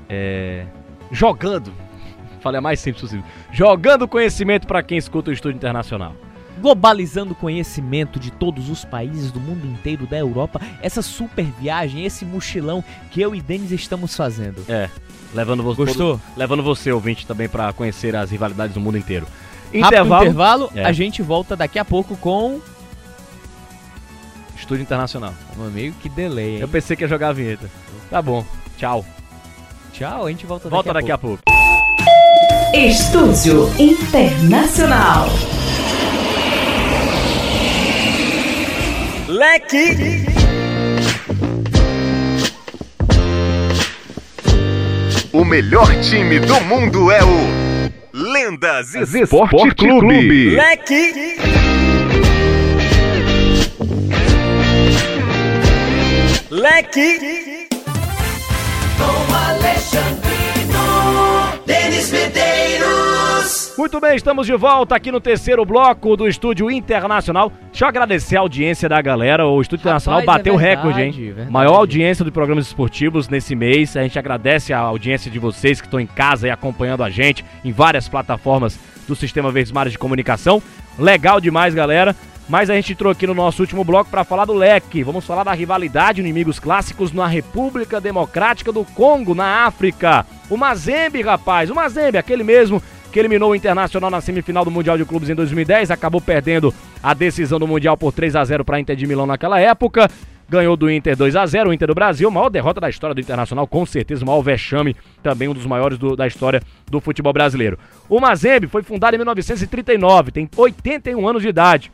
É, 0.10 0.66
jogando. 1.12 1.74
Falei 2.42 2.58
a 2.60 2.62
mais 2.62 2.80
simples 2.80 3.02
possível. 3.02 3.24
Jogando 3.52 4.08
conhecimento 4.08 4.66
pra 4.68 4.82
quem 4.82 4.98
escuta 4.98 5.30
o 5.30 5.34
Estúdio 5.34 5.58
Internacional. 5.58 6.16
Globalizando 6.62 7.32
o 7.34 7.36
conhecimento 7.36 8.20
de 8.20 8.30
todos 8.32 8.70
os 8.70 8.86
países 8.86 9.32
do 9.32 9.40
mundo 9.40 9.66
inteiro, 9.66 10.06
da 10.06 10.18
Europa, 10.18 10.62
essa 10.82 11.02
super 11.02 11.46
viagem, 11.60 12.06
esse 12.06 12.24
mochilão 12.24 12.84
que 13.10 13.20
eu 13.20 13.34
e 13.34 13.42
Denis 13.42 13.72
estamos 13.72 14.16
fazendo. 14.16 14.64
É, 14.70 14.90
levando 15.34 15.64
você. 15.64 15.86
Gostou? 15.86 16.20
levando 16.38 16.62
você, 16.62 16.92
ouvinte, 16.92 17.26
também 17.26 17.50
pra 17.50 17.74
conhecer 17.74 18.16
as 18.16 18.30
rivalidades 18.30 18.74
do 18.76 18.80
mundo 18.80 18.98
inteiro. 18.98 19.26
Intervalo. 19.74 20.24
intervalo, 20.26 20.70
É. 20.76 20.84
a 20.86 20.92
gente 20.92 21.22
volta 21.22 21.56
daqui 21.56 21.80
a 21.80 21.86
pouco 21.86 22.16
com. 22.18 22.60
Estúdio 24.56 24.84
Internacional. 24.84 25.34
Meu 25.58 25.66
amigo, 25.68 25.96
que 26.02 26.08
delay, 26.10 26.56
hein? 26.56 26.62
Eu 26.62 26.68
pensei 26.68 26.96
que 26.96 27.04
ia 27.04 27.08
jogar 27.08 27.30
a 27.30 27.34
vinheta. 27.34 27.68
Tá 28.10 28.22
bom. 28.22 28.46
Tchau. 28.78 29.04
Tchau, 29.94 30.28
a 30.28 30.30
gente 30.30 30.46
volta 30.46 30.66
daqui 30.70 30.76
Volta 30.76 30.90
a 30.92 30.94
daqui 30.94 31.18
pouco. 31.18 31.40
a 31.44 31.56
pouco. 31.56 32.78
Estúdio 32.78 33.70
Internacional. 33.80 35.26
Leque. 39.32 40.26
O 45.32 45.46
melhor 45.46 45.88
time 46.02 46.38
do 46.42 46.60
mundo 46.66 47.10
é 47.10 47.24
o 47.24 47.92
Lendas 48.14 48.94
Esporte, 48.94 49.56
Esporte 49.56 49.76
Clube. 49.76 50.02
Clube. 50.02 50.50
Leque. 50.50 51.38
Leque. 56.50 57.61
Muito 63.78 64.02
bem, 64.02 64.18
estamos 64.18 64.46
de 64.46 64.54
volta 64.54 64.96
aqui 64.96 65.12
no 65.12 65.22
terceiro 65.22 65.64
bloco 65.64 66.18
do 66.18 66.28
Estúdio 66.28 66.70
Internacional. 66.70 67.52
Deixa 67.72 67.86
eu 67.86 67.90
agradecer 67.90 68.36
a 68.36 68.42
audiência 68.42 68.90
da 68.90 69.02
galera. 69.02 69.48
O 69.48 69.62
Estúdio 69.62 69.86
Rapaz, 69.86 70.04
Internacional 70.04 70.22
é 70.22 70.26
bateu 70.26 70.58
verdade, 70.58 70.76
recorde, 70.76 71.02
hein? 71.02 71.12
verdade. 71.28 71.52
Maior 71.52 71.76
audiência 71.76 72.26
de 72.26 72.32
programas 72.32 72.68
esportivos 72.68 73.30
nesse 73.30 73.56
mês. 73.56 73.96
A 73.96 74.04
gente 74.04 74.20
agradece 74.20 74.74
a 74.74 74.80
audiência 74.80 75.32
de 75.32 75.40
vocês 75.40 75.80
que 75.80 75.88
estão 75.88 76.02
em 76.02 76.06
casa 76.06 76.48
e 76.48 76.52
acompanhando 76.52 77.02
a 77.02 77.10
gente 77.10 77.46
em 77.64 77.72
várias 77.72 78.10
plataformas 78.10 78.78
do 79.08 79.16
Sistema 79.16 79.52
Verdes 79.52 79.72
Mares 79.72 79.94
de 79.94 79.98
Comunicação. 80.00 80.62
Legal 81.00 81.40
demais, 81.40 81.74
galera. 81.74 82.14
Mas 82.50 82.70
a 82.70 82.76
gente 82.76 82.92
entrou 82.92 83.10
aqui 83.10 83.26
no 83.26 83.34
nosso 83.34 83.62
último 83.62 83.86
bloco 83.86 84.10
para 84.10 84.26
falar 84.26 84.44
do 84.44 84.54
leque. 84.54 85.02
Vamos 85.02 85.26
falar 85.26 85.46
da 85.46 85.54
rivalidade 85.54 86.20
inimigos 86.20 86.60
clássicos 86.60 87.14
na 87.14 87.26
República 87.26 88.02
Democrática 88.02 88.74
do 88.74 88.84
Congo, 88.84 89.34
na 89.34 89.66
África. 89.66 90.26
O 90.50 90.58
Mazembe, 90.58 91.22
rapaz, 91.22 91.70
o 91.70 91.76
Mazembe, 91.76 92.18
aquele 92.18 92.44
mesmo 92.44 92.84
que 93.12 93.20
eliminou 93.20 93.52
o 93.52 93.56
Internacional 93.56 94.10
na 94.10 94.22
semifinal 94.22 94.64
do 94.66 94.72
Mundial 94.72 94.98
de 94.98 95.06
Clubes 95.06 95.30
em 95.30 95.36
2010, 95.36 95.92
acabou 95.92 96.22
perdendo 96.22 96.74
a 97.04 97.14
decisão 97.14 97.60
do 97.60 97.68
Mundial 97.68 97.96
por 97.98 98.12
3 98.12 98.36
a 98.36 98.44
0 98.44 98.64
para 98.66 98.78
a 98.78 98.80
Inter 98.80 98.96
de 98.96 99.06
Milão 99.06 99.26
naquela 99.28 99.60
época. 99.60 100.10
Ganhou 100.50 100.76
do 100.76 100.90
Inter 100.92 101.16
2 101.16 101.36
a 101.36 101.46
0 101.46 101.70
o 101.70 101.74
Inter 101.74 101.88
do 101.88 101.96
Brasil, 101.96 102.30
maior 102.30 102.50
derrota 102.50 102.82
da 102.82 102.90
história 102.90 103.14
do 103.14 103.22
Internacional, 103.22 103.66
com 103.68 103.86
certeza, 103.86 104.24
o 104.24 104.28
maior 104.28 104.42
vexame, 104.42 104.96
também 105.24 105.48
um 105.48 105.54
dos 105.54 105.66
maiores 105.66 105.98
do- 105.98 106.16
da 106.16 106.28
história 106.28 106.62
do 106.90 107.00
futebol 107.00 107.32
brasileiro. 107.32 107.78
O 108.10 108.20
Mazembe 108.20 108.68
foi 108.68 108.84
fundado 108.84 109.16
em 109.16 109.20
1939, 109.20 110.32
tem 110.32 110.50
81 110.58 111.28
anos 111.28 111.42
de 111.42 111.48
idade 111.50 111.92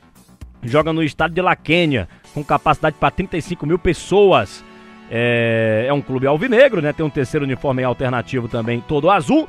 joga 0.63 0.91
no 0.91 1.03
estado 1.03 1.33
de 1.33 1.41
La 1.41 1.55
Quênia, 1.55 2.09
com 2.33 2.43
capacidade 2.43 2.97
para 2.99 3.11
35 3.11 3.65
mil 3.65 3.77
pessoas. 3.77 4.65
É, 5.09 5.85
é 5.87 5.93
um 5.93 6.01
clube 6.01 6.27
alvinegro, 6.27 6.81
né? 6.81 6.91
Tem 6.91 7.05
um 7.05 7.09
terceiro 7.09 7.45
uniforme 7.45 7.83
alternativo 7.83 8.47
também, 8.47 8.83
todo 8.85 9.09
azul. 9.09 9.47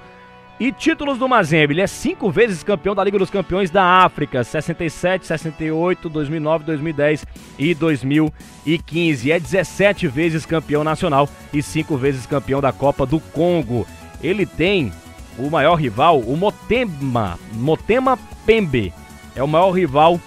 E 0.61 0.73
títulos 0.73 1.19
do 1.19 1.29
Mazembe, 1.29 1.73
ele 1.73 1.83
é 1.83 1.87
cinco 1.87 2.33
vezes 2.33 2.65
campeão 2.65 2.93
da 2.93 3.05
Liga 3.05 3.17
dos 3.17 3.31
Campeões 3.31 3.71
da 3.71 4.03
África, 4.03 4.43
67, 4.43 5.25
68, 5.25 6.09
2009, 6.09 6.65
2010 6.65 7.25
e 7.57 7.75
2015. 7.77 9.31
É 9.31 9.39
17 9.39 10.09
vezes 10.09 10.45
campeão 10.45 10.83
nacional 10.83 11.29
e 11.53 11.63
cinco 11.63 11.97
vezes 11.97 12.27
campeão 12.27 12.61
da 12.61 12.73
Copa 12.73 13.07
do 13.07 13.21
Congo. 13.21 13.87
Ele 14.21 14.45
tem 14.45 14.93
o 15.39 15.49
maior 15.49 15.77
rival, 15.77 16.19
o 16.19 16.37
Motema, 16.37 17.39
Motema 17.53 18.19
Pembe. 18.45 18.93
É 19.37 19.43
o 19.45 19.47
maior 19.47 19.71
rival 19.71 20.21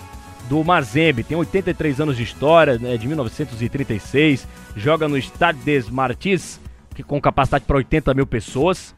do 0.48 0.64
Mazembe, 0.64 1.26
tem 1.26 1.38
83 1.38 2.00
anos 2.00 2.16
de 2.16 2.24
história, 2.24 2.78
né, 2.78 2.96
de 2.96 3.06
1936, 3.06 4.48
joga 4.78 5.10
no 5.10 5.18
Stade 5.18 5.60
des 5.60 5.90
Martis, 5.90 6.60
que 6.96 7.04
com 7.04 7.20
capacidade 7.20 7.66
para 7.66 7.78
80 7.78 8.14
mil 8.14 8.26
pessoas, 8.26 8.96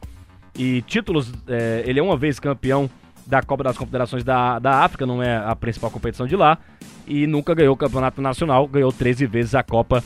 e 0.56 0.82
títulos, 0.82 1.32
é, 1.48 1.82
ele 1.86 1.98
é 1.98 2.02
uma 2.02 2.16
vez 2.16 2.38
campeão 2.38 2.88
da 3.26 3.42
Copa 3.42 3.64
das 3.64 3.76
Confederações 3.76 4.22
da, 4.22 4.58
da 4.58 4.84
África, 4.84 5.06
não 5.06 5.22
é 5.22 5.36
a 5.36 5.56
principal 5.56 5.90
competição 5.90 6.26
de 6.26 6.36
lá, 6.36 6.58
e 7.06 7.26
nunca 7.26 7.54
ganhou 7.54 7.74
o 7.74 7.76
Campeonato 7.76 8.20
Nacional, 8.20 8.66
ganhou 8.68 8.92
13 8.92 9.26
vezes 9.26 9.54
a 9.54 9.62
Copa 9.62 10.02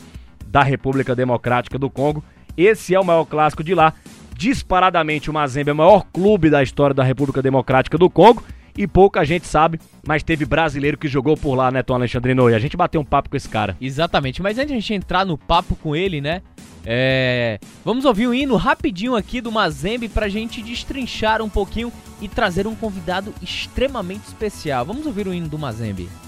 da 0.46 0.62
República 0.62 1.14
Democrática 1.14 1.78
do 1.78 1.90
Congo. 1.90 2.24
Esse 2.56 2.94
é 2.94 3.00
o 3.00 3.04
maior 3.04 3.24
clássico 3.24 3.62
de 3.62 3.74
lá, 3.74 3.92
disparadamente 4.36 5.30
o 5.30 5.32
Mazembe 5.32 5.70
é 5.70 5.72
o 5.72 5.76
maior 5.76 6.04
clube 6.12 6.48
da 6.48 6.62
história 6.62 6.94
da 6.94 7.02
República 7.02 7.42
Democrática 7.42 7.98
do 7.98 8.08
Congo, 8.08 8.42
e 8.78 8.86
pouca 8.86 9.24
gente 9.24 9.44
sabe, 9.44 9.80
mas 10.06 10.22
teve 10.22 10.44
brasileiro 10.44 10.96
que 10.96 11.08
jogou 11.08 11.36
por 11.36 11.56
lá, 11.56 11.68
né, 11.68 11.82
Tom 11.82 11.94
Alexandrino? 11.94 12.48
E 12.48 12.54
a 12.54 12.60
gente 12.60 12.76
bateu 12.76 13.00
um 13.00 13.04
papo 13.04 13.28
com 13.28 13.36
esse 13.36 13.48
cara. 13.48 13.76
Exatamente, 13.80 14.40
mas 14.40 14.56
antes 14.56 14.68
de 14.68 14.74
a 14.74 14.76
gente 14.76 14.94
entrar 14.94 15.26
no 15.26 15.36
papo 15.36 15.74
com 15.74 15.96
ele, 15.96 16.20
né? 16.20 16.42
É... 16.86 17.58
Vamos 17.84 18.04
ouvir 18.04 18.28
um 18.28 18.34
hino 18.34 18.54
rapidinho 18.54 19.16
aqui 19.16 19.40
do 19.40 19.50
Mazembe 19.50 20.08
pra 20.08 20.28
gente 20.28 20.62
destrinchar 20.62 21.42
um 21.42 21.48
pouquinho 21.48 21.92
e 22.22 22.28
trazer 22.28 22.68
um 22.68 22.74
convidado 22.76 23.34
extremamente 23.42 24.28
especial. 24.28 24.86
Vamos 24.86 25.06
ouvir 25.06 25.26
o 25.26 25.34
hino 25.34 25.48
do 25.48 25.58
Mazembe. 25.58 26.08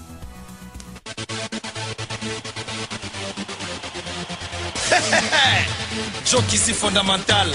Joke 6.25 6.53
ici 6.53 6.73
fondamental, 6.73 7.47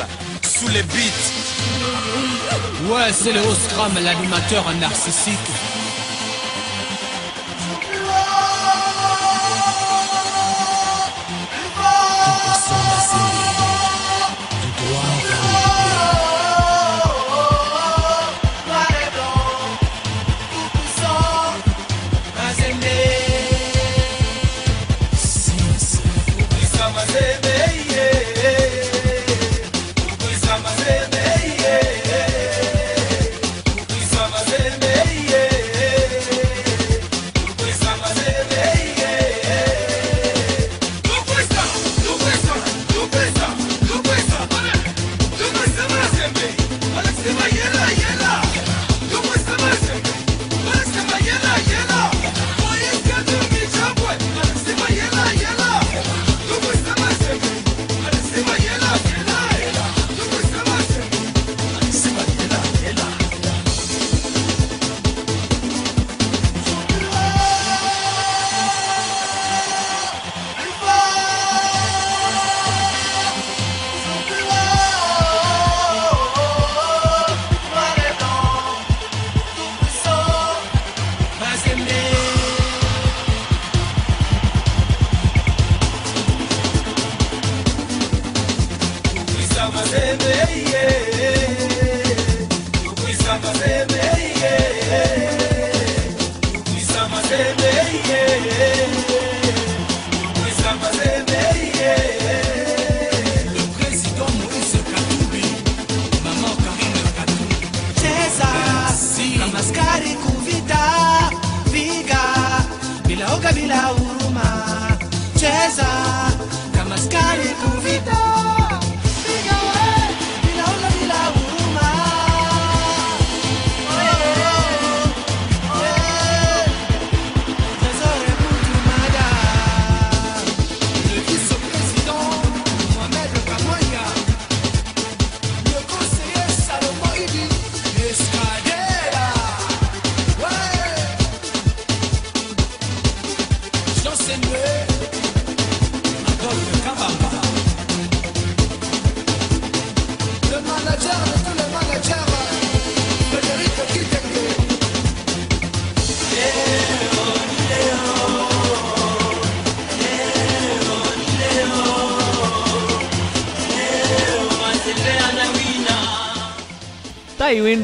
sous 0.43 0.71
les 0.71 0.87
beats. 0.87 1.56
Ouais, 2.89 3.13
c'est 3.13 3.33
le 3.33 3.41
Oscram, 3.41 3.93
l'animateur 4.03 4.65
narcissique. 4.81 5.51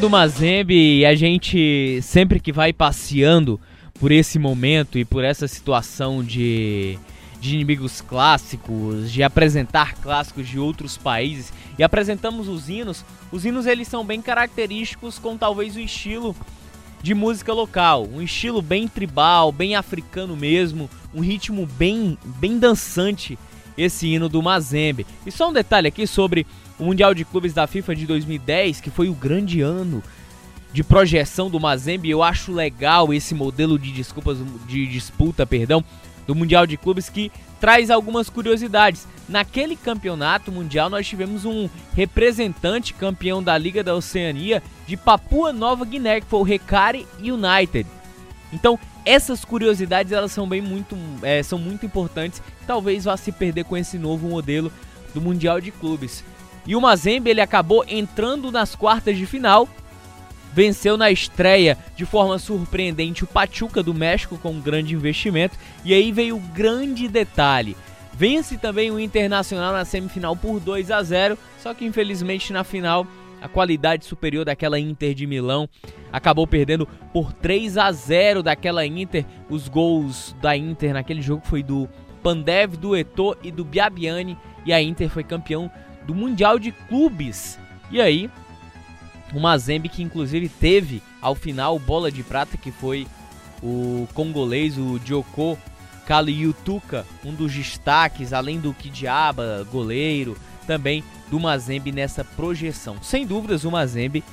Do 0.03 0.11
Mazembe 0.11 0.99
e 0.99 1.07
a 1.07 1.15
gente 1.15 2.01
sempre 2.03 2.41
que 2.41 2.51
vai 2.51 2.73
passeando 2.73 3.61
por 4.01 4.11
esse 4.11 4.37
momento 4.37 4.99
e 4.99 5.05
por 5.05 5.23
essa 5.23 5.47
situação 5.47 6.25
de, 6.25 6.99
de 7.41 7.55
inimigos 7.55 8.01
clássicos, 8.01 9.13
de 9.13 9.23
apresentar 9.23 9.95
clássicos 9.95 10.49
de 10.49 10.59
outros 10.59 10.97
países 10.97 11.53
e 11.79 11.85
apresentamos 11.85 12.49
os 12.49 12.69
hinos, 12.69 13.05
os 13.31 13.45
hinos 13.45 13.65
eles 13.65 13.87
são 13.87 14.05
bem 14.05 14.21
característicos 14.21 15.21
com 15.21 15.37
talvez 15.37 15.77
o 15.77 15.81
estilo 15.81 16.35
de 17.01 17.15
música 17.15 17.53
local, 17.53 18.05
um 18.13 18.21
estilo 18.21 18.61
bem 18.61 18.89
tribal, 18.89 19.53
bem 19.53 19.77
africano 19.77 20.37
mesmo, 20.37 20.91
um 21.15 21.21
ritmo 21.21 21.65
bem 21.65 22.19
bem 22.41 22.59
dançante 22.59 23.39
esse 23.79 24.09
hino 24.09 24.29
do 24.29 24.43
Mazembe. 24.43 25.07
E 25.25 25.31
só 25.31 25.49
um 25.49 25.53
detalhe 25.53 25.87
aqui 25.87 26.09
sobre 26.09 26.45
o 26.83 26.85
Mundial 26.85 27.15
de 27.15 27.25
Clubes 27.25 27.55
da 27.55 27.69
FIFA 27.69 27.95
de 27.95 28.07
2010, 28.07 28.81
que 28.81 28.91
foi 28.91 29.09
o 29.09 29.15
grande 29.15 29.61
ano 29.61 30.03
de 30.73 30.83
projeção 30.83 31.49
do 31.49 31.61
Mazembe. 31.61 32.11
Eu 32.11 32.25
acho 32.25 32.53
legal 32.53 33.15
esse 33.15 33.37
modelo 33.37 33.79
de 33.79 33.93
desculpas 33.93 34.39
de 34.67 34.87
disputa, 34.89 35.47
perdão, 35.47 35.85
do 36.27 36.35
Mundial 36.35 36.67
de 36.67 36.77
Clubes 36.77 37.09
que 37.09 37.31
traz 37.61 37.89
algumas 37.89 38.29
curiosidades. 38.29 39.07
Naquele 39.29 39.77
campeonato 39.77 40.51
mundial 40.51 40.91
nós 40.91 41.07
tivemos 41.07 41.45
um 41.45 41.69
representante 41.95 42.93
campeão 42.95 43.41
da 43.41 43.57
Liga 43.57 43.85
da 43.85 43.95
Oceania 43.95 44.61
de 44.85 44.97
Papua 44.97 45.53
Nova 45.53 45.85
Guiné, 45.85 46.21
que 46.21 46.27
foi 46.27 46.41
o 46.41 46.43
Recare 46.43 47.07
United. 47.21 47.87
Então, 48.53 48.77
essas 49.07 49.45
curiosidades 49.45 50.13
elas 50.13 50.33
são 50.33 50.49
bem 50.49 50.61
muito 50.61 50.97
é, 51.23 51.45
são 51.45 51.59
muito 51.59 51.87
importantes. 51.87 52.43
Talvez 52.67 53.05
vá 53.05 53.17
se 53.17 53.31
perder 53.31 53.65
com 53.65 53.77
esse 53.77 53.99
novo 53.99 54.29
modelo 54.29 54.73
do 55.15 55.21
Mundial 55.21 55.61
de 55.61 55.71
Clubes. 55.71 56.25
E 56.67 56.77
o 56.77 56.81
Mazembe 56.81 57.31
ele 57.31 57.41
acabou 57.41 57.85
entrando 57.89 58.51
nas 58.51 58.75
quartas 58.75 59.17
de 59.17 59.27
final. 59.27 59.69
Venceu 60.53 60.97
na 60.97 61.11
estreia 61.11 61.79
de 61.97 62.05
forma 62.05 62.39
surpreendente 62.39 63.25
o 63.25 63.27
Pachuca 63.27 63.83
do 63.83 63.95
México 63.95 64.39
com 64.39 64.51
um 64.51 64.61
grande 64.61 64.95
investimento. 64.95 65.57
E 65.85 65.95
aí 65.95 66.13
veio 66.13 66.37
o 66.37 66.41
grande 66.41 67.09
detalhe. 67.09 67.77
Vence 68.13 68.59
também 68.59 68.91
o 68.91 69.01
Internacional 69.01 69.73
na 69.73 69.85
semifinal 69.85 70.37
por 70.37 70.61
2 70.61 70.91
a 70.91 71.03
0, 71.03 71.39
só 71.59 71.73
que 71.73 71.85
infelizmente 71.85 72.53
na 72.53 72.63
final 72.63 73.07
a 73.41 73.49
qualidade 73.49 74.05
superior 74.05 74.45
daquela 74.45 74.79
Inter 74.79 75.15
de 75.15 75.27
Milão 75.27 75.69
acabou 76.13 76.47
perdendo 76.47 76.87
por 77.13 77.33
3 77.33 77.79
a 77.79 77.91
0 77.91 78.43
daquela 78.43 78.87
Inter. 78.87 79.25
Os 79.49 79.67
gols 79.67 80.37
da 80.41 80.57
Inter 80.57 80.93
naquele 80.93 81.23
jogo 81.23 81.43
foi 81.45 81.63
do 81.63 81.89
Pandev, 82.23 82.77
do 82.77 82.97
Eto'o 82.97 83.37
e 83.43 83.51
do 83.51 83.65
Biabiani 83.65 84.39
e 84.65 84.73
a 84.73 84.81
Inter 84.81 85.09
foi 85.09 85.25
campeão 85.25 85.71
do 86.07 86.15
Mundial 86.15 86.59
de 86.59 86.73
Clubes. 86.73 87.59
E 87.91 88.01
aí, 88.01 88.31
o 89.33 89.41
Mazembe 89.41 89.89
que 89.89 90.03
inclusive 90.03 90.49
teve 90.49 91.03
ao 91.21 91.35
final 91.35 91.79
bola 91.79 92.11
de 92.11 92.23
prata 92.23 92.57
que 92.57 92.71
foi 92.71 93.07
o 93.63 94.09
congolês, 94.13 94.77
o 94.77 94.99
Djoko 94.99 95.59
Kaliutuka, 96.07 97.07
um 97.25 97.33
dos 97.33 97.53
destaques, 97.53 98.33
além 98.33 98.59
do 98.59 98.75
Kidiaba, 98.75 99.67
goleiro, 99.71 100.37
também 100.67 101.05
do 101.31 101.39
Mazembe 101.39 101.93
nessa 101.93 102.25
projeção. 102.25 103.03
Sem 103.03 103.27
dúvidas, 103.27 103.65
o 103.65 103.71
Mazembe 103.71 104.25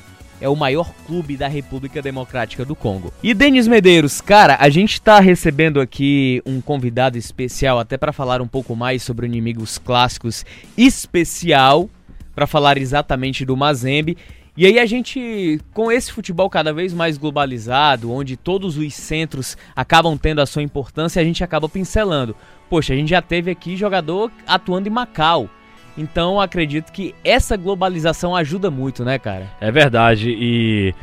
é 0.42 0.48
o 0.48 0.56
maior 0.56 0.92
clube 1.06 1.36
da 1.36 1.48
República 1.48 2.02
Democrática 2.02 2.64
do 2.66 2.76
Congo. 2.76 3.14
E 3.22 3.34
Denis 3.34 3.68
Medeiros, 3.68 4.22
cara, 4.22 4.58
a 4.60 4.70
gente 4.70 4.94
está 4.94 5.20
recebendo 5.20 5.80
aqui 5.80 6.42
um 6.46 6.62
convidado 6.62 7.18
especial 7.18 7.80
até 7.80 7.98
para 7.98 8.14
falar 8.14 8.42
um 8.42 8.48
pouco 8.48 8.76
mais 8.76 9.04
sobre 9.04 9.26
inimigos 9.26 9.78
clássicos 9.78 10.46
especial 10.78 11.90
para 12.34 12.48
falar 12.48 12.78
exatamente 12.78 13.44
do 13.46 13.58
Mazembe. 13.58 14.18
E 14.56 14.66
aí 14.66 14.78
a 14.78 14.86
gente, 14.86 15.60
com 15.74 15.92
esse 15.92 16.12
futebol 16.12 16.50
cada 16.50 16.74
vez 16.74 16.94
mais 16.94 17.18
globalizado, 17.18 18.12
onde 18.12 18.36
todos 18.36 18.78
os 18.78 18.94
centros 18.94 19.58
acabam 19.76 20.18
tendo 20.18 20.42
a 20.42 20.46
sua 20.46 20.62
importância, 20.62 21.22
a 21.22 21.26
gente 21.26 21.44
acaba 21.44 21.70
pincelando. 21.70 22.36
Poxa, 22.70 22.94
a 22.94 22.96
gente 22.96 23.10
já 23.10 23.22
teve 23.22 23.50
aqui 23.50 23.78
jogador 23.78 24.32
atuando 24.46 24.88
em 24.88 24.92
Macau, 24.92 25.50
então 25.98 26.40
acredito 26.40 26.92
que 26.92 27.14
essa 27.24 27.58
globalização 27.58 28.36
ajuda 28.36 28.72
muito, 28.72 29.04
né, 29.04 29.20
cara? 29.20 29.48
É 29.60 29.72
verdade. 29.72 30.30
E 30.30 30.94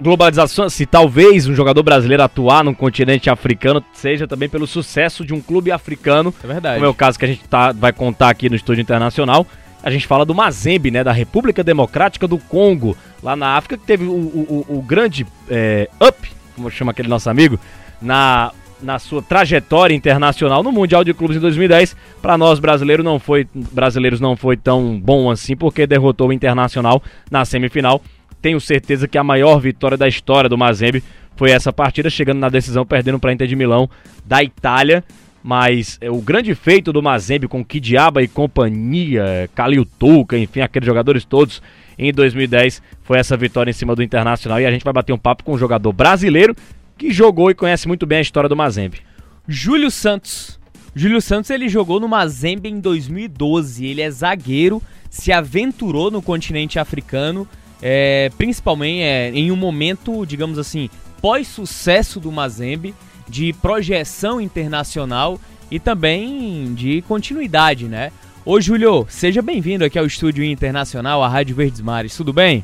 globalização, 0.00 0.70
se 0.70 0.86
talvez 0.86 1.46
um 1.46 1.54
jogador 1.54 1.82
brasileiro 1.82 2.22
atuar 2.22 2.64
no 2.64 2.74
continente 2.74 3.28
africano, 3.28 3.84
seja 3.92 4.26
também 4.26 4.48
pelo 4.48 4.66
sucesso 4.66 5.24
de 5.24 5.34
um 5.34 5.40
clube 5.40 5.70
africano. 5.70 6.32
É 6.42 6.46
verdade. 6.46 6.74
Como 6.76 6.86
é 6.86 6.88
o 6.88 6.94
caso 6.94 7.18
que 7.18 7.24
a 7.24 7.28
gente 7.28 7.44
tá, 7.46 7.72
vai 7.72 7.92
contar 7.92 8.30
aqui 8.30 8.48
no 8.48 8.56
Estúdio 8.56 8.80
Internacional. 8.80 9.46
A 9.82 9.90
gente 9.90 10.06
fala 10.06 10.24
do 10.24 10.34
Mazembe, 10.34 10.90
né, 10.90 11.04
da 11.04 11.12
República 11.12 11.62
Democrática 11.64 12.26
do 12.26 12.38
Congo, 12.38 12.96
lá 13.22 13.34
na 13.36 13.56
África, 13.56 13.78
que 13.78 13.86
teve 13.86 14.04
o, 14.04 14.12
o, 14.12 14.66
o 14.68 14.82
grande 14.82 15.26
é, 15.48 15.88
up, 16.00 16.30
como 16.54 16.70
chama 16.70 16.92
aquele 16.92 17.08
nosso 17.08 17.30
amigo, 17.30 17.58
na 18.00 18.52
na 18.82 18.98
sua 18.98 19.22
trajetória 19.22 19.94
internacional 19.94 20.62
no 20.62 20.72
Mundial 20.72 21.04
de 21.04 21.14
Clubes 21.14 21.36
em 21.36 21.40
2010. 21.40 21.96
Para 22.20 22.36
nós 22.36 22.58
brasileiros 22.58 23.04
não 23.04 23.18
foi 23.18 23.46
brasileiros 23.54 24.20
não 24.20 24.36
foi 24.36 24.56
tão 24.56 24.98
bom 24.98 25.30
assim 25.30 25.56
porque 25.56 25.86
derrotou 25.86 26.28
o 26.28 26.32
Internacional 26.32 27.02
na 27.30 27.44
semifinal. 27.44 28.02
Tenho 28.40 28.60
certeza 28.60 29.06
que 29.06 29.18
a 29.18 29.24
maior 29.24 29.58
vitória 29.60 29.96
da 29.96 30.08
história 30.08 30.48
do 30.48 30.56
Mazembe 30.56 31.02
foi 31.36 31.50
essa 31.50 31.72
partida, 31.72 32.10
chegando 32.10 32.38
na 32.38 32.48
decisão 32.48 32.84
perdendo 32.84 33.18
para 33.18 33.32
Inter 33.32 33.46
de 33.46 33.56
Milão 33.56 33.88
da 34.26 34.42
Itália. 34.42 35.04
Mas 35.42 35.96
é, 36.00 36.10
o 36.10 36.20
grande 36.20 36.54
feito 36.54 36.92
do 36.92 37.02
Mazembe 37.02 37.48
com 37.48 37.64
Kidiaba 37.64 38.22
e 38.22 38.28
companhia, 38.28 39.48
Kalil 39.54 39.86
Tuca, 39.98 40.36
enfim, 40.36 40.60
aqueles 40.60 40.86
jogadores 40.86 41.24
todos 41.24 41.62
em 41.98 42.12
2010 42.12 42.82
foi 43.02 43.18
essa 43.18 43.36
vitória 43.36 43.70
em 43.70 43.74
cima 43.74 43.94
do 43.94 44.02
Internacional. 44.02 44.60
E 44.60 44.66
a 44.66 44.70
gente 44.70 44.84
vai 44.84 44.92
bater 44.92 45.12
um 45.12 45.18
papo 45.18 45.44
com 45.44 45.54
um 45.54 45.58
jogador 45.58 45.92
brasileiro 45.92 46.54
que 47.00 47.10
jogou 47.10 47.50
e 47.50 47.54
conhece 47.54 47.88
muito 47.88 48.06
bem 48.06 48.18
a 48.18 48.20
história 48.20 48.46
do 48.46 48.54
Mazembe. 48.54 49.00
Júlio 49.48 49.90
Santos. 49.90 50.60
Júlio 50.94 51.22
Santos 51.22 51.50
ele 51.50 51.66
jogou 51.66 51.98
no 51.98 52.06
Mazembe 52.06 52.68
em 52.68 52.78
2012. 52.78 53.86
Ele 53.86 54.02
é 54.02 54.10
zagueiro, 54.10 54.82
se 55.08 55.32
aventurou 55.32 56.10
no 56.10 56.20
continente 56.20 56.78
africano, 56.78 57.48
é, 57.80 58.30
principalmente 58.36 59.00
é, 59.00 59.30
em 59.30 59.50
um 59.50 59.56
momento, 59.56 60.26
digamos 60.26 60.58
assim, 60.58 60.90
pós-sucesso 61.22 62.20
do 62.20 62.30
Mazembe, 62.30 62.94
de 63.26 63.54
projeção 63.54 64.38
internacional 64.38 65.40
e 65.70 65.80
também 65.80 66.74
de 66.74 67.00
continuidade, 67.08 67.86
né? 67.86 68.12
Ô 68.44 68.60
Júlio, 68.60 69.06
seja 69.08 69.40
bem-vindo 69.40 69.86
aqui 69.86 69.98
ao 69.98 70.04
Estúdio 70.04 70.44
Internacional, 70.44 71.22
a 71.22 71.28
Rádio 71.28 71.56
Verdes 71.56 71.80
Mares, 71.80 72.14
tudo 72.14 72.30
bem? 72.30 72.62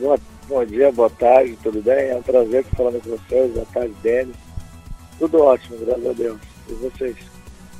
Boa 0.00 0.18
Bom 0.48 0.64
dia, 0.64 0.92
boa 0.92 1.10
tarde, 1.10 1.58
tudo 1.60 1.82
bem? 1.82 2.10
É 2.10 2.14
um 2.14 2.22
prazer 2.22 2.60
estar 2.60 2.76
falando 2.76 3.02
com 3.02 3.10
vocês. 3.10 3.52
Boa 3.52 3.66
tarde, 3.66 3.92
Denis. 4.00 4.36
Tudo 5.18 5.42
ótimo, 5.42 5.76
graças 5.84 6.06
a 6.06 6.12
Deus. 6.12 6.38
E 6.68 6.74
vocês? 6.74 7.16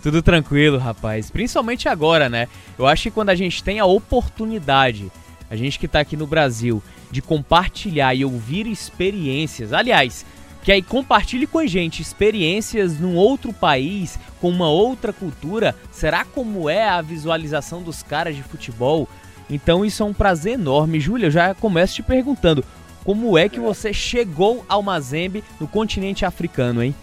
Tudo 0.03 0.21
tranquilo, 0.21 0.77
rapaz. 0.77 1.31
Principalmente 1.31 1.89
agora, 1.89 2.29
né? 2.29 2.49
Eu 2.77 2.85
acho 2.85 3.05
que 3.05 3.11
quando 3.13 3.31
a 3.31 3.37
gente 3.37 3.63
tem 3.63 3.79
a 3.79 3.85
oportunidade, 3.85 5.13
a 5.49 5.55
gente 5.55 5.79
que 5.79 5.87
tá 5.87 6.01
aqui 6.01 6.17
no 6.17 6.27
Brasil, 6.27 6.83
de 7.09 7.23
compartilhar 7.23 8.15
e 8.15 8.25
ouvir 8.25 8.67
experiências. 8.67 9.73
Aliás, 9.73 10.27
que 10.65 10.73
aí 10.73 10.83
compartilhe 10.83 11.47
com 11.47 11.61
a 11.61 11.67
gente 11.67 12.03
experiências 12.03 12.99
num 12.99 13.15
outro 13.15 13.53
país, 13.53 14.19
com 14.41 14.49
uma 14.49 14.69
outra 14.69 15.13
cultura. 15.13 15.77
Será 15.93 16.25
como 16.25 16.69
é 16.69 16.89
a 16.89 17.01
visualização 17.01 17.81
dos 17.81 18.03
caras 18.03 18.35
de 18.35 18.43
futebol? 18.43 19.09
Então 19.49 19.85
isso 19.85 20.03
é 20.03 20.07
um 20.07 20.13
prazer 20.13 20.55
enorme. 20.55 21.01
Júlia, 21.01 21.27
eu 21.27 21.31
já 21.31 21.55
começo 21.55 21.95
te 21.95 22.03
perguntando, 22.03 22.65
como 23.05 23.39
é 23.39 23.49
que 23.49 23.61
você 23.61 23.93
chegou 23.93 24.65
ao 24.69 24.83
Mazembe 24.83 25.45
no 25.61 25.69
continente 25.69 26.25
africano, 26.25 26.83
hein? 26.83 26.95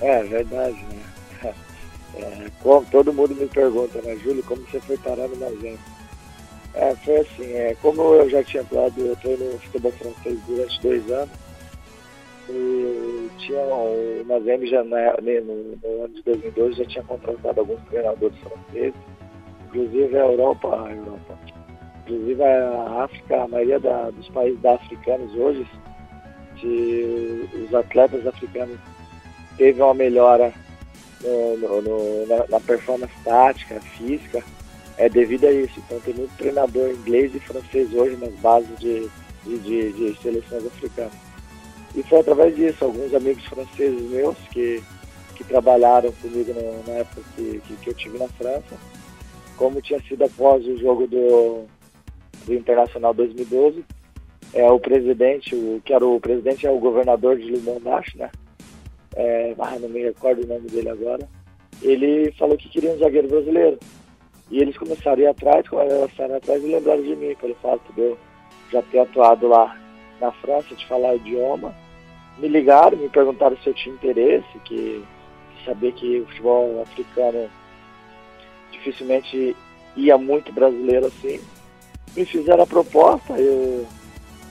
É, 0.00 0.22
verdade, 0.22 0.76
né? 0.84 1.54
É, 2.14 2.50
como, 2.62 2.84
todo 2.86 3.12
mundo 3.12 3.32
me 3.32 3.46
pergunta, 3.46 4.02
né, 4.02 4.16
Júlio, 4.16 4.42
como 4.42 4.62
você 4.62 4.80
foi 4.80 4.96
parar 4.96 5.28
no 5.28 5.36
Mazembe? 5.36 5.78
É, 6.74 6.92
foi 6.96 7.18
assim, 7.18 7.52
é, 7.52 7.76
como 7.80 8.02
eu 8.14 8.28
já 8.28 8.42
tinha 8.42 8.64
falado, 8.64 8.98
eu 8.98 9.12
estou 9.12 9.38
no 9.38 9.58
futebol 9.60 9.92
francês 9.92 10.38
durante 10.48 10.82
dois 10.82 11.10
anos, 11.12 11.30
e 12.48 13.30
tinha 13.38 13.60
o 13.60 14.24
Mazembe 14.26 14.68
já 14.68 14.82
na, 14.82 15.14
no, 15.20 15.78
no 15.80 16.04
ano 16.04 16.14
de 16.14 16.22
2012 16.22 16.78
já 16.78 16.84
tinha 16.86 17.04
contratado 17.04 17.60
alguns 17.60 17.80
treinadores 17.88 18.36
franceses, 18.38 19.00
inclusive 19.68 20.16
a 20.16 20.26
Europa, 20.26 20.68
a 20.68 20.92
Europa. 20.92 21.38
Inclusive 22.06 22.42
a 22.42 23.04
África, 23.04 23.42
a 23.42 23.48
maioria 23.48 23.78
da, 23.78 24.10
dos 24.10 24.28
países 24.30 24.64
africanos 24.64 25.34
hoje, 25.34 25.66
os 26.64 27.74
atletas 27.74 28.26
africanos 28.26 28.78
teve 29.56 29.80
uma 29.80 29.94
melhora 29.94 30.52
no, 31.22 31.56
no, 31.58 31.82
no, 31.82 32.26
na, 32.26 32.46
na, 32.48 32.60
performance 32.60 33.12
tática, 33.24 33.80
física, 33.96 34.42
é 34.96 35.08
devido 35.08 35.46
a 35.46 35.52
isso. 35.52 35.78
Então 35.78 36.00
tem 36.00 36.14
muito 36.14 36.36
treinador 36.36 36.90
inglês 36.90 37.34
e 37.34 37.40
francês 37.40 37.92
hoje 37.92 38.16
nas 38.16 38.32
bases 38.34 38.76
de, 38.78 39.08
de, 39.44 39.58
de, 39.58 39.92
de 39.92 40.22
seleções 40.22 40.66
africanas. 40.66 41.12
E 41.94 42.02
foi 42.02 42.20
através 42.20 42.54
disso, 42.56 42.84
alguns 42.84 43.14
amigos 43.14 43.44
franceses 43.46 44.10
meus 44.10 44.36
que, 44.50 44.82
que 45.34 45.44
trabalharam 45.44 46.12
comigo 46.12 46.52
no, 46.54 46.92
na 46.92 47.00
época 47.00 47.22
que, 47.34 47.60
que, 47.66 47.76
que 47.76 47.90
eu 47.90 47.94
tive 47.94 48.18
na 48.18 48.28
França, 48.28 48.76
como 49.58 49.82
tinha 49.82 50.00
sido 50.02 50.24
após 50.24 50.66
o 50.66 50.78
jogo 50.78 51.06
do, 51.06 51.64
do 52.46 52.54
Internacional 52.54 53.12
2012, 53.12 53.84
é 54.54 54.70
o 54.70 54.78
presidente, 54.78 55.54
o, 55.54 55.82
que 55.84 55.92
era 55.92 56.06
o 56.06 56.20
presidente 56.20 56.66
é 56.66 56.70
o 56.70 56.78
governador 56.78 57.36
de 57.36 57.50
Lumondache, 57.50 58.16
né? 58.16 58.30
É, 59.14 59.54
ah, 59.58 59.76
não 59.78 59.88
me 59.88 60.02
recordo 60.02 60.44
o 60.44 60.46
nome 60.46 60.68
dele 60.68 60.88
agora. 60.88 61.28
Ele 61.82 62.32
falou 62.38 62.56
que 62.56 62.68
queria 62.68 62.92
um 62.92 62.98
zagueiro 62.98 63.28
brasileiro. 63.28 63.78
E 64.50 64.60
eles 64.60 64.78
começaram 64.78 65.18
a 65.18 65.22
ir 65.22 65.26
atrás, 65.26 65.68
começaram 65.68 66.36
atrás 66.36 66.62
e 66.62 66.66
lembraram 66.66 67.02
de 67.02 67.16
mim, 67.16 67.34
pelo 67.34 67.54
fato 67.56 67.92
de 67.92 68.00
eu 68.00 68.18
já 68.72 68.80
ter 68.82 69.00
atuado 69.00 69.48
lá 69.48 69.76
na 70.20 70.32
França, 70.32 70.74
de 70.74 70.86
falar 70.86 71.16
idioma. 71.16 71.74
Me 72.38 72.48
ligaram, 72.48 72.96
me 72.96 73.08
perguntaram 73.08 73.56
se 73.58 73.68
eu 73.68 73.74
tinha 73.74 73.94
interesse, 73.94 74.58
que 74.64 75.04
saber 75.64 75.92
que 75.92 76.20
o 76.20 76.26
futebol 76.26 76.80
africano 76.82 77.50
dificilmente 78.88 79.56
ia 79.96 80.16
muito 80.16 80.52
brasileiro 80.52 81.06
assim. 81.06 81.40
Me 82.16 82.24
fizeram 82.24 82.62
a 82.62 82.66
proposta, 82.66 83.34
eu 83.38 83.86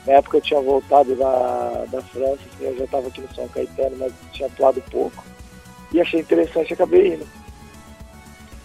na 0.06 0.14
época 0.14 0.38
eu 0.38 0.42
tinha 0.42 0.62
voltado 0.62 1.16
da, 1.16 1.86
da 1.92 2.02
França, 2.02 2.40
assim, 2.54 2.64
eu 2.64 2.78
já 2.78 2.86
estava 2.86 3.08
aqui 3.08 3.20
no 3.20 3.36
São 3.36 3.48
Caetano, 3.50 3.98
mas 4.00 4.14
tinha 4.32 4.48
atuado 4.48 4.82
pouco. 4.90 5.24
E 5.92 6.00
achei 6.00 6.22
interessante, 6.22 6.74
acabei 6.74 7.16
indo. 7.16 7.28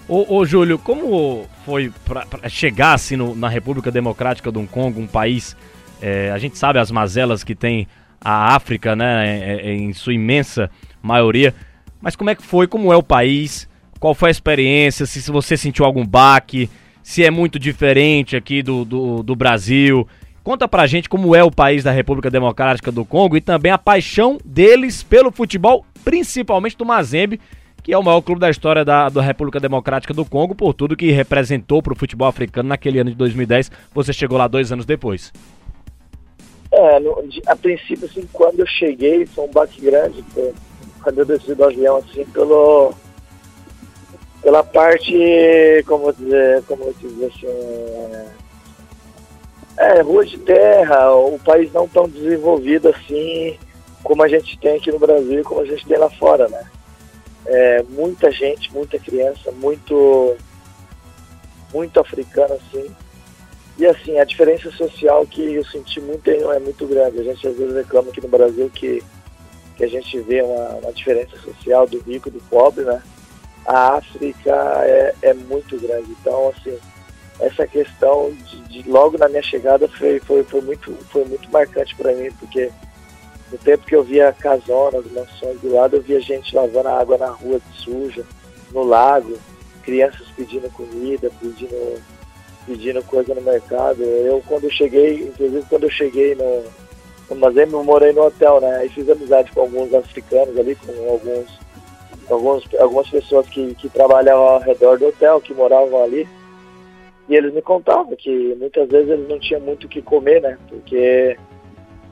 Ô, 0.08 0.36
ô 0.36 0.44
Júlio, 0.44 0.78
como 0.78 1.46
foi 1.64 1.92
para 2.04 2.48
chegar 2.48 2.94
assim 2.94 3.16
no, 3.16 3.34
na 3.34 3.48
República 3.48 3.90
Democrática 3.90 4.52
do 4.52 4.64
Congo, 4.68 5.00
um 5.00 5.06
país, 5.06 5.56
é, 6.00 6.30
a 6.30 6.38
gente 6.38 6.56
sabe 6.56 6.78
as 6.78 6.92
mazelas 6.92 7.42
que 7.42 7.56
tem 7.56 7.88
a 8.20 8.54
África, 8.54 8.94
né, 8.94 9.26
em, 9.26 9.42
é, 9.42 9.74
em 9.74 9.92
sua 9.92 10.14
imensa 10.14 10.70
maioria, 11.02 11.52
mas 12.00 12.14
como 12.14 12.30
é 12.30 12.36
que 12.36 12.42
foi, 12.42 12.68
como 12.68 12.92
é 12.92 12.96
o 12.96 13.02
país, 13.02 13.68
qual 14.03 14.16
foi 14.16 14.30
a 14.30 14.32
experiência, 14.32 15.07
se, 15.07 15.30
você 15.30 15.57
sentiu 15.57 15.84
algum 15.84 16.05
baque, 16.05 16.68
se 17.05 17.22
é 17.24 17.30
muito 17.30 17.57
diferente 17.57 18.34
aqui 18.34 18.61
do, 18.61 18.84
do, 18.84 19.22
do 19.22 19.36
Brasil, 19.36 20.09
Conta 20.42 20.66
pra 20.66 20.88
gente 20.88 21.09
como 21.09 21.36
é 21.36 21.44
o 21.44 21.53
país 21.53 21.84
da 21.84 21.92
República 21.92 22.28
Democrática 22.28 22.90
do 22.90 23.05
Congo 23.05 23.36
e 23.36 23.40
também 23.40 23.70
a 23.70 23.78
paixão 23.78 24.38
deles 24.44 25.00
pelo 25.00 25.30
futebol, 25.30 25.86
principalmente 26.05 26.76
do 26.76 26.84
Mazembe, 26.84 27.40
que 27.80 27.92
é 27.92 27.96
o 27.96 28.03
maior 28.03 28.20
clube 28.22 28.40
da 28.40 28.50
história 28.50 28.84
da, 28.84 29.09
da 29.09 29.22
República 29.22 29.61
Democrática 29.61 30.12
do 30.12 30.24
Congo, 30.24 30.53
por 30.53 30.74
tudo 30.74 30.96
que 30.96 31.12
representou 31.12 31.80
para 31.80 31.92
o 31.92 31.96
futebol 31.96 32.26
africano 32.26 32.70
naquele 32.70 32.98
ano 32.98 33.11
de 33.11 33.16
2010. 33.16 33.70
Você 33.94 34.12
chegou 34.12 34.36
lá 34.36 34.48
dois 34.48 34.72
anos 34.72 34.84
depois. 34.84 35.32
É, 36.72 36.98
no, 36.98 37.24
a 37.46 37.55
princípio, 37.55 38.07
assim, 38.07 38.28
quando 38.32 38.59
eu 38.59 38.66
cheguei, 38.66 39.24
foi 39.26 39.44
um 39.44 39.53
baque 39.53 39.80
grande, 39.80 40.24
quando 41.05 41.18
eu 41.20 41.24
desci 41.24 41.55
do 41.55 41.62
avião, 41.62 41.98
assim, 41.98 42.24
pelo, 42.24 42.92
pela 44.43 44.64
parte, 44.64 45.14
como 45.86 46.12
dizer, 46.12 46.62
como 46.64 46.93
dizer 46.95 47.26
assim, 47.26 47.47
é, 49.78 49.99
é, 49.99 50.01
rua 50.03 50.26
de 50.26 50.36
terra, 50.38 51.14
o 51.14 51.38
país 51.38 51.72
não 51.72 51.86
tão 51.88 52.09
desenvolvido 52.09 52.88
assim 52.88 53.57
como 54.03 54.22
a 54.22 54.28
gente 54.28 54.59
tem 54.59 54.76
aqui 54.76 54.90
no 54.90 54.99
Brasil 54.99 55.40
e 55.40 55.45
como 55.45 55.61
a 55.61 55.64
gente 55.64 55.86
tem 55.86 55.97
lá 55.97 56.11
fora, 56.11 56.49
né? 56.49 56.64
É, 57.47 57.82
muita 57.84 58.30
gente, 58.30 58.72
muita 58.72 58.99
criança, 58.99 59.53
muito 59.53 60.36
muito 61.72 62.01
africano 62.01 62.55
assim. 62.55 62.90
E 63.78 63.86
assim, 63.86 64.18
a 64.18 64.24
diferença 64.24 64.70
social 64.72 65.24
que 65.26 65.55
eu 65.55 65.64
senti 65.64 66.01
muito 66.01 66.28
é 66.28 66.59
muito 66.59 66.86
grande. 66.86 67.20
A 67.20 67.24
gente 67.24 67.47
às 67.47 67.57
vezes 67.57 67.74
reclama 67.74 68.11
aqui 68.11 68.20
no 68.20 68.28
Brasil 68.28 68.70
que, 68.74 69.03
que 69.76 69.84
a 69.84 69.88
gente 69.88 70.18
vê 70.20 70.43
uma, 70.43 70.68
uma 70.76 70.93
diferença 70.93 71.36
social 71.38 71.86
do 71.86 71.99
rico 72.01 72.28
e 72.28 72.32
do 72.32 72.40
pobre, 72.51 72.84
né? 72.84 73.03
A 73.66 73.96
África 73.96 74.50
é, 74.84 75.14
é 75.22 75.34
muito 75.34 75.78
grande. 75.80 76.10
Então, 76.20 76.48
assim, 76.48 76.76
essa 77.40 77.66
questão 77.66 78.32
de, 78.32 78.82
de, 78.82 78.90
logo 78.90 79.18
na 79.18 79.28
minha 79.28 79.42
chegada 79.42 79.88
foi, 79.88 80.20
foi, 80.20 80.44
foi 80.44 80.60
muito, 80.60 80.92
foi 81.10 81.24
muito 81.24 81.50
marcante 81.50 81.94
para 81.96 82.12
mim, 82.12 82.30
porque 82.38 82.70
no 83.50 83.58
tempo 83.58 83.86
que 83.86 83.94
eu 83.94 84.02
via 84.02 84.32
casonas, 84.32 85.04
mansões 85.12 85.60
do 85.60 85.74
lado, 85.74 85.96
eu 85.96 86.02
via 86.02 86.20
gente 86.20 86.54
lavando 86.54 86.88
água 86.88 87.18
na 87.18 87.28
rua 87.28 87.60
suja, 87.74 88.24
no 88.72 88.82
lago, 88.82 89.38
crianças 89.82 90.26
pedindo 90.36 90.70
comida, 90.70 91.30
pedindo, 91.40 92.02
pedindo 92.66 93.02
coisa 93.04 93.34
no 93.34 93.42
mercado. 93.42 94.02
Eu 94.02 94.42
quando 94.46 94.64
eu 94.64 94.70
cheguei, 94.70 95.24
inclusive 95.24 95.66
quando 95.68 95.84
eu 95.84 95.90
cheguei 95.90 96.34
no, 96.34 96.64
Mazembe, 97.34 97.72
eu 97.72 97.84
morei 97.84 98.12
no 98.12 98.26
hotel, 98.26 98.60
né? 98.60 98.86
E 98.86 98.88
fiz 98.88 99.08
amizade 99.08 99.50
com 99.52 99.60
alguns 99.62 99.92
africanos 99.94 100.56
ali, 100.56 100.74
com 100.76 100.92
alguns, 101.10 101.46
alguns 102.32 102.64
algumas 102.78 103.08
pessoas 103.08 103.48
que, 103.48 103.74
que 103.74 103.88
trabalhavam 103.88 104.44
ao 104.44 104.60
redor 104.60 104.98
do 104.98 105.08
hotel, 105.08 105.40
que 105.40 105.54
moravam 105.54 106.02
ali. 106.02 106.28
E 107.28 107.36
eles 107.36 107.54
me 107.54 107.62
contavam 107.62 108.16
que 108.16 108.54
muitas 108.58 108.88
vezes 108.88 109.10
eles 109.10 109.28
não 109.28 109.38
tinham 109.38 109.60
muito 109.60 109.84
o 109.84 109.88
que 109.88 110.02
comer, 110.02 110.42
né? 110.42 110.58
Porque 110.68 111.36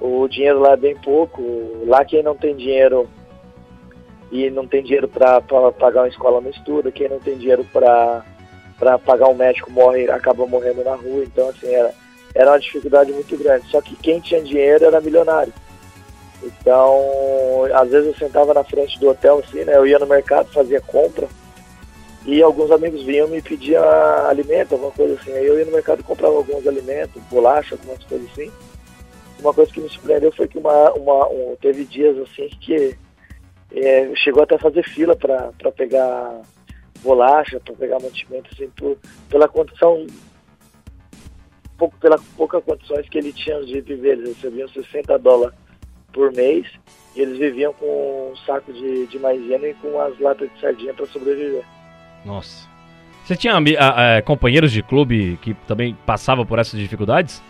o 0.01 0.27
dinheiro 0.29 0.61
lá 0.61 0.73
é 0.73 0.77
bem 0.77 0.97
pouco. 0.97 1.43
Lá 1.87 2.05
quem 2.05 2.23
não 2.23 2.37
tem 2.37 2.57
dinheiro 2.57 3.09
e 4.31 4.49
não 4.51 4.67
tem 4.67 4.83
dinheiro 4.83 5.09
para 5.09 5.41
pagar 5.41 6.03
uma 6.03 6.09
escola 6.09 6.41
não 6.41 6.51
estuda, 6.51 6.93
quem 6.93 7.09
não 7.09 7.19
tem 7.19 7.37
dinheiro 7.37 7.67
para 7.73 8.25
pagar 9.05 9.29
um 9.29 9.35
médico 9.35 9.71
morre, 9.71 10.09
acaba 10.09 10.47
morrendo 10.47 10.85
na 10.85 10.95
rua. 10.95 11.25
Então, 11.25 11.49
assim, 11.49 11.67
era, 11.75 11.93
era 12.35 12.51
uma 12.51 12.61
dificuldade 12.61 13.13
muito 13.13 13.37
grande. 13.37 13.69
Só 13.69 13.81
que 13.81 13.97
quem 13.97 14.21
tinha 14.21 14.41
dinheiro 14.41 14.85
era 14.85 15.01
milionário. 15.01 15.53
Então, 16.43 17.65
às 17.75 17.91
vezes 17.91 18.09
eu 18.09 18.15
sentava 18.15 18.55
na 18.55 18.65
frente 18.65 18.99
do 18.99 19.11
hotel, 19.11 19.43
assim, 19.45 19.65
né? 19.65 19.77
Eu 19.77 19.87
ia 19.87 19.99
no 19.99 20.07
mercado, 20.07 20.53
fazia 20.53 20.81
compra 20.81 21.29
e 22.27 22.43
alguns 22.43 22.71
amigos 22.71 23.03
vinham 23.03 23.29
me 23.29 23.41
pedir 23.41 23.77
alimento, 23.77 24.73
alguma 24.73 24.93
coisa 24.93 25.15
assim. 25.15 25.33
Aí 25.33 25.47
eu 25.47 25.59
ia 25.59 25.65
no 25.65 25.73
mercado 25.73 26.01
e 26.01 26.05
comprava 26.05 26.37
alguns 26.37 26.67
alimentos, 26.67 27.23
bolacha, 27.31 27.75
algumas 27.75 28.03
coisas 28.05 28.31
assim. 28.31 28.51
Uma 29.39 29.55
coisa 29.55 29.73
que 29.73 29.81
me 29.81 29.89
surpreendeu 29.89 30.31
foi 30.33 30.47
que 30.47 30.59
uma, 30.59 30.93
uma 30.93 31.29
um, 31.29 31.57
teve 31.61 31.85
dias 31.85 32.17
assim 32.19 32.49
que 32.61 32.97
é, 33.73 34.15
chegou 34.17 34.43
até 34.43 34.57
a 34.57 34.59
fazer 34.59 34.83
fila 34.83 35.17
para 35.17 35.73
pegar 35.75 36.43
bolacha, 37.03 37.59
para 37.61 37.75
pegar 37.75 38.01
mantimento, 38.01 38.51
assim, 38.53 38.69
por, 38.77 38.99
pela 39.31 39.49
condição, 39.49 40.07
pouco, 41.79 41.97
pela 41.99 42.19
pouca 42.37 42.61
condições 42.61 43.09
que 43.09 43.17
ele 43.17 43.33
tinha 43.33 43.63
de 43.65 43.81
viver. 43.81 44.19
Eles 44.19 44.37
recebiam 44.37 44.69
60 44.69 45.19
dólares 45.19 45.57
por 46.13 46.33
mês 46.33 46.67
e 47.15 47.21
eles 47.23 47.39
viviam 47.39 47.73
com 47.73 48.31
um 48.33 48.37
saco 48.47 48.73
de, 48.73 49.07
de 49.07 49.19
maisena 49.19 49.67
e 49.69 49.75
com 49.75 50.01
as 50.01 50.19
latas 50.19 50.49
de 50.53 50.61
sardinha 50.61 50.95
para 50.95 51.07
sobreviver. 51.07 51.65
Nossa. 52.25 52.69
Você 53.25 53.37
tinha 53.37 53.55
é, 53.97 54.23
companheiros 54.23 54.73
de 54.73 54.83
clube 54.83 55.39
que 55.43 55.55
também 55.67 55.97
passavam 56.07 56.45
por 56.45 56.59
essas 56.59 56.79
dificuldades? 56.79 57.43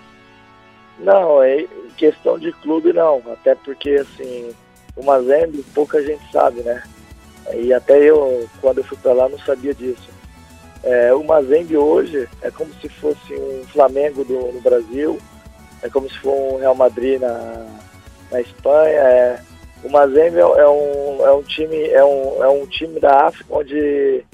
Não, 0.98 1.42
é 1.42 1.66
questão 1.96 2.38
de 2.38 2.52
clube 2.52 2.92
não. 2.92 3.22
Até 3.32 3.54
porque, 3.54 3.90
assim, 3.90 4.50
o 4.96 5.04
Mazembe 5.04 5.64
pouca 5.74 6.02
gente 6.02 6.22
sabe, 6.30 6.60
né? 6.62 6.82
E 7.54 7.72
até 7.72 7.98
eu, 7.98 8.48
quando 8.60 8.78
eu 8.78 8.84
fui 8.84 8.96
para 8.98 9.12
lá, 9.12 9.28
não 9.28 9.38
sabia 9.38 9.74
disso. 9.74 10.08
É, 10.82 11.12
o 11.12 11.22
Mazembe 11.24 11.76
hoje 11.76 12.28
é 12.42 12.50
como 12.50 12.72
se 12.74 12.88
fosse 12.88 13.34
um 13.34 13.64
Flamengo 13.68 14.24
do, 14.24 14.52
no 14.52 14.60
Brasil, 14.60 15.18
é 15.82 15.88
como 15.88 16.08
se 16.08 16.18
fosse 16.18 16.54
um 16.54 16.58
Real 16.58 16.74
Madrid 16.74 17.20
na, 17.20 17.66
na 18.30 18.40
Espanha. 18.40 18.98
É, 18.98 19.40
o 19.82 19.90
Mazembe 19.90 20.36
é, 20.36 20.40
é, 20.40 20.68
um, 20.68 21.26
é 21.26 21.32
um 21.32 21.42
time 21.42 21.84
é 21.88 22.04
um, 22.04 22.44
é 22.44 22.48
um 22.48 22.66
time 22.66 23.00
da 23.00 23.26
África 23.26 23.54
onde 23.54 24.24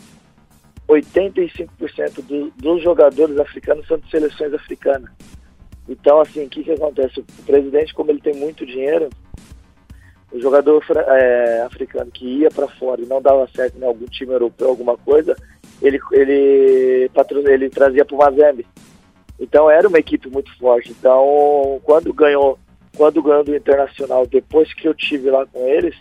85% 0.88 2.22
do, 2.22 2.50
dos 2.56 2.82
jogadores 2.82 3.38
africanos 3.38 3.86
são 3.86 3.98
de 3.98 4.10
seleções 4.10 4.54
africanas. 4.54 5.10
Então, 5.88 6.20
assim, 6.20 6.44
o 6.44 6.48
que, 6.48 6.64
que 6.64 6.72
acontece? 6.72 7.20
O 7.20 7.42
presidente, 7.44 7.94
como 7.94 8.10
ele 8.10 8.20
tem 8.20 8.34
muito 8.34 8.66
dinheiro, 8.66 9.08
o 10.32 10.40
jogador 10.40 10.84
é, 11.08 11.62
africano 11.62 12.10
que 12.10 12.26
ia 12.26 12.50
para 12.50 12.66
fora 12.66 13.00
e 13.00 13.06
não 13.06 13.22
dava 13.22 13.48
certo 13.54 13.78
em 13.78 13.84
algum 13.84 14.06
time 14.06 14.32
europeu, 14.32 14.68
alguma 14.68 14.96
coisa, 14.96 15.36
ele, 15.80 16.00
ele, 16.12 17.10
ele 17.48 17.70
trazia 17.70 18.04
para 18.04 18.14
o 18.14 18.18
Mazembe. 18.18 18.66
Então 19.38 19.70
era 19.70 19.86
uma 19.86 19.98
equipe 19.98 20.28
muito 20.28 20.56
forte. 20.58 20.90
Então, 20.90 21.80
quando 21.84 22.12
ganhou, 22.12 22.58
quando 22.96 23.22
ganhou 23.22 23.44
do 23.44 23.54
Internacional, 23.54 24.26
depois 24.26 24.72
que 24.72 24.88
eu 24.88 24.94
tive 24.94 25.30
lá 25.30 25.46
com 25.46 25.66
eles, 25.66 25.94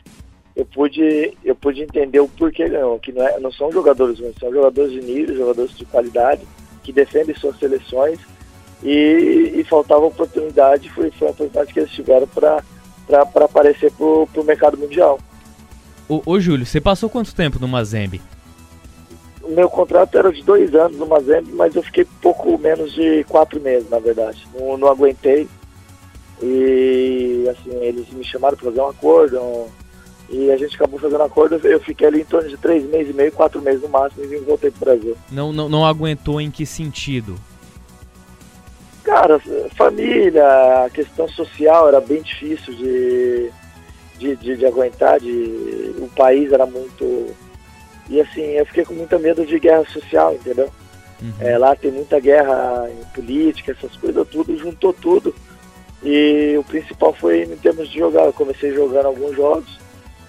eu 0.56 0.66
pude, 0.66 1.38
eu 1.43 1.56
pude 1.56 1.82
entender 1.82 2.20
o 2.20 2.28
porquê 2.28 2.70
ganhou, 2.70 2.98
que 3.00 3.12
não, 3.12 3.28
é, 3.28 3.39
não 3.39 3.52
são 3.52 3.72
jogadores 3.72 4.20
ruins, 4.20 4.36
são 4.39 4.52
jogadores 4.52 4.91
de 4.91 5.02
nível, 5.02 5.36
jogadores 5.36 5.78
de 5.78 5.86
qualidade, 5.86 6.41
que 6.82 6.93
defendem 6.93 7.36
suas 7.36 7.58
seleções 7.60 8.20
e, 8.82 9.54
e 9.56 9.64
faltava 9.66 10.06
oportunidade, 10.06 10.89
foi, 10.89 11.12
foi 11.12 11.28
a 11.28 11.32
oportunidade 11.32 11.74
que 11.74 11.80
eles 11.80 11.91
tiveram 11.91 12.28
para 12.28 12.64
aparecer 13.43 13.91
para 13.91 14.06
o 14.06 14.46
mercado 14.46 14.78
mundial. 14.78 15.20
Ô, 16.08 16.22
ô, 16.26 16.39
Júlio, 16.39 16.66
você 16.66 16.80
passou 16.80 17.10
quanto 17.10 17.36
tempo 17.36 17.60
no 17.60 17.68
Mazembe? 17.68 18.22
O 19.41 19.50
meu 19.50 19.70
contrato 19.70 20.18
era 20.18 20.32
de 20.32 20.41
dois 20.43 20.74
anos 20.74 20.98
no 20.98 21.08
Mazembe, 21.08 21.52
mas 21.52 21.76
eu 21.76 21.84
fiquei 21.84 22.06
pouco 22.22 22.58
menos 22.58 22.93
de 22.93 23.24
quatro 23.26 23.60
meses, 23.60 23.89
na 23.89 24.00
verdade. 24.00 24.48
Não, 24.54 24.78
não 24.78 24.88
aguentei. 24.88 25.48
E 26.41 27.47
assim, 27.49 27.75
eles 27.81 28.09
me 28.09 28.23
chamaram 28.23 28.57
para 28.57 28.69
fazer 28.69 28.81
um 28.81 28.89
acordo, 28.89 29.39
um, 29.39 29.67
e 30.29 30.51
a 30.51 30.57
gente 30.57 30.75
acabou 30.75 30.99
fazendo 30.99 31.23
acordo, 31.23 31.55
eu 31.67 31.79
fiquei 31.79 32.07
ali 32.07 32.21
em 32.21 32.25
torno 32.25 32.49
de 32.49 32.57
três 32.57 32.83
meses 32.86 33.11
e 33.11 33.13
meio, 33.13 33.31
quatro 33.31 33.61
meses 33.61 33.81
no 33.81 33.89
máximo, 33.89 34.25
e 34.25 34.38
voltei 34.39 34.71
pro 34.71 34.86
Brasil. 34.86 35.15
Não, 35.31 35.53
não, 35.53 35.69
não 35.69 35.86
aguentou 35.86 36.41
em 36.41 36.49
que 36.49 36.65
sentido? 36.65 37.36
Cara, 39.03 39.39
família, 39.75 40.86
a 40.86 40.89
questão 40.89 41.27
social 41.29 41.88
era 41.88 42.01
bem 42.01 42.23
difícil 42.23 42.73
de, 42.73 43.51
de, 44.17 44.36
de, 44.36 44.57
de 44.57 44.65
aguentar, 44.65 45.19
de, 45.19 45.95
o 45.99 46.09
país 46.15 46.51
era 46.51 46.65
muito. 46.65 47.27
E 48.09 48.19
assim, 48.19 48.41
eu 48.41 48.65
fiquei 48.65 48.83
com 48.83 48.95
muita 48.95 49.19
medo 49.19 49.45
de 49.45 49.59
guerra 49.59 49.86
social, 49.86 50.33
entendeu? 50.33 50.71
É, 51.39 51.57
lá 51.57 51.75
tem 51.75 51.91
muita 51.91 52.19
guerra 52.19 52.89
política, 53.13 53.71
essas 53.71 53.95
coisas 53.95 54.27
tudo, 54.27 54.57
juntou 54.57 54.91
tudo. 54.93 55.33
E 56.06 56.56
o 56.58 56.64
principal 56.64 57.14
foi 57.14 57.43
em 57.43 57.58
termos 57.58 57.89
de 57.89 57.97
jogar. 57.97 58.26
Eu 58.26 58.34
comecei 58.34 58.74
jogando 58.74 59.08
alguns 59.08 59.36
jogos. 59.36 59.80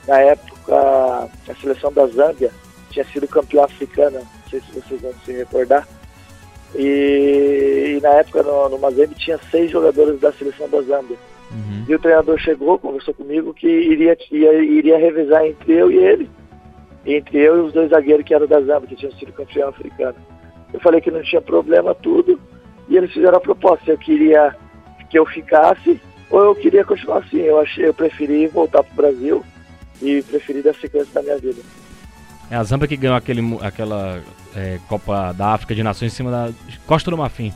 Na 0.08 0.18
época, 0.18 0.74
a 0.74 1.54
seleção 1.60 1.92
da 1.92 2.06
Zâmbia 2.06 2.50
tinha 2.90 3.04
sido 3.04 3.28
campeã 3.28 3.64
africana, 3.64 4.20
não 4.20 4.50
sei 4.50 4.60
se 4.60 4.72
vocês 4.72 5.00
vão 5.02 5.12
se 5.24 5.32
recordar. 5.32 5.86
E, 6.74 7.96
e 7.96 8.00
na 8.02 8.08
época 8.10 8.42
no, 8.42 8.70
no 8.70 8.78
Mazembe 8.78 9.14
tinha 9.16 9.38
seis 9.50 9.70
jogadores 9.70 10.18
da 10.18 10.32
seleção 10.32 10.68
da 10.68 10.80
Zâmbia. 10.80 11.16
E 11.88 11.94
o 11.94 11.98
treinador 11.98 12.38
chegou, 12.38 12.78
conversou 12.78 13.14
comigo 13.14 13.54
que 13.54 13.68
iria, 13.68 14.16
ia, 14.32 14.52
iria 14.54 14.98
revezar 14.98 15.46
entre 15.46 15.74
eu 15.74 15.90
e 15.90 15.98
ele. 15.98 16.30
Entre 17.04 17.38
eu 17.38 17.58
e 17.58 17.60
os 17.60 17.72
dois 17.72 17.90
zagueiros 17.90 18.26
que 18.26 18.34
eram 18.34 18.46
da 18.46 18.60
Zâmbia, 18.60 18.88
que 18.88 18.96
tinham 18.96 19.12
sido 19.12 19.32
campeão 19.32 19.68
africano. 19.68 20.16
Eu 20.72 20.80
falei 20.80 21.00
que 21.00 21.10
não 21.10 21.22
tinha 21.22 21.40
problema 21.40 21.94
tudo. 21.94 22.40
E 22.88 22.96
eles 22.96 23.12
fizeram 23.12 23.36
a 23.36 23.40
proposta. 23.40 23.90
Eu 23.90 23.98
queria 23.98 24.56
que 25.06 25.18
eu 25.18 25.26
ficasse 25.26 26.00
ou 26.30 26.40
eu 26.44 26.54
queria 26.54 26.84
continuar 26.84 27.18
assim. 27.18 27.38
Eu 27.38 27.60
achei, 27.60 27.86
eu 27.86 27.94
preferi 27.94 28.46
voltar 28.46 28.82
pro 28.82 28.96
Brasil 28.96 29.44
e 30.02 30.22
preferi 30.22 30.62
dar 30.62 30.74
sequência 30.74 31.12
da 31.14 31.22
minha 31.22 31.38
vida. 31.38 31.62
É 32.50 32.56
a 32.56 32.62
Zâmbia 32.62 32.88
que 32.88 32.96
ganhou 32.96 33.16
aquele, 33.16 33.40
aquela 33.60 34.22
é, 34.54 34.78
Copa 34.88 35.32
da 35.32 35.48
África 35.48 35.74
de 35.74 35.82
Nações 35.82 36.12
em 36.12 36.16
cima 36.16 36.30
da 36.30 36.50
Costa 36.86 37.10
do 37.10 37.18
Marfim. 37.18 37.52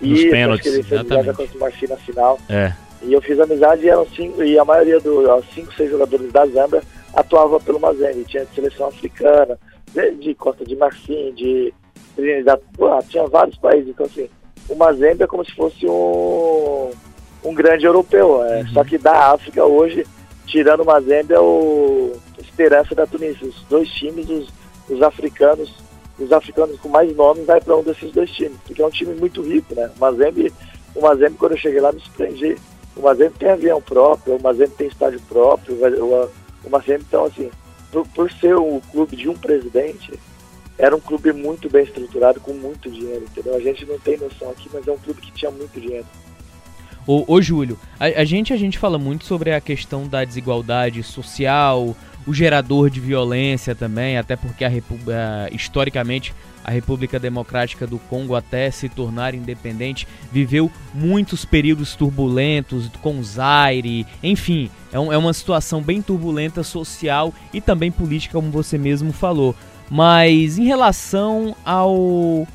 Nos 0.00 0.18
Isso, 0.18 0.30
pênaltis, 0.30 0.60
acho 0.60 0.62
que 0.62 0.68
ele 0.68 0.88
fez 0.88 1.00
amizade 1.00 1.20
exatamente. 1.20 1.36
contra 1.36 1.56
o 1.56 1.60
Marfim 1.60 1.86
na 1.86 1.96
final. 1.96 2.38
É. 2.48 2.72
E 3.02 3.12
eu 3.12 3.22
fiz 3.22 3.40
amizade 3.40 3.84
e 3.84 3.88
eram 3.88 4.06
cinco, 4.08 4.42
e 4.42 4.58
a 4.58 4.64
maioria 4.64 5.00
dos 5.00 5.26
os 5.26 5.54
cinco, 5.54 5.74
seis 5.74 5.90
jogadores 5.90 6.30
da 6.32 6.46
Zâmbia 6.46 6.82
atuava 7.14 7.58
pelo 7.60 7.80
Mazembe. 7.80 8.24
Tinha 8.24 8.44
de 8.44 8.54
seleção 8.54 8.88
africana, 8.88 9.58
de, 9.92 10.14
de 10.16 10.34
Costa 10.34 10.64
de 10.64 10.76
Marfim, 10.76 11.32
de 11.34 11.72
Trinidad, 12.14 12.60
pô, 12.76 12.90
tinha 13.08 13.26
vários 13.26 13.56
países. 13.56 13.88
Então 13.88 14.04
assim, 14.06 14.28
o 14.70 14.76
Mazembe 14.76 15.24
é 15.24 15.26
como 15.26 15.44
se 15.44 15.52
fosse 15.52 15.84
um, 15.86 16.90
um 17.44 17.52
grande 17.52 17.84
europeu. 17.84 18.42
É, 18.44 18.64
Só 18.72 18.84
que 18.84 18.96
da 18.96 19.32
África 19.32 19.64
hoje, 19.64 20.06
tirando 20.46 20.82
o 20.82 20.86
Mazembe, 20.86 21.34
é 21.34 21.40
o 21.40 22.12
Esperança 22.38 22.94
da 22.94 23.06
Tunísia. 23.06 23.48
Os 23.48 23.62
dois 23.68 23.88
times, 23.90 24.30
os, 24.30 24.48
os 24.88 25.02
africanos, 25.02 25.74
os 26.18 26.32
africanos 26.32 26.78
com 26.78 26.88
mais 26.88 27.14
nomes 27.14 27.44
vai 27.44 27.60
para 27.60 27.76
um 27.76 27.82
desses 27.82 28.12
dois 28.12 28.30
times, 28.30 28.56
porque 28.64 28.80
é 28.80 28.86
um 28.86 28.90
time 28.90 29.14
muito 29.14 29.42
rico, 29.42 29.74
né? 29.74 29.90
O 29.96 30.00
Mazembe, 30.00 30.52
o 30.94 31.00
Mazembe 31.00 31.36
quando 31.36 31.52
eu 31.52 31.58
cheguei 31.58 31.80
lá 31.80 31.92
me 31.92 32.00
surpreendi. 32.00 32.56
O 32.96 33.02
Mazembe 33.02 33.34
tem 33.38 33.50
avião 33.50 33.80
próprio, 33.80 34.36
o 34.36 34.42
Mazembe 34.42 34.74
tem 34.76 34.88
estádio 34.88 35.20
próprio, 35.28 35.74
o, 35.74 36.30
o 36.64 36.70
Mazembe 36.70 37.04
então 37.08 37.24
assim, 37.24 37.50
por, 37.90 38.06
por 38.08 38.30
ser 38.32 38.54
o 38.56 38.80
clube 38.92 39.16
de 39.16 39.28
um 39.28 39.34
presidente, 39.34 40.12
era 40.80 40.96
um 40.96 41.00
clube 41.00 41.32
muito 41.32 41.68
bem 41.68 41.84
estruturado, 41.84 42.40
com 42.40 42.52
muito 42.54 42.90
dinheiro, 42.90 43.24
entendeu? 43.24 43.54
A 43.54 43.60
gente 43.60 43.84
não 43.84 43.98
tem 43.98 44.16
noção 44.16 44.50
aqui, 44.50 44.68
mas 44.72 44.86
é 44.88 44.92
um 44.92 44.98
clube 44.98 45.20
que 45.20 45.30
tinha 45.30 45.50
muito 45.50 45.78
dinheiro. 45.78 46.06
Ô, 47.06 47.24
ô 47.26 47.40
Júlio, 47.42 47.78
a, 47.98 48.06
a 48.06 48.24
gente 48.24 48.52
a 48.52 48.56
gente 48.56 48.78
fala 48.78 48.98
muito 48.98 49.24
sobre 49.24 49.52
a 49.52 49.60
questão 49.60 50.06
da 50.06 50.24
desigualdade 50.24 51.02
social, 51.02 51.94
o 52.26 52.34
gerador 52.34 52.90
de 52.90 53.00
violência 53.00 53.74
também, 53.74 54.16
até 54.18 54.36
porque 54.36 54.64
a 54.64 54.70
historicamente 55.52 56.34
a 56.62 56.70
República 56.70 57.18
Democrática 57.18 57.86
do 57.86 57.98
Congo 57.98 58.34
até 58.34 58.70
se 58.70 58.88
tornar 58.88 59.34
independente 59.34 60.06
viveu 60.30 60.70
muitos 60.92 61.44
períodos 61.44 61.94
turbulentos 61.96 62.88
com 63.00 63.22
Zaire, 63.22 64.06
enfim, 64.22 64.70
é, 64.92 65.00
um- 65.00 65.10
é 65.10 65.16
uma 65.16 65.32
situação 65.32 65.80
bem 65.82 66.02
turbulenta 66.02 66.62
social 66.62 67.32
e 67.52 67.60
também 67.62 67.90
política, 67.90 68.34
como 68.34 68.50
você 68.50 68.76
mesmo 68.76 69.10
falou. 69.10 69.56
Mas 69.90 70.58
em 70.58 70.64
relação 70.64 71.56
ao 71.64 72.46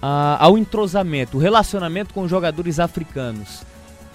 a- 0.00 0.36
ao 0.44 0.56
entrosamento, 0.56 1.36
o 1.36 1.40
relacionamento 1.40 2.12
com 2.14 2.22
os 2.22 2.30
jogadores 2.30 2.78
africanos. 2.78 3.64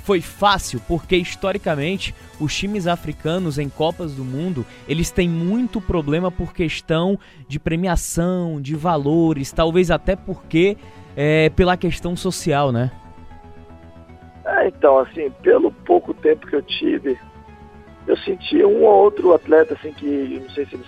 Foi 0.04 0.22
fácil 0.22 0.82
porque 0.88 1.16
historicamente 1.16 2.16
os 2.40 2.56
times 2.56 2.88
africanos 2.88 3.60
em 3.60 3.70
Copas 3.70 4.14
do 4.16 4.24
Mundo, 4.24 4.66
eles 4.88 5.12
têm 5.12 5.30
muito 5.30 5.80
problema 5.80 6.32
por 6.32 6.54
questão 6.54 7.20
de 7.48 7.60
premiação, 7.60 8.60
de 8.60 8.76
valores, 8.76 9.52
talvez 9.52 9.92
até 9.92 10.16
porque 10.16 10.78
é, 11.16 11.50
pela 11.50 11.78
questão 11.78 12.16
social, 12.16 12.72
né? 12.72 12.90
É, 14.44 14.68
então, 14.70 14.98
assim, 15.00 15.30
pelo 15.44 15.72
pouco 15.72 16.14
tempo 16.14 16.48
que 16.48 16.56
eu 16.56 16.64
tive, 16.64 17.18
eu 18.08 18.18
senti 18.18 18.64
um 18.64 18.84
ou 18.84 19.04
outro 19.04 19.34
atleta, 19.34 19.76
assim, 19.76 19.94
que 19.94 20.42
não 20.42 20.50
sei 20.50 20.66
se 20.66 20.76
eles 20.76 20.88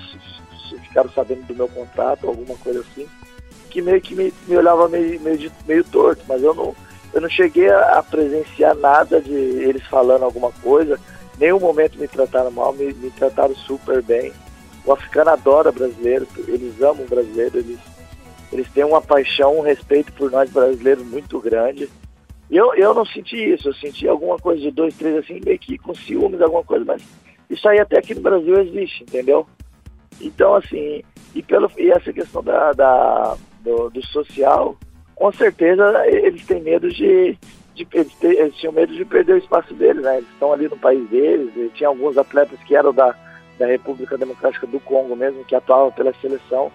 ficaram 0.93 1.09
sabendo 1.09 1.47
do 1.47 1.55
meu 1.55 1.67
contrato, 1.67 2.27
alguma 2.27 2.55
coisa 2.57 2.81
assim, 2.81 3.07
que 3.71 3.81
meio 3.81 3.99
que 3.99 4.13
me, 4.13 4.31
me 4.47 4.55
olhava 4.55 4.87
meio, 4.87 5.19
meio, 5.21 5.51
meio 5.67 5.83
torto, 5.85 6.23
mas 6.27 6.41
eu 6.43 6.53
não, 6.53 6.75
eu 7.11 7.19
não 7.19 7.29
cheguei 7.29 7.67
a, 7.67 7.97
a 7.97 8.03
presenciar 8.03 8.75
nada 8.75 9.19
de 9.19 9.33
eles 9.33 9.83
falando 9.87 10.23
alguma 10.23 10.51
coisa, 10.51 10.99
nenhum 11.39 11.59
momento 11.59 11.97
me 11.97 12.07
trataram 12.07 12.51
mal, 12.51 12.71
me, 12.73 12.93
me 12.93 13.09
trataram 13.09 13.55
super 13.55 14.03
bem. 14.03 14.31
O 14.85 14.91
africano 14.91 15.31
adora 15.31 15.71
brasileiro, 15.71 16.27
eles 16.47 16.79
amam 16.81 17.05
brasileiro, 17.05 17.57
eles, 17.57 17.79
eles 18.51 18.69
têm 18.71 18.83
uma 18.83 19.01
paixão, 19.01 19.57
um 19.57 19.61
respeito 19.61 20.13
por 20.13 20.29
nós 20.29 20.51
brasileiros 20.51 21.05
muito 21.05 21.39
grande. 21.39 21.89
Eu, 22.51 22.75
eu 22.75 22.93
não 22.93 23.05
senti 23.05 23.37
isso, 23.37 23.69
eu 23.69 23.73
senti 23.73 24.07
alguma 24.07 24.37
coisa 24.37 24.61
de 24.61 24.69
dois, 24.69 24.95
três 24.95 25.15
assim, 25.17 25.39
meio 25.43 25.57
que 25.57 25.77
com 25.77 25.95
ciúmes, 25.95 26.41
alguma 26.41 26.63
coisa, 26.63 26.85
mas 26.85 27.01
isso 27.49 27.67
aí 27.67 27.79
até 27.79 27.97
aqui 27.97 28.13
no 28.13 28.21
Brasil 28.21 28.59
existe, 28.59 29.03
entendeu? 29.03 29.47
Então, 30.21 30.55
assim, 30.55 31.03
e, 31.35 31.41
pelo, 31.43 31.69
e 31.77 31.91
essa 31.91 32.11
questão 32.13 32.43
da, 32.43 32.71
da- 32.73 33.35
do, 33.61 33.89
do 33.89 34.05
social, 34.07 34.77
com 35.15 35.31
certeza 35.31 36.05
eles 36.07 36.45
têm 36.45 36.61
medo 36.61 36.89
de. 36.89 37.37
de 37.75 37.87
eles, 37.93 38.11
eles 38.21 38.55
tinham 38.55 38.73
medo 38.73 38.93
de 38.93 39.05
perder 39.05 39.33
o 39.33 39.37
espaço 39.37 39.73
deles, 39.73 40.03
né? 40.03 40.17
Eles 40.17 40.29
estão 40.29 40.51
ali 40.53 40.67
no 40.67 40.77
país 40.77 41.07
deles, 41.09 41.49
e 41.55 41.69
tinha 41.73 41.87
alguns 41.89 42.17
atletas 42.17 42.59
que 42.63 42.75
eram 42.75 42.93
da, 42.93 43.15
da 43.57 43.65
República 43.65 44.17
Democrática 44.17 44.67
do 44.67 44.79
Congo 44.79 45.15
mesmo, 45.15 45.43
que 45.45 45.55
atuavam 45.55 45.91
pela 45.91 46.13
seleção, 46.15 46.71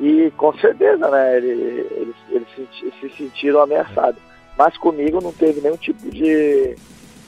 e 0.00 0.30
com 0.36 0.52
certeza, 0.58 1.08
né, 1.10 1.36
ele- 1.38 1.86
eles, 1.90 2.14
eles 2.30 2.48
senti- 2.54 2.92
se 3.00 3.16
sentiram 3.16 3.62
ameaçados. 3.62 4.20
Mas 4.56 4.76
comigo 4.76 5.20
não 5.20 5.32
teve 5.32 5.60
nenhum 5.60 5.76
tipo 5.76 6.10
de, 6.10 6.74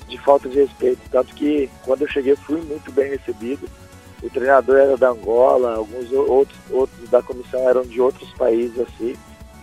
de 0.09 0.18
falta 0.18 0.48
de 0.48 0.59
respeito. 0.61 1.01
Tanto 1.11 1.32
que 1.34 1.70
quando 1.84 2.03
eu 2.03 2.09
cheguei 2.09 2.34
fui 2.36 2.61
muito 2.61 2.90
bem 2.92 3.09
recebido. 3.11 3.68
O 4.23 4.29
treinador 4.29 4.77
era 4.77 4.97
da 4.97 5.11
Angola, 5.11 5.77
alguns 5.77 6.11
outros, 6.12 6.59
outros 6.71 7.09
da 7.11 7.23
comissão 7.23 7.68
eram 7.68 7.83
de 7.83 8.01
outros 8.01 8.31
países 8.35 8.79
assim. 8.81 9.14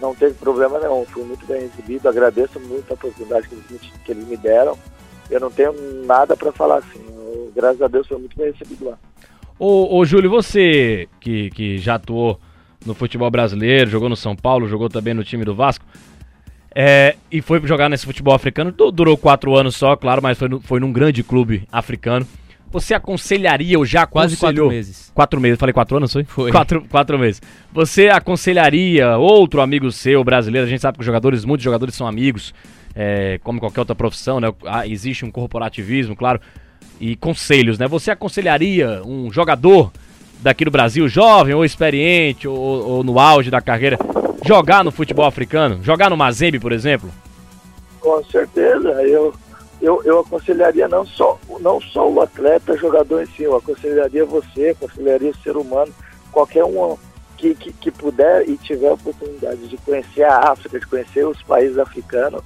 Não 0.02 0.14
teve 0.16 0.34
problema 0.36 0.80
nenhum, 0.80 1.06
fui 1.06 1.24
muito 1.24 1.46
bem 1.46 1.62
recebido. 1.62 2.08
Agradeço 2.08 2.60
muito 2.60 2.90
a 2.90 2.94
oportunidade 2.96 3.48
que 3.48 3.56
eles 3.56 3.66
me, 3.70 3.80
que 4.06 4.12
eles 4.12 4.28
me 4.28 4.38
deram. 4.38 4.78
Eu 5.30 5.40
não 5.40 5.52
tenho 5.52 5.74
nada 6.06 6.36
para 6.36 6.52
falar 6.52 6.78
assim. 6.78 7.00
Eu, 7.08 7.52
graças 7.56 7.82
a 7.82 7.88
Deus 7.88 8.08
fui 8.08 8.18
muito 8.18 8.38
bem 8.38 8.52
recebido 8.52 8.86
lá. 8.86 8.98
Ô, 9.60 9.98
ô 9.98 10.06
Júlio, 10.06 10.30
você 10.30 11.08
que, 11.20 11.50
que 11.52 11.78
já 11.80 11.96
atuou 11.96 12.40
no 12.86 12.94
futebol 12.94 13.30
brasileiro, 13.30 13.90
jogou 13.90 14.08
no 14.10 14.16
São 14.16 14.36
Paulo, 14.36 14.68
jogou 14.68 14.88
também 14.88 15.14
no 15.14 15.24
time 15.24 15.44
do 15.44 15.54
Vasco, 15.56 15.84
é, 16.74 17.16
e 17.32 17.42
foi 17.42 17.60
jogar 17.66 17.90
nesse 17.90 18.06
futebol 18.06 18.36
africano, 18.36 18.72
du- 18.72 18.92
durou 18.92 19.18
quatro 19.18 19.56
anos 19.56 19.76
só, 19.76 19.96
claro, 19.96 20.22
mas 20.22 20.38
foi, 20.38 20.48
foi 20.62 20.80
num 20.80 20.92
grande 20.92 21.24
clube 21.24 21.68
africano. 21.72 22.26
Você 22.72 22.94
aconselharia 22.94 23.78
ou 23.78 23.86
já 23.86 24.06
Quase 24.06 24.36
aconselhou... 24.36 24.66
quatro 24.66 24.76
meses. 24.76 25.12
Quatro 25.14 25.42
meses, 25.42 25.60
falei 25.60 25.74
quatro 25.74 25.98
anos, 25.98 26.14
foi? 26.14 26.24
Foi. 26.26 26.52
Quatro, 26.52 26.86
quatro 26.90 27.18
meses. 27.18 27.42
Você 27.72 28.10
aconselharia 28.10 29.18
outro 29.18 29.62
amigo 29.62 29.92
seu, 29.92 30.24
brasileiro, 30.24 30.68
a 30.68 30.70
gente 30.70 30.82
sabe 30.82 30.98
que 30.98 31.02
os 31.02 31.06
jogadores, 31.06 31.46
muitos 31.46 31.64
jogadores 31.64 31.96
são 31.96 32.06
amigos, 32.06 32.54
é, 32.94 33.40
como 33.44 33.60
qualquer 33.60 33.80
outra 33.80 33.96
profissão, 33.96 34.40
né? 34.40 34.54
Ah, 34.66 34.86
existe 34.86 35.24
um 35.24 35.32
corporativismo, 35.32 36.16
claro, 36.16 36.42
e 37.00 37.16
conselhos, 37.16 37.80
né? 37.80 37.88
Você 37.88 38.12
aconselharia 38.12 39.02
um 39.06 39.32
jogador 39.32 39.92
daqui 40.42 40.66
do 40.66 40.72
Brasil, 40.72 41.08
jovem 41.08 41.54
ou 41.54 41.64
experiente, 41.64 42.48
ou, 42.48 42.58
ou 42.58 43.04
no 43.04 43.20
auge 43.20 43.50
da 43.50 43.62
carreira, 43.62 43.98
jogar 44.46 44.84
no 44.84 44.92
futebol 44.92 45.26
africano? 45.26 45.80
Jogar 45.84 46.10
no 46.10 46.18
Mazembe, 46.18 46.60
por 46.60 46.72
exemplo? 46.72 47.10
Com 48.00 48.24
certeza, 48.26 48.90
eu, 49.04 49.34
eu, 49.82 50.02
eu 50.04 50.20
aconselharia 50.20 50.88
não 50.88 51.06
só, 51.06 51.40
não 51.60 51.80
só 51.80 52.10
o 52.10 52.22
atleta, 52.22 52.78
jogador 52.78 53.22
em 53.22 53.28
si, 53.28 53.44
eu 53.44 53.56
aconselharia 53.56 54.26
você, 54.26 54.70
aconselharia 54.70 55.32
o 55.32 55.38
ser 55.38 55.56
humano, 55.56 55.94
qualquer 56.32 56.64
um 56.64 56.98
que, 57.38 57.54
que, 57.54 57.72
que 57.72 57.92
puder 57.92 58.50
e 58.50 58.58
tiver 58.58 58.90
a 58.90 58.94
oportunidade 58.94 59.68
de 59.68 59.78
conhecer 59.78 60.24
a 60.24 60.52
África, 60.52 60.80
de 60.80 60.88
conhecer 60.88 61.26
os 61.26 61.42
países 61.44 61.78
africanos, 61.78 62.42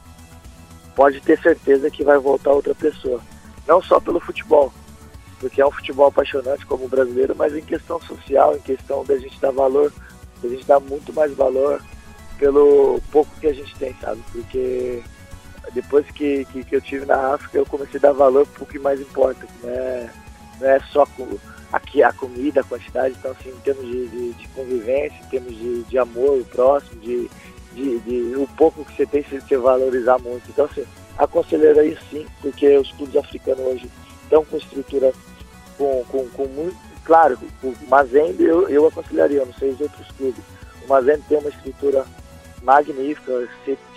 pode 0.96 1.22
ter 1.22 1.40
certeza 1.40 1.90
que 1.90 2.04
vai 2.04 2.18
voltar 2.18 2.52
outra 2.52 2.76
pessoa. 2.76 3.22
Não 3.66 3.82
só 3.82 4.00
pelo 4.00 4.20
futebol, 4.20 4.74
porque 5.40 5.62
é 5.62 5.66
um 5.66 5.72
futebol 5.72 6.08
apaixonante 6.08 6.66
como 6.66 6.86
o 6.86 6.90
brasileiro, 6.90 7.36
mas 7.36 7.56
em 7.56 7.62
questão 7.62 8.00
social, 8.02 8.56
em 8.56 8.60
questão 8.60 9.06
da 9.06 9.18
gente 9.18 9.40
dar 9.40 9.52
valor, 9.52 9.94
da 10.44 10.50
gente 10.50 10.66
dar 10.66 10.80
muito 10.82 11.14
mais 11.14 11.34
valor 11.34 11.82
pelo 12.38 13.00
pouco 13.12 13.32
que 13.40 13.48
a 13.48 13.54
gente 13.54 13.74
tem, 13.76 13.96
sabe? 14.02 14.22
Porque 14.32 15.02
depois 15.74 16.06
que, 16.12 16.46
que, 16.46 16.64
que 16.64 16.76
eu 16.76 16.82
tive 16.82 17.06
na 17.06 17.34
África, 17.34 17.58
eu 17.58 17.66
comecei 17.66 17.98
a 17.98 18.02
dar 18.02 18.12
valor 18.14 18.46
pro 18.48 18.66
que 18.66 18.80
mais 18.80 19.00
importa, 19.00 19.46
que 19.46 19.66
não 19.66 19.74
é, 19.74 20.10
não 20.60 20.70
é 20.70 20.80
só 20.92 21.06
co- 21.06 21.40
aqui 21.72 22.04
a 22.04 22.12
comida, 22.12 22.62
a 22.62 22.64
quantidade, 22.66 23.16
então 23.18 23.32
assim, 23.32 23.50
em 23.50 23.60
termos 23.62 23.86
de, 23.86 24.08
de, 24.08 24.34
de 24.34 24.48
convivência, 24.50 25.18
em 25.24 25.30
termos 25.30 25.56
de, 25.56 25.84
de 25.84 25.98
amor 25.98 26.40
o 26.40 26.46
próximo, 26.46 27.00
de, 27.02 27.30
de, 27.74 28.00
de 28.00 28.36
o 28.36 28.48
pouco 28.58 28.84
que 28.84 28.96
você 28.96 29.06
tem, 29.06 29.24
você, 29.24 29.58
valorizar 29.58 30.18
muito. 30.20 30.44
Então 30.50 30.66
assim, 30.66 30.84
aconselharia 31.18 31.98
sim, 32.10 32.26
porque 32.42 32.78
os 32.78 32.92
clubes 32.92 33.16
africanos 33.16 33.66
hoje 33.66 33.90
estão 34.24 34.44
com 34.44 34.58
estrutura 34.58 35.14
com, 35.78 36.04
com, 36.10 36.30
com 36.30 36.46
muito. 36.48 36.78
Claro, 37.04 37.38
o 37.64 37.74
Mazembe 37.88 38.44
eu, 38.44 38.70
eu 38.70 38.88
aconselharia, 38.88 39.40
eu 39.40 39.46
não 39.46 39.54
sei 39.54 39.70
os 39.72 39.82
outros 39.82 40.08
clubes. 40.18 40.44
O 40.86 40.88
Mazembe 40.90 41.24
tem 41.28 41.38
uma 41.38 41.50
estrutura 41.50 42.06
magnífica, 42.62 43.48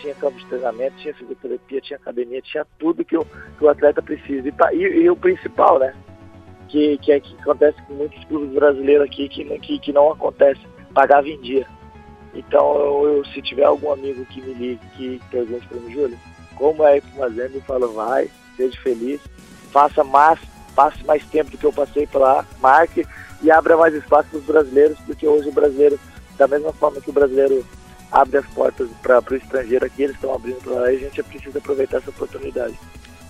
tinha 0.00 0.14
campo 0.14 0.38
de 0.38 0.46
treinamento, 0.46 0.96
tinha 0.98 1.14
fisioterapia, 1.14 1.80
tinha 1.80 1.96
academia, 1.96 2.40
tinha 2.42 2.66
tudo 2.78 3.04
que 3.04 3.16
o, 3.16 3.24
que 3.24 3.64
o 3.64 3.68
atleta 3.68 4.02
precisa. 4.02 4.48
E, 4.48 4.52
tá- 4.52 4.72
e, 4.72 4.78
e 4.82 5.10
o 5.10 5.16
principal, 5.16 5.78
né? 5.78 5.94
Que, 6.68 6.98
que, 6.98 7.12
é, 7.12 7.20
que 7.20 7.34
acontece 7.40 7.80
com 7.82 7.94
muitos 7.94 8.22
clubes 8.24 8.50
brasileiros 8.52 9.06
aqui, 9.06 9.28
que, 9.28 9.44
que, 9.60 9.78
que 9.78 9.92
não 9.92 10.10
acontece, 10.12 10.60
pagava 10.92 11.28
em 11.28 11.40
dia. 11.40 11.66
Então, 12.34 12.76
eu, 12.76 13.16
eu- 13.18 13.24
se 13.26 13.40
tiver 13.42 13.64
algum 13.64 13.92
amigo 13.92 14.24
que 14.26 14.40
me 14.40 14.54
ligue, 14.54 14.80
que 14.96 15.20
pergunte 15.30 15.66
para 15.68 15.78
mim, 15.78 15.92
Júlio, 15.92 16.18
como 16.56 16.84
é 16.84 16.96
ir 16.96 17.02
pro 17.02 17.20
Mazembe, 17.20 17.56
eu 17.56 17.62
falo, 17.62 17.92
vai, 17.92 18.28
seja 18.56 18.80
feliz, 18.80 19.20
faça 19.70 20.02
mais, 20.02 20.38
passe 20.74 21.04
mais 21.04 21.24
tempo 21.26 21.50
do 21.50 21.58
que 21.58 21.66
eu 21.66 21.72
passei 21.72 22.08
lá, 22.14 22.44
marque 22.60 23.06
e 23.42 23.50
abra 23.50 23.76
mais 23.76 23.94
espaço 23.94 24.28
para 24.30 24.38
os 24.38 24.44
brasileiros, 24.44 24.98
porque 25.06 25.26
hoje 25.26 25.48
o 25.48 25.52
brasileiro, 25.52 25.98
da 26.38 26.48
mesma 26.48 26.72
forma 26.72 27.00
que 27.00 27.10
o 27.10 27.12
brasileiro 27.12 27.64
abre 28.12 28.38
as 28.38 28.46
portas 28.46 28.88
para 29.02 29.22
o 29.30 29.36
estrangeiro 29.36 29.84
aqui, 29.84 30.02
eles 30.02 30.14
estão 30.16 30.34
abrindo 30.34 30.56
para 30.62 30.72
lá 30.74 30.92
e 30.92 30.96
a 30.96 30.98
gente 31.00 31.22
precisa 31.22 31.58
aproveitar 31.58 31.98
essa 31.98 32.10
oportunidade. 32.10 32.74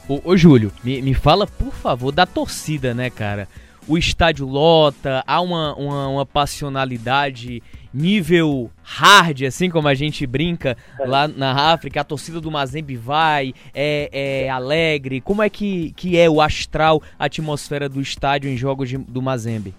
Ô, 0.09 0.21
ô 0.25 0.37
Júlio, 0.37 0.71
me, 0.83 1.01
me 1.01 1.15
fala, 1.15 1.47
por 1.47 1.73
favor, 1.73 2.13
da 2.13 2.27
torcida, 2.27 2.93
né, 2.93 3.09
cara? 3.09 3.49
O 3.87 3.99
estádio 3.99 4.47
lota, 4.47 5.23
há 5.27 5.41
uma, 5.43 5.75
uma, 5.75 6.09
uma 6.09 6.27
passionalidade 6.27 7.63
nível 7.93 8.71
hard, 8.83 9.43
assim 9.43 9.71
como 9.71 9.87
a 9.89 9.95
gente 9.95 10.27
brinca 10.27 10.77
lá 11.07 11.29
na 11.29 11.73
África. 11.73 12.01
A 12.01 12.05
torcida 12.05 12.41
do 12.41 12.51
Mazembe 12.51 12.97
vai, 12.97 13.55
é, 13.75 14.45
é 14.45 14.49
alegre. 14.51 15.21
Como 15.21 15.43
é 15.43 15.49
que, 15.51 15.93
que 15.97 16.19
é 16.19 16.29
o 16.29 16.41
astral, 16.41 17.03
a 17.19 17.27
atmosfera 17.27 17.89
do 17.89 18.01
estádio 18.01 18.51
em 18.51 18.57
jogos 18.57 18.89
de- 18.89 18.99
do 18.99 19.21
Mazembe? 19.23 19.75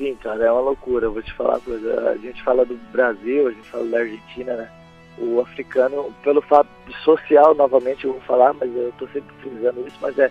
Sim, 0.00 0.14
cara, 0.14 0.46
é 0.46 0.50
uma 0.50 0.62
loucura. 0.62 1.04
Eu 1.04 1.12
vou 1.12 1.22
te 1.22 1.30
falar 1.34 1.56
uma 1.56 1.60
coisa. 1.60 2.10
A 2.10 2.16
gente 2.16 2.42
fala 2.42 2.64
do 2.64 2.74
Brasil, 2.90 3.46
a 3.46 3.50
gente 3.50 3.68
fala 3.68 3.84
da 3.84 3.98
Argentina, 3.98 4.56
né? 4.56 4.70
O 5.18 5.40
africano, 5.42 6.10
pelo 6.22 6.40
fato 6.40 6.70
social, 7.04 7.54
novamente 7.54 8.06
eu 8.06 8.12
vou 8.12 8.22
falar, 8.22 8.54
mas 8.54 8.74
eu 8.74 8.90
tô 8.96 9.06
sempre 9.08 9.34
frisando 9.42 9.86
isso, 9.86 9.98
mas 10.00 10.18
é 10.18 10.30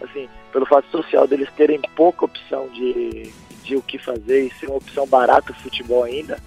assim, 0.00 0.28
pelo 0.52 0.64
fato 0.66 0.88
social 0.90 1.26
deles 1.26 1.50
terem 1.56 1.80
pouca 1.96 2.26
opção 2.26 2.68
de, 2.68 3.32
de 3.64 3.74
o 3.74 3.82
que 3.82 3.98
fazer 3.98 4.46
e 4.46 4.54
ser 4.54 4.66
uma 4.66 4.76
opção 4.76 5.04
barata 5.04 5.50
o 5.50 5.56
futebol 5.56 6.04
ainda. 6.04 6.38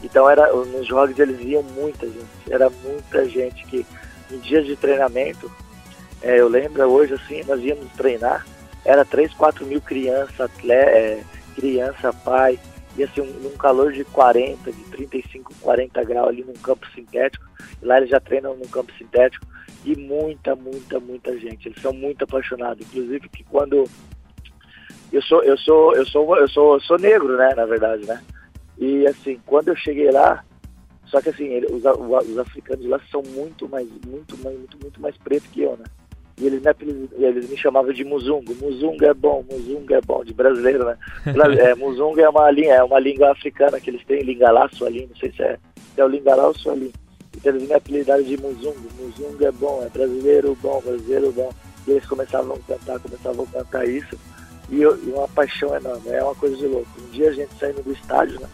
Então 0.00 0.30
era 0.30 0.52
nos 0.52 0.86
jogos 0.86 1.18
eles 1.18 1.40
iam 1.40 1.64
muita 1.64 2.06
gente, 2.06 2.28
era 2.48 2.70
muita 2.70 3.28
gente 3.28 3.64
que 3.64 3.84
em 4.30 4.38
dias 4.38 4.64
de 4.64 4.76
treinamento, 4.76 5.50
é, 6.22 6.38
eu 6.38 6.46
lembro 6.46 6.84
hoje 6.84 7.14
assim, 7.14 7.42
nós 7.42 7.60
íamos 7.60 7.90
treinar, 7.96 8.46
era 8.84 9.04
3, 9.04 9.34
4 9.34 9.66
mil 9.66 9.80
crianças, 9.80 10.40
atleta, 10.40 11.34
criança, 11.54 12.12
pai, 12.12 12.58
e 12.96 13.02
assim, 13.02 13.20
um, 13.20 13.56
calor 13.56 13.92
de 13.92 14.04
40, 14.04 14.70
de 14.70 14.84
35, 14.84 15.52
40 15.60 16.04
graus 16.04 16.28
ali 16.28 16.44
num 16.44 16.52
campo 16.54 16.86
sintético, 16.94 17.44
e 17.82 17.84
lá 17.84 17.96
eles 17.98 18.10
já 18.10 18.20
treinam 18.20 18.54
num 18.56 18.68
campo 18.68 18.92
sintético, 18.96 19.46
e 19.84 19.96
muita, 19.96 20.54
muita, 20.54 20.98
muita 21.00 21.38
gente, 21.38 21.68
eles 21.68 21.80
são 21.82 21.92
muito 21.92 22.22
apaixonados, 22.24 22.86
inclusive 22.86 23.28
que 23.28 23.44
quando 23.44 23.84
eu 25.12 25.22
sou, 25.22 25.42
eu 25.42 25.56
sou, 25.58 25.94
eu 25.94 26.06
sou, 26.06 26.36
eu 26.36 26.48
sou, 26.48 26.74
eu 26.74 26.80
sou 26.80 26.98
negro, 26.98 27.36
né, 27.36 27.52
na 27.54 27.66
verdade, 27.66 28.06
né, 28.06 28.22
e 28.78 29.06
assim, 29.06 29.38
quando 29.46 29.68
eu 29.68 29.76
cheguei 29.76 30.10
lá, 30.10 30.44
só 31.06 31.20
que 31.20 31.28
assim, 31.28 31.44
ele- 31.44 31.66
os, 31.66 31.84
os 32.28 32.38
africanos 32.38 32.86
lá 32.86 33.00
são 33.10 33.22
muito 33.22 33.68
mais, 33.68 33.86
muito 34.06 34.36
mais, 34.38 34.56
muito, 34.56 34.78
muito 34.80 35.00
mais 35.00 35.16
pretos 35.18 35.48
que 35.50 35.62
eu, 35.62 35.76
né, 35.76 35.84
e 36.38 36.46
eles 36.46 36.60
me, 36.62 36.68
apeliz- 36.68 37.08
eles 37.18 37.48
me 37.48 37.56
chamavam 37.56 37.92
de 37.92 38.04
Muzungo. 38.04 38.54
Muzungo 38.60 39.04
é 39.04 39.14
bom, 39.14 39.44
Muzungo 39.50 39.94
é 39.94 40.00
bom, 40.00 40.24
de 40.24 40.32
brasileiro, 40.34 40.84
né? 40.84 40.96
É, 41.60 41.74
Muzungo 41.76 42.20
é 42.20 42.28
uma, 42.28 42.50
língua, 42.50 42.72
é 42.72 42.82
uma 42.82 42.98
língua 42.98 43.30
africana 43.32 43.78
que 43.80 43.90
eles 43.90 44.04
têm, 44.04 44.22
Lingalá, 44.22 44.68
Sualim, 44.72 45.06
não 45.06 45.16
sei 45.16 45.32
se 45.32 45.42
é, 45.42 45.58
se 45.94 46.00
é 46.00 46.04
o 46.04 46.08
Lingalá 46.08 46.48
ou 46.48 46.54
Sualim. 46.54 46.92
Então 47.36 47.54
eles 47.54 47.68
me 47.68 47.74
apelidaram 47.74 48.22
de 48.22 48.36
Muzungo. 48.36 48.76
Muzungo 48.98 49.44
é 49.44 49.52
bom, 49.52 49.82
é 49.84 49.88
brasileiro 49.88 50.56
bom, 50.60 50.80
brasileiro 50.84 51.32
bom. 51.32 51.50
E 51.86 51.90
eles 51.92 52.06
começavam 52.06 52.56
a 52.56 52.72
cantar, 52.72 52.98
começavam 53.00 53.44
a 53.44 53.58
cantar 53.58 53.86
isso. 53.88 54.18
E, 54.70 54.80
eu- 54.80 54.96
e 55.04 55.10
uma 55.10 55.28
paixão 55.28 55.74
enorme, 55.76 56.08
é 56.10 56.22
uma 56.22 56.34
coisa 56.34 56.56
de 56.56 56.66
louco. 56.66 56.88
Um 57.00 57.10
dia 57.10 57.28
a 57.28 57.32
gente 57.32 57.50
saindo 57.60 57.82
do 57.82 57.92
estádio, 57.92 58.40
né? 58.40 58.48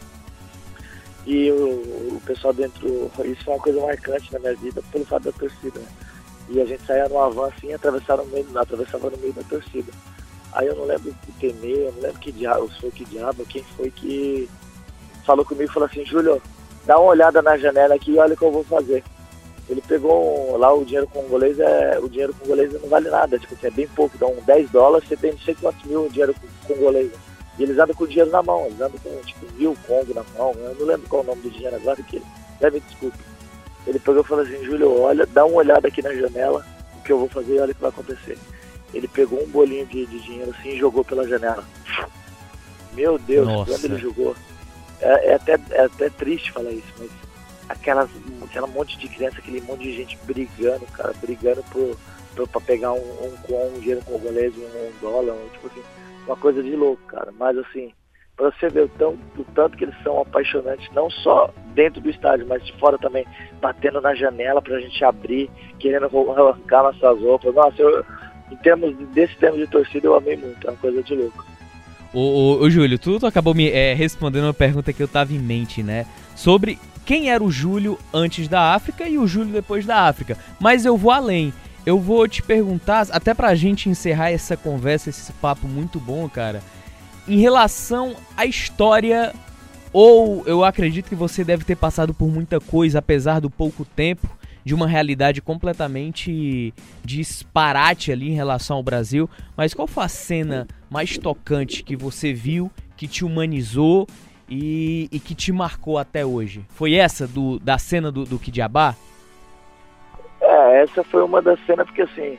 E 1.26 1.50
o, 1.52 2.16
o 2.16 2.22
pessoal 2.26 2.52
dentro, 2.52 3.10
isso 3.24 3.44
foi 3.44 3.54
uma 3.54 3.62
coisa 3.62 3.80
marcante 3.80 4.32
na 4.32 4.38
minha 4.38 4.54
vida, 4.56 4.82
pelo 4.90 5.04
fato 5.04 5.24
da 5.24 5.32
torcida, 5.32 5.78
né? 5.78 5.86
E 6.50 6.60
a 6.60 6.64
gente 6.64 6.84
saía 6.84 7.08
numa 7.08 7.30
van 7.30 7.46
assim, 7.46 7.72
atravessava 7.72 8.24
no 8.24 8.30
meio, 8.30 8.46
atravessava 8.58 9.08
no 9.08 9.16
meio 9.18 9.32
da 9.32 9.42
torcida. 9.44 9.92
Aí 10.52 10.66
eu 10.66 10.74
não 10.74 10.84
lembro 10.84 11.10
o 11.10 11.32
Temer, 11.40 11.76
eu 11.78 11.92
não 11.92 12.02
lembro 12.02 12.18
que 12.18 12.32
diabo, 12.32 12.68
foi 12.80 12.90
que 12.90 13.04
diabo, 13.04 13.46
quem 13.46 13.62
foi 13.76 13.90
que 13.90 14.50
falou 15.24 15.44
comigo 15.44 15.70
e 15.70 15.72
falou 15.72 15.88
assim, 15.88 16.04
Júlio, 16.04 16.42
dá 16.84 16.98
uma 16.98 17.10
olhada 17.10 17.40
na 17.40 17.56
janela 17.56 17.94
aqui 17.94 18.10
e 18.12 18.18
olha 18.18 18.34
o 18.34 18.36
que 18.36 18.44
eu 18.44 18.50
vou 18.50 18.64
fazer. 18.64 19.04
Ele 19.68 19.80
pegou 19.86 20.52
um- 20.52 20.56
lá 20.56 20.74
o 20.74 20.84
dinheiro 20.84 21.06
congolês, 21.06 21.60
é, 21.60 21.96
o 22.02 22.08
dinheiro 22.08 22.34
congolês 22.34 22.72
não 22.72 22.88
vale 22.88 23.08
nada, 23.08 23.38
tipo 23.38 23.54
assim, 23.54 23.68
é 23.68 23.70
bem 23.70 23.86
pouco, 23.86 24.18
dá 24.18 24.26
um 24.26 24.42
10 24.44 24.68
dólares, 24.70 25.06
você 25.06 25.16
tem 25.16 25.30
não 25.30 25.38
sei 25.38 25.54
quantos 25.54 25.84
mil 25.84 26.08
dinheiro 26.08 26.34
congolês. 26.66 27.12
E 27.56 27.62
eles 27.62 27.78
andam 27.78 27.94
com 27.94 28.02
o 28.02 28.08
dinheiro 28.08 28.30
na 28.30 28.42
mão, 28.42 28.66
eles 28.66 28.80
andam 28.80 28.98
com 28.98 29.16
tipo 29.24 29.46
mil 29.54 29.76
congo 29.86 30.12
na 30.12 30.24
mão, 30.36 30.52
eu 30.56 30.74
não 30.74 30.86
lembro 30.86 31.08
qual 31.08 31.22
é 31.22 31.24
o 31.26 31.28
nome 31.28 31.42
do 31.42 31.50
dinheiro 31.50 31.76
agora, 31.76 32.02
que 32.02 32.20
deve 32.58 32.80
me 32.80 32.86
desculpe. 32.88 33.18
Ele 33.86 33.98
pegou 33.98 34.20
e 34.20 34.26
falou 34.26 34.44
assim, 34.44 34.64
Júlio, 34.64 35.00
olha, 35.00 35.26
dá 35.26 35.44
uma 35.44 35.56
olhada 35.56 35.88
aqui 35.88 36.02
na 36.02 36.14
janela, 36.14 36.64
o 36.98 37.02
que 37.02 37.12
eu 37.12 37.18
vou 37.18 37.28
fazer 37.28 37.54
e 37.54 37.60
olha 37.60 37.72
o 37.72 37.74
que 37.74 37.80
vai 37.80 37.90
acontecer. 37.90 38.38
Ele 38.92 39.08
pegou 39.08 39.42
um 39.42 39.48
bolinho 39.48 39.86
de, 39.86 40.06
de 40.06 40.20
dinheiro 40.20 40.50
assim 40.50 40.70
e 40.70 40.78
jogou 40.78 41.04
pela 41.04 41.26
janela. 41.26 41.64
Meu 42.92 43.18
Deus, 43.18 43.46
Nossa. 43.46 43.72
quando 43.72 43.84
ele 43.84 43.98
jogou. 43.98 44.34
É, 45.00 45.30
é 45.30 45.34
até, 45.34 45.58
é 45.70 45.84
até 45.84 46.10
triste 46.10 46.52
falar 46.52 46.72
isso, 46.72 46.92
mas 46.98 47.10
aquelas, 47.68 48.10
aquela 48.42 48.66
monte 48.66 48.98
de 48.98 49.08
criança, 49.08 49.38
aquele 49.38 49.60
monte 49.62 49.82
de 49.82 49.96
gente 49.96 50.18
brigando, 50.24 50.84
cara, 50.86 51.14
brigando 51.22 51.62
por, 51.70 51.96
por, 52.34 52.48
pra 52.48 52.60
pegar 52.60 52.92
um, 52.92 52.98
um, 52.98 53.36
com 53.42 53.68
um 53.68 53.80
dinheiro 53.80 54.04
congolês, 54.04 54.52
um, 54.56 54.60
um 54.60 54.92
dólar, 55.00 55.34
um, 55.34 55.48
tipo 55.48 55.68
assim, 55.68 55.82
uma 56.26 56.36
coisa 56.36 56.62
de 56.62 56.76
louco, 56.76 57.02
cara. 57.06 57.32
Mas 57.38 57.56
assim, 57.56 57.92
pra 58.40 58.50
você 58.58 58.68
ver 58.68 58.84
o, 58.84 58.88
tão, 58.88 59.18
o 59.36 59.44
tanto 59.54 59.76
que 59.76 59.84
eles 59.84 59.94
são 60.02 60.20
apaixonantes, 60.20 60.88
não 60.94 61.10
só 61.10 61.50
dentro 61.74 62.00
do 62.00 62.08
estádio, 62.08 62.46
mas 62.48 62.64
de 62.64 62.72
fora 62.78 62.96
também, 62.98 63.26
batendo 63.60 64.00
na 64.00 64.14
janela 64.14 64.62
pra 64.62 64.80
gente 64.80 65.04
abrir, 65.04 65.50
querendo 65.78 66.06
arrancar 66.06 66.82
nossas 66.82 67.20
roupas. 67.20 67.54
Nossa, 67.54 67.80
eu, 67.82 68.04
em 68.50 68.56
termos 68.56 68.96
de- 68.96 69.04
desse 69.06 69.36
termo 69.36 69.58
de 69.58 69.66
torcida, 69.66 70.06
eu 70.06 70.14
amei 70.14 70.36
muito, 70.36 70.66
é 70.66 70.70
uma 70.70 70.76
coisa 70.78 71.02
de 71.02 71.14
louco. 71.14 71.44
Ô, 72.12 72.68
Júlio, 72.68 72.98
tu, 72.98 73.20
tu 73.20 73.26
acabou 73.26 73.54
me 73.54 73.70
é, 73.70 73.94
respondendo 73.94 74.44
uma 74.44 74.54
pergunta 74.54 74.92
que 74.92 75.00
eu 75.02 75.06
tava 75.06 75.32
em 75.32 75.38
mente, 75.38 75.80
né? 75.82 76.06
Sobre 76.34 76.76
quem 77.06 77.30
era 77.30 77.42
o 77.44 77.50
Júlio 77.52 77.98
antes 78.12 78.48
da 78.48 78.74
África 78.74 79.08
e 79.08 79.16
o 79.16 79.26
Júlio 79.28 79.52
depois 79.52 79.86
da 79.86 80.08
África. 80.08 80.36
Mas 80.58 80.84
eu 80.84 80.96
vou 80.96 81.12
além. 81.12 81.52
Eu 81.86 81.98
vou 81.98 82.26
te 82.26 82.42
perguntar, 82.42 83.06
até 83.10 83.32
pra 83.32 83.54
gente 83.54 83.88
encerrar 83.88 84.30
essa 84.30 84.56
conversa, 84.56 85.08
esse 85.08 85.32
papo 85.34 85.66
muito 85.68 85.98
bom, 86.00 86.28
cara, 86.28 86.60
em 87.30 87.38
relação 87.38 88.16
à 88.36 88.44
história, 88.44 89.32
ou 89.92 90.42
eu 90.46 90.64
acredito 90.64 91.08
que 91.08 91.14
você 91.14 91.44
deve 91.44 91.64
ter 91.64 91.76
passado 91.76 92.12
por 92.12 92.26
muita 92.28 92.58
coisa, 92.58 92.98
apesar 92.98 93.40
do 93.40 93.48
pouco 93.48 93.84
tempo, 93.84 94.28
de 94.64 94.74
uma 94.74 94.88
realidade 94.88 95.40
completamente 95.40 96.74
disparate 97.04 98.10
ali 98.10 98.30
em 98.30 98.34
relação 98.34 98.78
ao 98.78 98.82
Brasil. 98.82 99.30
Mas 99.56 99.72
qual 99.72 99.86
foi 99.86 100.04
a 100.04 100.08
cena 100.08 100.66
mais 100.90 101.16
tocante 101.16 101.84
que 101.84 101.94
você 101.94 102.32
viu, 102.32 102.68
que 102.96 103.06
te 103.06 103.24
humanizou 103.24 104.08
e, 104.48 105.08
e 105.12 105.20
que 105.20 105.32
te 105.32 105.52
marcou 105.52 105.98
até 105.98 106.26
hoje? 106.26 106.64
Foi 106.70 106.94
essa 106.94 107.28
do, 107.28 107.60
da 107.60 107.78
cena 107.78 108.10
do, 108.10 108.24
do 108.24 108.40
Kidiabá? 108.40 108.96
É, 110.40 110.82
essa 110.82 111.04
foi 111.04 111.22
uma 111.22 111.40
das 111.40 111.64
cenas, 111.64 111.86
porque 111.86 112.02
assim, 112.02 112.36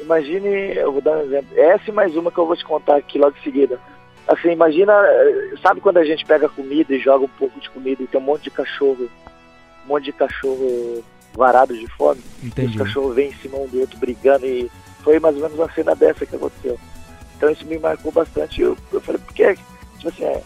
imagine, 0.00 0.48
eu 0.74 0.90
vou 0.90 1.00
dar 1.00 1.18
um 1.18 1.20
exemplo, 1.20 1.56
essa 1.56 1.88
e 1.88 1.92
mais 1.92 2.16
uma 2.16 2.32
que 2.32 2.38
eu 2.38 2.46
vou 2.46 2.56
te 2.56 2.64
contar 2.64 2.96
aqui 2.96 3.16
logo 3.16 3.36
em 3.38 3.42
seguida. 3.42 3.78
Assim, 4.26 4.52
imagina, 4.52 4.92
eh, 4.92 5.54
sabe 5.60 5.80
quando 5.80 5.98
a 5.98 6.04
gente 6.04 6.24
pega 6.24 6.48
comida 6.48 6.94
e 6.94 6.98
joga 6.98 7.24
um 7.24 7.28
pouco 7.28 7.60
de 7.60 7.68
comida 7.68 8.02
e 8.02 8.06
tem 8.06 8.20
um 8.20 8.24
monte 8.24 8.44
de 8.44 8.50
cachorro, 8.50 9.08
um 9.84 9.88
monte 9.88 10.04
de 10.04 10.12
cachorro 10.12 11.04
varado 11.34 11.76
de 11.76 11.86
fome? 11.88 12.22
Entendi. 12.42 12.70
Os 12.70 12.76
cachorros 12.76 13.14
vêm 13.14 13.28
em 13.28 13.34
cima 13.34 13.58
um 13.58 13.66
do 13.66 13.80
outro 13.80 13.98
brigando 13.98 14.46
e 14.46 14.70
foi 15.02 15.20
mais 15.20 15.36
ou 15.36 15.42
menos 15.42 15.58
uma 15.58 15.70
cena 15.72 15.94
dessa 15.94 16.24
que 16.24 16.36
aconteceu. 16.36 16.78
Então 17.36 17.50
isso 17.50 17.66
me 17.66 17.78
marcou 17.78 18.10
bastante. 18.10 18.62
Eu, 18.62 18.76
eu 18.90 19.00
falei, 19.00 19.20
porque, 19.20 19.54
tipo 19.98 20.08
assim, 20.08 20.24
é, 20.24 20.42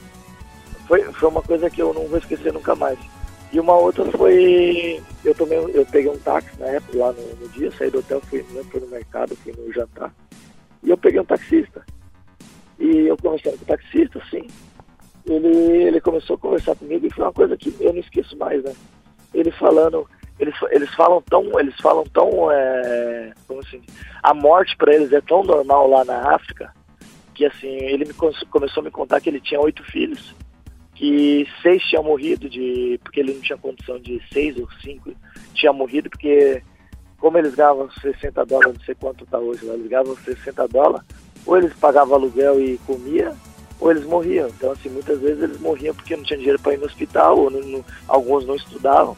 foi, 0.88 1.02
foi 1.12 1.28
uma 1.28 1.42
coisa 1.42 1.70
que 1.70 1.80
eu 1.80 1.94
não 1.94 2.08
vou 2.08 2.18
esquecer 2.18 2.52
nunca 2.52 2.74
mais. 2.74 2.98
E 3.52 3.60
uma 3.60 3.76
outra 3.76 4.04
foi. 4.12 5.00
Eu 5.24 5.34
tomei, 5.34 5.58
eu 5.58 5.86
peguei 5.86 6.10
um 6.10 6.18
táxi 6.18 6.50
na 6.58 6.66
época 6.66 6.98
lá 6.98 7.12
no, 7.12 7.36
no 7.36 7.48
dia, 7.50 7.70
saí 7.72 7.90
do 7.90 8.00
hotel, 8.00 8.20
fui, 8.28 8.42
fui 8.42 8.80
no 8.80 8.88
mercado, 8.88 9.36
fui 9.36 9.54
no 9.56 9.72
jantar. 9.72 10.12
E 10.82 10.90
eu 10.90 10.98
peguei 10.98 11.20
um 11.20 11.24
taxista. 11.24 11.84
E 12.78 13.06
eu 13.08 13.16
conversando 13.16 13.58
com 13.58 13.64
o 13.64 13.66
taxista, 13.66 14.18
assim, 14.18 14.46
ele, 15.26 15.48
ele 15.48 16.00
começou 16.00 16.36
a 16.36 16.38
conversar 16.38 16.76
comigo 16.76 17.06
e 17.06 17.12
foi 17.12 17.24
uma 17.24 17.32
coisa 17.32 17.56
que 17.56 17.74
eu 17.80 17.92
não 17.92 18.00
esqueço 18.00 18.36
mais, 18.36 18.62
né? 18.62 18.72
Ele 19.34 19.50
falando, 19.50 20.08
eles, 20.38 20.54
eles 20.70 20.94
falam 20.94 21.20
tão, 21.22 21.58
eles 21.58 21.74
falam 21.80 22.04
tão, 22.04 22.50
é, 22.50 23.32
como 23.46 23.60
assim, 23.60 23.82
a 24.22 24.32
morte 24.32 24.76
para 24.76 24.94
eles 24.94 25.12
é 25.12 25.20
tão 25.20 25.42
normal 25.42 25.88
lá 25.88 26.04
na 26.04 26.34
África 26.34 26.72
que 27.34 27.44
assim 27.44 27.68
ele 27.68 28.04
me 28.04 28.12
com- 28.14 28.32
começou 28.50 28.80
a 28.80 28.84
me 28.84 28.90
contar 28.90 29.20
que 29.20 29.30
ele 29.30 29.40
tinha 29.40 29.60
oito 29.60 29.84
filhos, 29.84 30.34
que 30.92 31.46
seis 31.62 31.80
tinham 31.84 32.02
morrido 32.02 32.48
de, 32.48 32.98
porque 33.04 33.20
ele 33.20 33.34
não 33.34 33.40
tinha 33.40 33.56
condição 33.56 33.96
de 34.00 34.20
seis 34.32 34.56
ou 34.58 34.68
cinco 34.82 35.14
tinha 35.54 35.72
morrido 35.72 36.10
porque 36.10 36.60
como 37.18 37.38
eles 37.38 37.54
ganhavam 37.54 37.90
60 37.90 38.44
dólares, 38.46 38.74
não 38.76 38.84
sei 38.84 38.94
quanto 38.94 39.26
tá 39.26 39.38
hoje 39.38 39.64
lá, 39.64 39.74
eles 39.74 39.88
ganhavam 39.88 40.16
60 40.16 40.68
dólares, 40.68 41.06
ou 41.46 41.56
eles 41.56 41.72
pagavam 41.74 42.14
aluguel 42.14 42.60
e 42.60 42.78
comia, 42.86 43.34
ou 43.80 43.90
eles 43.90 44.04
morriam. 44.04 44.48
Então, 44.48 44.72
assim, 44.72 44.88
muitas 44.88 45.20
vezes 45.20 45.42
eles 45.42 45.60
morriam 45.60 45.94
porque 45.94 46.16
não 46.16 46.24
tinha 46.24 46.38
dinheiro 46.38 46.58
para 46.60 46.74
ir 46.74 46.78
no 46.78 46.86
hospital, 46.86 47.38
ou 47.38 47.50
não- 47.50 47.60
não- 47.60 47.84
alguns 48.06 48.46
não 48.46 48.54
estudavam. 48.54 49.16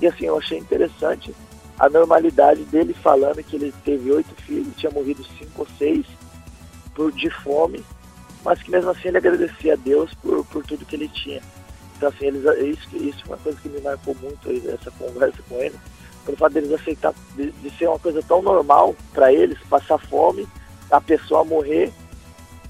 E 0.00 0.06
assim, 0.06 0.26
eu 0.26 0.36
achei 0.38 0.58
interessante 0.58 1.34
a 1.78 1.88
normalidade 1.88 2.64
dele 2.64 2.92
falando 2.94 3.42
que 3.42 3.56
ele 3.56 3.72
teve 3.84 4.10
oito 4.12 4.34
filhos, 4.42 4.74
tinha 4.76 4.90
morrido 4.92 5.24
cinco 5.38 5.62
ou 5.62 5.66
seis 5.78 6.06
por, 6.94 7.10
de 7.12 7.30
fome, 7.30 7.84
mas 8.44 8.62
que 8.62 8.70
mesmo 8.70 8.90
assim 8.90 9.08
ele 9.08 9.18
agradecia 9.18 9.74
a 9.74 9.76
Deus 9.76 10.12
por, 10.14 10.44
por 10.46 10.64
tudo 10.64 10.84
que 10.84 10.96
ele 10.96 11.08
tinha. 11.08 11.40
Então, 11.96 12.08
assim, 12.08 12.26
eles, 12.26 12.42
isso, 12.78 12.96
isso 12.96 13.18
é 13.24 13.28
uma 13.28 13.38
coisa 13.38 13.58
que 13.60 13.68
me 13.68 13.80
marcou 13.80 14.14
muito, 14.20 14.50
essa 14.68 14.90
conversa 14.90 15.38
com 15.48 15.56
ele, 15.58 15.74
pelo 16.24 16.36
fato 16.36 16.52
deles 16.52 16.72
aceitar, 16.72 17.14
de, 17.36 17.50
de 17.50 17.70
ser 17.78 17.88
uma 17.88 17.98
coisa 17.98 18.20
tão 18.26 18.42
normal 18.42 18.94
para 19.12 19.32
eles, 19.32 19.58
passar 19.70 19.98
fome, 19.98 20.46
a 20.92 21.00
pessoa 21.00 21.42
morrer, 21.42 21.90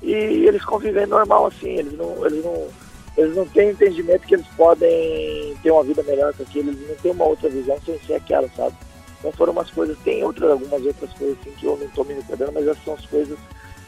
e 0.01 0.13
eles 0.13 0.65
conviver 0.65 1.07
normal 1.07 1.47
assim, 1.47 1.71
eles 1.71 1.93
não, 1.93 2.25
eles 2.25 2.45
não, 2.45 2.69
eles 3.17 3.37
não 3.37 3.47
têm 3.47 3.71
entendimento 3.71 4.27
que 4.27 4.35
eles 4.35 4.47
podem 4.57 5.55
ter 5.63 5.71
uma 5.71 5.83
vida 5.83 6.03
melhor 6.05 6.33
que 6.33 6.43
aquilo, 6.43 6.71
eles 6.71 6.89
não 6.89 6.97
têm 6.97 7.13
uma 7.13 7.25
outra 7.25 7.49
visão 7.49 7.77
sem 7.85 7.99
ser 8.01 8.15
aquela, 8.15 8.49
sabe? 8.57 8.75
Então 9.19 9.33
foram 9.33 9.53
umas 9.53 9.71
coisas, 9.71 9.97
tem 10.05 10.25
outras, 10.25 10.51
algumas 10.51 10.85
outras 10.85 11.13
coisas 11.13 11.37
assim 11.41 11.53
que 11.53 11.67
eu 11.67 11.77
não 11.77 11.87
estou 11.87 12.05
me 12.05 12.15
recordando, 12.15 12.53
mas 12.53 12.67
essas 12.67 12.85
são 12.85 12.95
as 12.95 13.07
coisas 13.07 13.39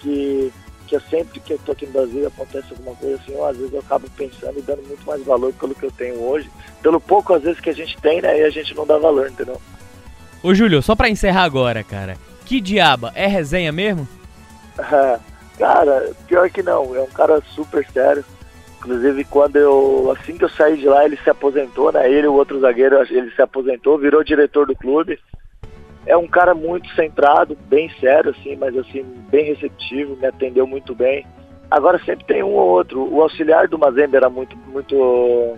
que, 0.00 0.52
que 0.86 0.96
eu 0.96 1.00
sempre 1.00 1.40
que 1.40 1.52
eu 1.54 1.58
tô 1.64 1.72
aqui 1.72 1.86
no 1.86 1.92
Brasil 1.92 2.26
acontece 2.26 2.66
alguma 2.70 2.94
coisa 2.96 3.16
assim, 3.16 3.32
eu, 3.32 3.44
às 3.44 3.56
vezes 3.56 3.72
eu 3.72 3.80
acabo 3.80 4.08
pensando 4.16 4.58
e 4.58 4.62
dando 4.62 4.86
muito 4.86 5.04
mais 5.06 5.24
valor 5.24 5.52
pelo 5.54 5.74
que 5.74 5.84
eu 5.84 5.92
tenho 5.92 6.20
hoje, 6.20 6.50
pelo 6.82 7.00
pouco 7.00 7.34
às 7.34 7.42
vezes 7.42 7.60
que 7.60 7.70
a 7.70 7.74
gente 7.74 7.96
tem, 7.98 8.20
né? 8.20 8.40
E 8.40 8.42
a 8.44 8.50
gente 8.50 8.74
não 8.74 8.86
dá 8.86 8.98
valor, 8.98 9.28
entendeu? 9.28 9.60
Ô, 10.42 10.54
Júlio, 10.54 10.82
só 10.82 10.94
pra 10.94 11.08
encerrar 11.08 11.44
agora, 11.44 11.82
cara. 11.82 12.16
Que 12.44 12.60
diaba? 12.60 13.10
É 13.14 13.26
resenha 13.26 13.72
mesmo? 13.72 14.06
É, 14.78 15.18
cara, 15.58 16.12
pior 16.26 16.50
que 16.50 16.62
não, 16.62 16.94
é 16.96 17.00
um 17.00 17.10
cara 17.10 17.40
super 17.54 17.86
sério. 17.92 18.24
Inclusive, 18.78 19.24
quando 19.24 19.56
eu, 19.56 20.14
assim 20.14 20.36
que 20.36 20.44
eu 20.44 20.48
saí 20.50 20.76
de 20.76 20.86
lá, 20.86 21.04
ele 21.04 21.16
se 21.16 21.30
aposentou, 21.30 21.90
né? 21.90 22.10
Ele 22.10 22.26
o 22.26 22.34
outro 22.34 22.60
zagueiro, 22.60 23.00
ele 23.10 23.30
se 23.30 23.40
aposentou, 23.40 23.98
virou 23.98 24.22
diretor 24.22 24.66
do 24.66 24.76
clube. 24.76 25.18
É 26.06 26.14
um 26.14 26.26
cara 26.26 26.54
muito 26.54 26.94
centrado, 26.94 27.56
bem 27.66 27.88
sério, 27.98 28.30
assim, 28.30 28.56
mas 28.56 28.76
assim, 28.76 29.02
bem 29.30 29.46
receptivo, 29.46 30.16
me 30.16 30.26
atendeu 30.26 30.66
muito 30.66 30.94
bem. 30.94 31.26
Agora 31.70 31.98
sempre 32.04 32.26
tem 32.26 32.42
um 32.42 32.52
ou 32.52 32.68
outro. 32.68 33.02
O 33.10 33.22
auxiliar 33.22 33.68
do 33.68 33.78
Mazembe 33.78 34.16
era 34.16 34.28
muito, 34.28 34.54
muito, 34.68 35.56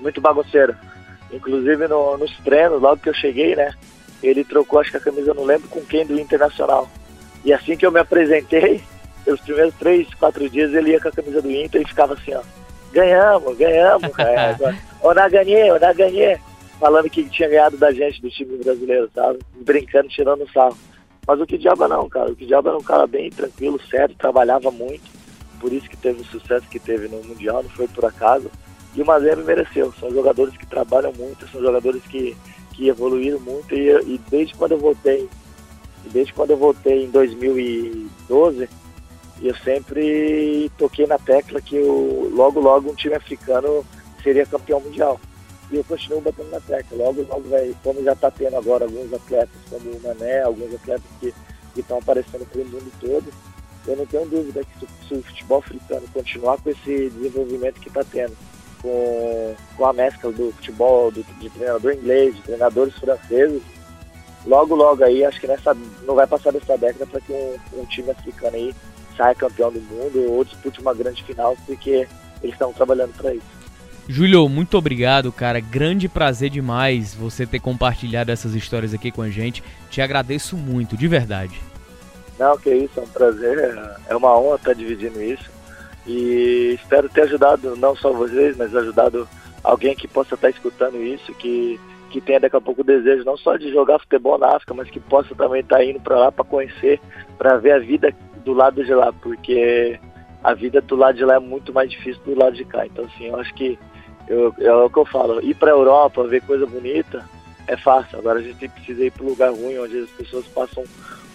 muito 0.00 0.20
bagunceiro. 0.20 0.74
Inclusive 1.32 1.86
no, 1.86 2.18
nos 2.18 2.36
treinos, 2.38 2.82
logo 2.82 3.00
que 3.00 3.08
eu 3.08 3.14
cheguei, 3.14 3.54
né? 3.54 3.72
Ele 4.20 4.42
trocou, 4.44 4.80
acho 4.80 4.90
que 4.90 4.96
a 4.96 5.00
camisa, 5.00 5.30
eu 5.30 5.34
não 5.34 5.44
lembro 5.44 5.68
com 5.68 5.80
quem, 5.80 6.04
do 6.04 6.18
Internacional. 6.18 6.88
E 7.44 7.52
assim 7.52 7.76
que 7.76 7.84
eu 7.84 7.92
me 7.92 8.00
apresentei, 8.00 8.82
os 9.26 9.40
primeiros 9.40 9.74
três, 9.74 10.12
quatro 10.14 10.48
dias 10.48 10.72
ele 10.72 10.90
ia 10.90 11.00
com 11.00 11.08
a 11.08 11.12
camisa 11.12 11.42
do 11.42 11.50
Inter 11.50 11.82
e 11.82 11.88
ficava 11.88 12.14
assim, 12.14 12.34
ó. 12.34 12.42
Ganhamos, 12.92 13.56
ganhamos, 13.56 14.08
cara. 14.14 14.76
Ona 15.02 15.28
ganhei, 15.28 15.70
ona 15.70 15.92
ganhei. 15.92 16.38
Falando 16.78 17.08
que 17.08 17.24
tinha 17.28 17.48
ganhado 17.48 17.76
da 17.76 17.92
gente, 17.92 18.20
do 18.20 18.28
time 18.28 18.56
brasileiro, 18.58 19.08
sabe? 19.14 19.38
Brincando, 19.60 20.08
tirando 20.08 20.50
sarro. 20.52 20.76
Mas 21.26 21.40
o 21.40 21.46
que 21.46 21.56
diabo 21.56 21.86
não, 21.86 22.08
cara. 22.08 22.32
O 22.32 22.36
que 22.36 22.44
diabo 22.44 22.68
era 22.68 22.78
um 22.78 22.82
cara 22.82 23.06
bem 23.06 23.30
tranquilo, 23.30 23.80
sério, 23.88 24.14
trabalhava 24.16 24.70
muito. 24.70 25.10
Por 25.60 25.72
isso 25.72 25.88
que 25.88 25.96
teve 25.96 26.20
o 26.20 26.24
sucesso 26.24 26.66
que 26.68 26.80
teve 26.80 27.06
no 27.06 27.22
Mundial, 27.22 27.62
não 27.62 27.70
foi 27.70 27.86
por 27.86 28.04
acaso. 28.04 28.50
E 28.94 29.00
o 29.00 29.06
Mazembe 29.06 29.44
mereceu. 29.44 29.92
São 29.98 30.10
jogadores 30.10 30.56
que 30.56 30.66
trabalham 30.66 31.12
muito, 31.12 31.48
são 31.48 31.60
jogadores 31.60 32.02
que, 32.02 32.36
que 32.72 32.88
evoluíram 32.88 33.38
muito. 33.38 33.72
E, 33.72 33.88
e 33.88 34.20
desde 34.28 34.54
quando 34.54 34.72
eu 34.72 34.78
voltei, 34.78 35.28
desde 36.10 36.32
quando 36.32 36.50
eu 36.50 36.56
voltei 36.56 37.04
em 37.04 37.10
2012, 37.10 38.68
eu 39.42 39.54
sempre 39.56 40.70
toquei 40.78 41.06
na 41.06 41.18
tecla 41.18 41.60
que 41.60 41.78
o, 41.78 42.30
logo, 42.32 42.60
logo 42.60 42.90
um 42.90 42.94
time 42.94 43.14
africano 43.14 43.84
seria 44.22 44.46
campeão 44.46 44.80
mundial. 44.80 45.20
E 45.70 45.76
eu 45.76 45.84
continuo 45.84 46.20
batendo 46.20 46.50
na 46.50 46.60
tecla. 46.60 46.98
Logo, 46.98 47.22
logo, 47.22 47.48
vai, 47.48 47.74
como 47.82 48.02
já 48.04 48.12
está 48.12 48.30
tendo 48.30 48.56
agora 48.56 48.84
alguns 48.84 49.12
atletas, 49.12 49.56
como 49.68 49.90
o 49.90 50.00
Mané, 50.02 50.42
alguns 50.42 50.74
atletas 50.74 51.06
que 51.18 51.32
estão 51.76 51.98
aparecendo 51.98 52.46
pelo 52.50 52.66
mundo 52.66 52.92
todo, 53.00 53.32
eu 53.86 53.96
não 53.96 54.06
tenho 54.06 54.26
dúvida 54.26 54.62
que 54.64 54.78
se, 54.78 55.08
se 55.08 55.14
o 55.14 55.22
futebol 55.22 55.58
africano 55.58 56.06
continuar 56.12 56.58
com 56.58 56.70
esse 56.70 57.10
desenvolvimento 57.10 57.80
que 57.80 57.88
está 57.88 58.04
tendo, 58.04 58.36
com, 58.80 59.54
com 59.76 59.86
a 59.86 59.92
mescla 59.92 60.30
do 60.30 60.52
futebol, 60.52 61.10
do, 61.10 61.24
de 61.40 61.50
treinador 61.50 61.94
inglês, 61.94 62.36
de 62.36 62.42
treinadores 62.42 62.94
franceses, 62.98 63.62
logo, 64.46 64.74
logo 64.74 65.04
aí, 65.04 65.24
acho 65.24 65.40
que 65.40 65.46
nessa, 65.46 65.76
não 66.06 66.14
vai 66.14 66.26
passar 66.26 66.52
dessa 66.52 66.76
década 66.76 67.06
para 67.06 67.20
que 67.20 67.32
um, 67.32 67.80
um 67.80 67.84
time 67.86 68.10
africano 68.10 68.56
aí 68.56 68.74
saia 69.16 69.34
campeão 69.34 69.70
do 69.70 69.80
mundo 69.80 70.32
ou 70.32 70.44
dispute 70.44 70.80
uma 70.80 70.94
grande 70.94 71.22
final, 71.22 71.56
porque 71.66 72.08
eles 72.42 72.54
estão 72.54 72.72
trabalhando 72.72 73.12
para 73.16 73.34
isso. 73.34 73.62
Júlio, 74.08 74.48
muito 74.48 74.76
obrigado, 74.76 75.30
cara. 75.30 75.60
Grande 75.60 76.08
prazer 76.08 76.50
demais 76.50 77.14
você 77.14 77.46
ter 77.46 77.60
compartilhado 77.60 78.32
essas 78.32 78.54
histórias 78.54 78.92
aqui 78.92 79.12
com 79.12 79.22
a 79.22 79.30
gente. 79.30 79.62
Te 79.90 80.00
agradeço 80.00 80.56
muito, 80.56 80.96
de 80.96 81.06
verdade. 81.06 81.60
Não, 82.38 82.58
que 82.58 82.74
isso, 82.74 82.98
é 82.98 83.02
um 83.02 83.08
prazer, 83.08 83.78
é 84.08 84.16
uma 84.16 84.36
honra 84.36 84.56
estar 84.56 84.74
dividindo 84.74 85.22
isso. 85.22 85.48
E 86.04 86.76
espero 86.80 87.08
ter 87.08 87.22
ajudado 87.22 87.76
não 87.76 87.94
só 87.94 88.12
vocês, 88.12 88.56
mas 88.56 88.74
ajudado 88.74 89.28
alguém 89.62 89.94
que 89.94 90.08
possa 90.08 90.34
estar 90.34 90.50
escutando 90.50 91.00
isso, 91.00 91.32
que, 91.34 91.78
que 92.12 92.20
tenha 92.20 92.38
daqui 92.38 92.56
a 92.56 92.60
pouco 92.60 92.82
o 92.82 92.84
desejo 92.84 93.24
não 93.24 93.36
só 93.36 93.56
de 93.56 93.72
jogar 93.72 93.98
futebol 93.98 94.38
na 94.38 94.54
África, 94.54 94.74
mas 94.74 94.90
que 94.90 95.00
possa 95.00 95.34
também 95.34 95.62
estar 95.62 95.82
indo 95.82 95.98
para 96.00 96.18
lá 96.18 96.30
para 96.30 96.44
conhecer, 96.44 97.00
para 97.38 97.56
ver 97.56 97.72
a 97.72 97.78
vida 97.78 98.14
do 98.44 98.52
lado 98.52 98.84
de 98.84 98.94
lá, 98.94 99.12
porque 99.12 99.98
a 100.44 100.52
vida 100.52 100.80
do 100.82 100.94
lado 100.94 101.16
de 101.16 101.24
lá 101.24 101.36
é 101.36 101.38
muito 101.38 101.72
mais 101.72 101.90
difícil 101.90 102.22
do 102.24 102.38
lado 102.38 102.54
de 102.54 102.64
cá. 102.64 102.84
Então, 102.86 103.04
assim, 103.06 103.28
eu 103.28 103.36
acho 103.36 103.54
que 103.54 103.78
eu, 104.28 104.54
é 104.58 104.72
o 104.72 104.90
que 104.90 104.98
eu 104.98 105.06
falo, 105.06 105.42
ir 105.42 105.54
para 105.54 105.70
a 105.70 105.74
Europa, 105.74 106.26
ver 106.26 106.42
coisa 106.42 106.66
bonita, 106.66 107.24
é 107.66 107.76
fácil. 107.76 108.18
Agora 108.18 108.40
a 108.40 108.42
gente 108.42 108.68
precisa 108.68 109.04
ir 109.04 109.10
para 109.10 109.24
um 109.24 109.30
lugar 109.30 109.50
ruim, 109.50 109.78
onde 109.78 110.00
as 110.00 110.10
pessoas 110.10 110.46
passam 110.48 110.84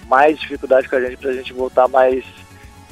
mais 0.07 0.39
dificuldade 0.39 0.87
com 0.87 0.95
a 0.95 1.01
gente, 1.01 1.17
para 1.17 1.31
a 1.31 1.33
gente 1.33 1.53
voltar 1.53 1.87
mais, 1.87 2.23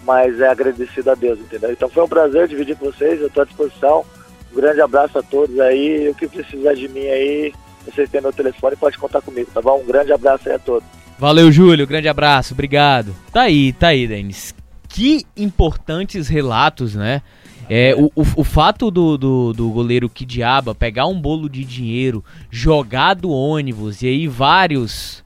mais 0.04 0.40
é, 0.40 0.48
agradecido 0.48 1.12
a 1.12 1.16
Deus, 1.16 1.40
entendeu? 1.40 1.72
Então 1.72 1.90
foi 1.90 2.04
um 2.04 2.10
prazer 2.10 2.48
dividir 2.48 2.76
com 2.78 2.86
vocês, 2.86 3.22
eu 3.22 3.28
estou 3.28 3.44
à 3.44 3.46
disposição. 3.46 4.06
Um 4.52 4.56
grande 4.56 4.82
abraço 4.82 5.20
a 5.20 5.24
todos 5.24 5.60
aí, 5.60 6.10
o 6.10 6.16
que 6.16 6.28
precisar 6.28 6.74
de 6.74 6.88
mim 6.88 7.08
aí, 7.08 7.54
vocês 7.92 8.10
têm 8.10 8.22
meu 8.22 8.34
telefone, 8.34 8.76
pode 8.76 8.98
contar 8.98 9.22
comigo, 9.22 9.50
tá 9.54 9.62
bom? 9.62 9.82
Um 9.82 9.86
grande 9.86 10.12
abraço 10.12 10.50
aí 10.50 10.56
a 10.56 10.60
todos. 10.60 10.88
Valeu, 11.18 11.52
Júlio. 11.52 11.88
Grande 11.88 12.08
abraço. 12.08 12.54
Obrigado. 12.54 13.16
Tá 13.32 13.42
aí, 13.42 13.72
tá 13.74 13.88
aí, 13.88 14.08
Denis. 14.08 14.54
Que 14.88 15.26
importantes 15.36 16.28
relatos, 16.28 16.96
né? 16.96 17.22
É, 17.70 17.96
o, 17.96 18.12
o, 18.16 18.24
o 18.38 18.44
fato 18.44 18.92
do, 18.92 19.18
do, 19.18 19.54
do 19.54 19.70
goleiro 19.70 20.10
Kidiaba 20.10 20.76
pegar 20.76 21.08
um 21.08 21.20
bolo 21.20 21.50
de 21.50 21.64
dinheiro, 21.64 22.24
jogar 22.52 23.16
do 23.16 23.32
ônibus 23.32 24.02
e 24.02 24.08
aí 24.08 24.28
vários. 24.28 25.24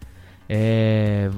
É, 0.47 1.29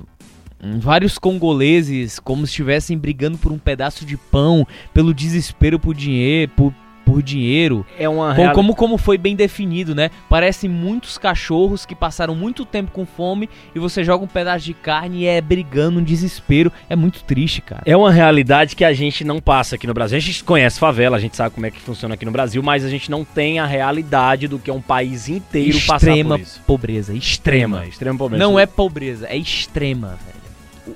vários 0.80 1.18
congoleses 1.18 2.20
como 2.20 2.46
se 2.46 2.52
estivessem 2.52 2.98
brigando 2.98 3.38
por 3.38 3.52
um 3.52 3.58
pedaço 3.58 4.06
de 4.06 4.16
pão, 4.16 4.66
pelo 4.94 5.14
desespero 5.14 5.80
por 5.80 5.96
dinheiro, 5.96 6.52
por, 6.56 6.74
por 7.12 7.22
dinheiro. 7.22 7.86
É 8.00 8.08
uma 8.08 8.34
como, 8.34 8.54
como, 8.54 8.76
como 8.76 8.98
foi 8.98 9.18
bem 9.18 9.36
definido, 9.36 9.94
né? 9.94 10.10
Parecem 10.30 10.70
muitos 10.70 11.18
cachorros 11.18 11.86
que 11.86 11.94
passaram 11.94 12.34
muito 12.34 12.66
tempo 12.66 12.90
com 12.92 13.06
fome 13.06 13.50
e 13.76 13.80
você 13.80 14.02
joga 14.02 14.24
um 14.24 14.28
pedaço 14.28 14.64
de 14.64 14.74
carne 14.74 15.24
e 15.24 15.26
é 15.26 15.42
brigando, 15.42 16.00
um 16.00 16.04
desespero. 16.04 16.72
É 16.90 16.96
muito 16.96 17.22
triste, 17.26 17.62
cara. 17.62 17.82
É 17.86 17.98
uma 17.98 18.12
realidade 18.12 18.78
que 18.78 18.86
a 18.86 18.94
gente 18.94 19.26
não 19.26 19.42
passa 19.42 19.76
aqui 19.76 19.86
no 19.86 19.94
Brasil. 19.94 20.18
A 20.18 20.22
gente 20.22 20.42
conhece 20.44 20.80
favela, 20.80 21.18
a 21.18 21.20
gente 21.20 21.36
sabe 21.36 21.54
como 21.54 21.66
é 21.66 21.72
que 21.72 21.82
funciona 21.82 22.14
aqui 22.14 22.24
no 22.24 22.32
Brasil, 22.32 22.64
mas 22.64 22.86
a 22.86 22.90
gente 22.90 23.12
não 23.12 23.26
tem 23.26 23.60
a 23.60 23.66
realidade 23.66 24.48
do 24.48 24.58
que 24.58 24.70
é 24.70 24.74
um 24.74 24.82
país 24.82 25.28
inteiro 25.28 25.78
passar 25.82 25.98
extrema 25.98 26.38
por 26.38 26.42
isso. 26.42 26.62
pobreza, 26.66 27.14
extrema. 27.14 27.78
Extrema, 27.78 27.90
extrema 27.90 28.18
pobreza. 28.18 28.44
Não 28.44 28.58
é 28.58 28.66
pobreza, 28.66 29.28
é 29.28 29.36
extrema, 29.36 30.18
velho. 30.26 30.42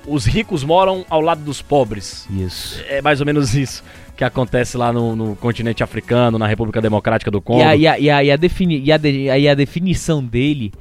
Os 0.06 0.24
ricos 0.24 0.64
moram 0.64 1.04
ao 1.08 1.20
lado 1.20 1.42
dos 1.42 1.62
pobres. 1.62 2.26
Isso. 2.30 2.82
É 2.88 3.00
mais 3.00 3.20
ou 3.20 3.26
menos 3.26 3.54
isso. 3.54 3.84
Que 4.16 4.24
acontece 4.24 4.76
lá 4.76 4.92
no, 4.92 5.14
no 5.14 5.36
continente 5.36 5.82
africano, 5.82 6.38
na 6.38 6.46
República 6.46 6.80
Democrática 6.80 7.30
do 7.30 7.40
Congo. 7.40 7.60
E 7.60 7.64
a, 7.64 7.76
e, 7.76 7.86
a, 7.86 7.98
e, 7.98 8.10
a, 8.10 8.24
e, 8.24 8.30
a 8.30 8.36
defini, 8.36 8.80
e, 8.82 8.90
a 8.90 8.96
de, 8.96 9.10
e 9.26 9.48
a 9.48 9.54
definição 9.54 10.24
dele 10.24 10.72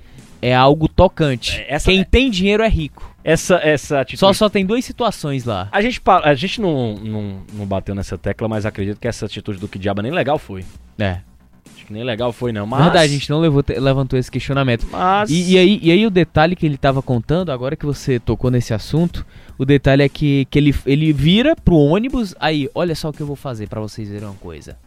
é 0.42 0.56
algo 0.56 0.88
tocante. 0.88 1.60
É, 1.62 1.76
essa- 1.76 1.92
Quem 1.92 2.04
tem 2.04 2.30
dinheiro 2.30 2.64
é 2.64 2.70
rico. 2.70 3.14
Essa, 3.24 3.56
essa 3.56 4.02
atitude. 4.02 4.20
Só, 4.20 4.32
só 4.34 4.48
tem 4.50 4.64
duas 4.66 4.86
situações 4.86 5.46
lá. 5.46 5.68
A 5.72 5.82
gente, 5.82 6.00
a 6.24 6.34
gente 6.36 6.62
não, 6.62 6.94
não, 6.96 7.38
não 7.54 7.66
bateu 7.66 7.96
nessa 7.96 8.18
tecla, 8.18 8.48
mas 8.48 8.66
acredito 8.68 9.00
que 9.00 9.08
essa 9.08 9.26
atitude 9.26 9.60
do 9.60 9.68
que 9.68 9.80
diabo 9.80 10.02
nem 10.04 10.12
legal 10.12 10.38
foi. 10.38 10.64
É. 11.00 11.18
Acho 11.74 11.86
que 11.86 11.94
nem 11.94 12.04
legal 12.04 12.32
foi, 12.32 12.52
não. 12.52 12.66
Mas, 12.66 12.84
Verdade, 12.84 13.06
a 13.06 13.08
gente 13.08 13.30
não 13.30 13.40
levou, 13.40 13.64
levantou 13.68 14.18
esse 14.18 14.30
questionamento. 14.30 14.88
Mas. 14.92 15.30
E, 15.30 15.54
e 15.54 15.58
aí, 15.58 15.80
e 15.82 15.92
aí 15.92 16.06
o 16.06 16.10
detalhe 16.10 16.56
que 16.56 16.66
ele 16.66 16.78
tava 16.78 17.02
contando, 17.02 17.52
agora 17.52 17.76
que 17.76 17.86
você 17.86 18.20
tocou 18.20 18.52
nesse 18.52 18.74
assunto, 18.74 19.26
o 19.58 19.66
detalhe 19.66 20.04
é 20.04 20.10
que, 20.10 20.46
que 20.50 20.60
ele, 20.60 20.76
ele 20.86 21.14
vira 21.14 21.56
pro 21.56 21.76
ônibus, 21.76 22.36
aí, 22.40 22.70
olha 22.74 22.96
só 22.96 23.10
o 23.10 23.14
que 23.14 23.22
eu 23.22 23.28
vou 23.28 23.36
fazer 23.36 23.68
pra 23.68 23.82
vocês 23.82 24.10
verem 24.10 24.28
uma 24.28 24.36
coisa. 24.36 24.78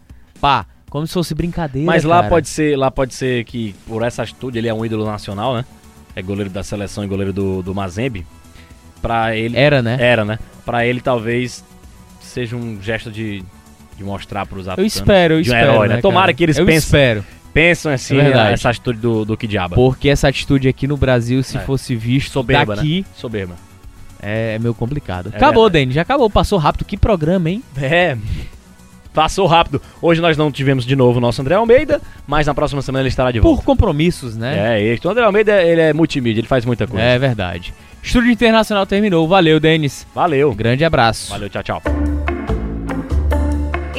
Pá, 0.40 0.66
como 0.88 1.06
se 1.06 1.12
fosse 1.12 1.34
brincadeira, 1.34 1.86
Mas 1.86 2.04
lá 2.04 2.16
cara. 2.16 2.28
pode 2.28 2.48
ser, 2.48 2.76
lá 2.76 2.90
pode 2.90 3.14
ser 3.14 3.44
que 3.44 3.74
por 3.86 4.02
essa 4.02 4.22
atitude 4.22 4.58
ele 4.58 4.68
é 4.68 4.74
um 4.74 4.84
ídolo 4.84 5.04
nacional, 5.04 5.54
né? 5.54 5.64
É 6.14 6.22
goleiro 6.22 6.50
da 6.50 6.62
seleção 6.62 7.04
e 7.04 7.06
goleiro 7.06 7.32
do, 7.32 7.62
do 7.62 7.74
Mazembe. 7.74 8.26
Pra 9.00 9.36
ele 9.36 9.56
Era, 9.56 9.82
né? 9.82 9.96
Era, 10.00 10.24
né? 10.24 10.38
Pra 10.64 10.84
ele 10.84 11.00
talvez 11.00 11.64
seja 12.20 12.56
um 12.56 12.80
gesto 12.82 13.10
de, 13.10 13.44
de 13.98 14.04
mostrar 14.04 14.46
pros 14.46 14.66
Eu 14.66 14.72
africanos 14.72 14.94
espero, 14.96 15.34
eu 15.34 15.42
de 15.42 15.50
um 15.50 15.54
espero, 15.54 15.72
herói, 15.72 15.88
né? 15.88 15.94
né, 15.96 16.00
Tomara 16.00 16.32
que 16.32 16.42
eles 16.42 16.56
Eu 16.56 16.64
pensem, 16.64 16.78
espero. 16.78 17.24
pensam 17.52 17.92
assim 17.92 18.16
É 18.18 18.52
essa 18.52 18.70
atitude 18.70 18.98
do, 19.00 19.24
do 19.24 19.36
Kidiaba. 19.36 19.74
Porque 19.74 20.08
essa 20.08 20.28
atitude 20.28 20.68
aqui 20.68 20.86
no 20.86 20.96
Brasil, 20.96 21.42
se 21.42 21.56
É. 21.56 21.60
fosse 21.60 21.94
visto 21.96 22.30
Soberba, 22.32 22.76
daqui, 22.76 23.00
né? 23.00 23.04
Soberba. 23.16 23.54
é, 24.22 24.54
é 24.54 24.58
meio 24.58 24.72
complicado. 24.72 25.30
É 25.32 25.36
acabou. 25.36 25.68
Dani, 25.68 25.92
já 25.92 26.02
acabou, 26.02 26.30
passou 26.30 26.58
rápido. 26.58 26.84
Que 26.84 26.96
programa, 26.96 27.50
hein? 27.50 27.62
É. 27.76 28.16
Passou 29.12 29.46
rápido. 29.46 29.82
Hoje 30.00 30.20
nós 30.20 30.36
não 30.36 30.52
tivemos 30.52 30.86
de 30.86 30.94
novo 30.94 31.18
o 31.18 31.20
nosso 31.20 31.40
André 31.40 31.56
Almeida, 31.56 32.00
mas 32.24 32.46
na 32.46 32.54
próxima 32.54 32.80
semana 32.82 33.02
ele 33.02 33.08
estará 33.08 33.32
de 33.32 33.40
volta. 33.40 33.56
Por 33.56 33.64
compromissos, 33.64 34.36
né? 34.36 34.78
É, 34.78 34.82
este. 34.84 35.08
O 35.08 35.10
André 35.10 35.24
Almeida, 35.24 35.60
ele 35.60 35.80
é 35.80 35.92
multimídia, 35.92 36.40
ele 36.40 36.46
faz 36.46 36.64
muita 36.64 36.86
coisa. 36.86 37.02
É 37.04 37.18
verdade. 37.18 37.74
Estúdio 38.00 38.30
Internacional 38.30 38.86
terminou. 38.86 39.26
Valeu, 39.26 39.58
Denis. 39.58 40.06
Valeu. 40.14 40.50
Um 40.52 40.54
grande 40.54 40.84
abraço. 40.84 41.30
Valeu, 41.30 41.48
tchau, 41.48 41.62
tchau. 41.64 42.17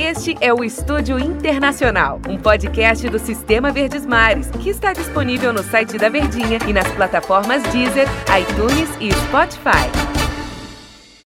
Este 0.10 0.36
é 0.42 0.52
o 0.52 0.64
Estúdio 0.64 1.20
Internacional, 1.20 2.20
um 2.28 2.36
podcast 2.36 3.08
do 3.10 3.20
Sistema 3.20 3.72
Verdes 3.72 4.08
Mares, 4.08 4.50
que 4.50 4.72
está 4.72 4.92
disponível 4.92 5.54
no 5.54 5.62
site 5.62 6.00
da 6.00 6.10
Verdinha 6.10 6.58
e 6.68 6.74
nas 6.74 6.92
plataformas 6.94 7.62
Deezer, 7.72 8.08
iTunes 8.36 8.90
e 9.00 9.12
Spotify. 9.28 10.19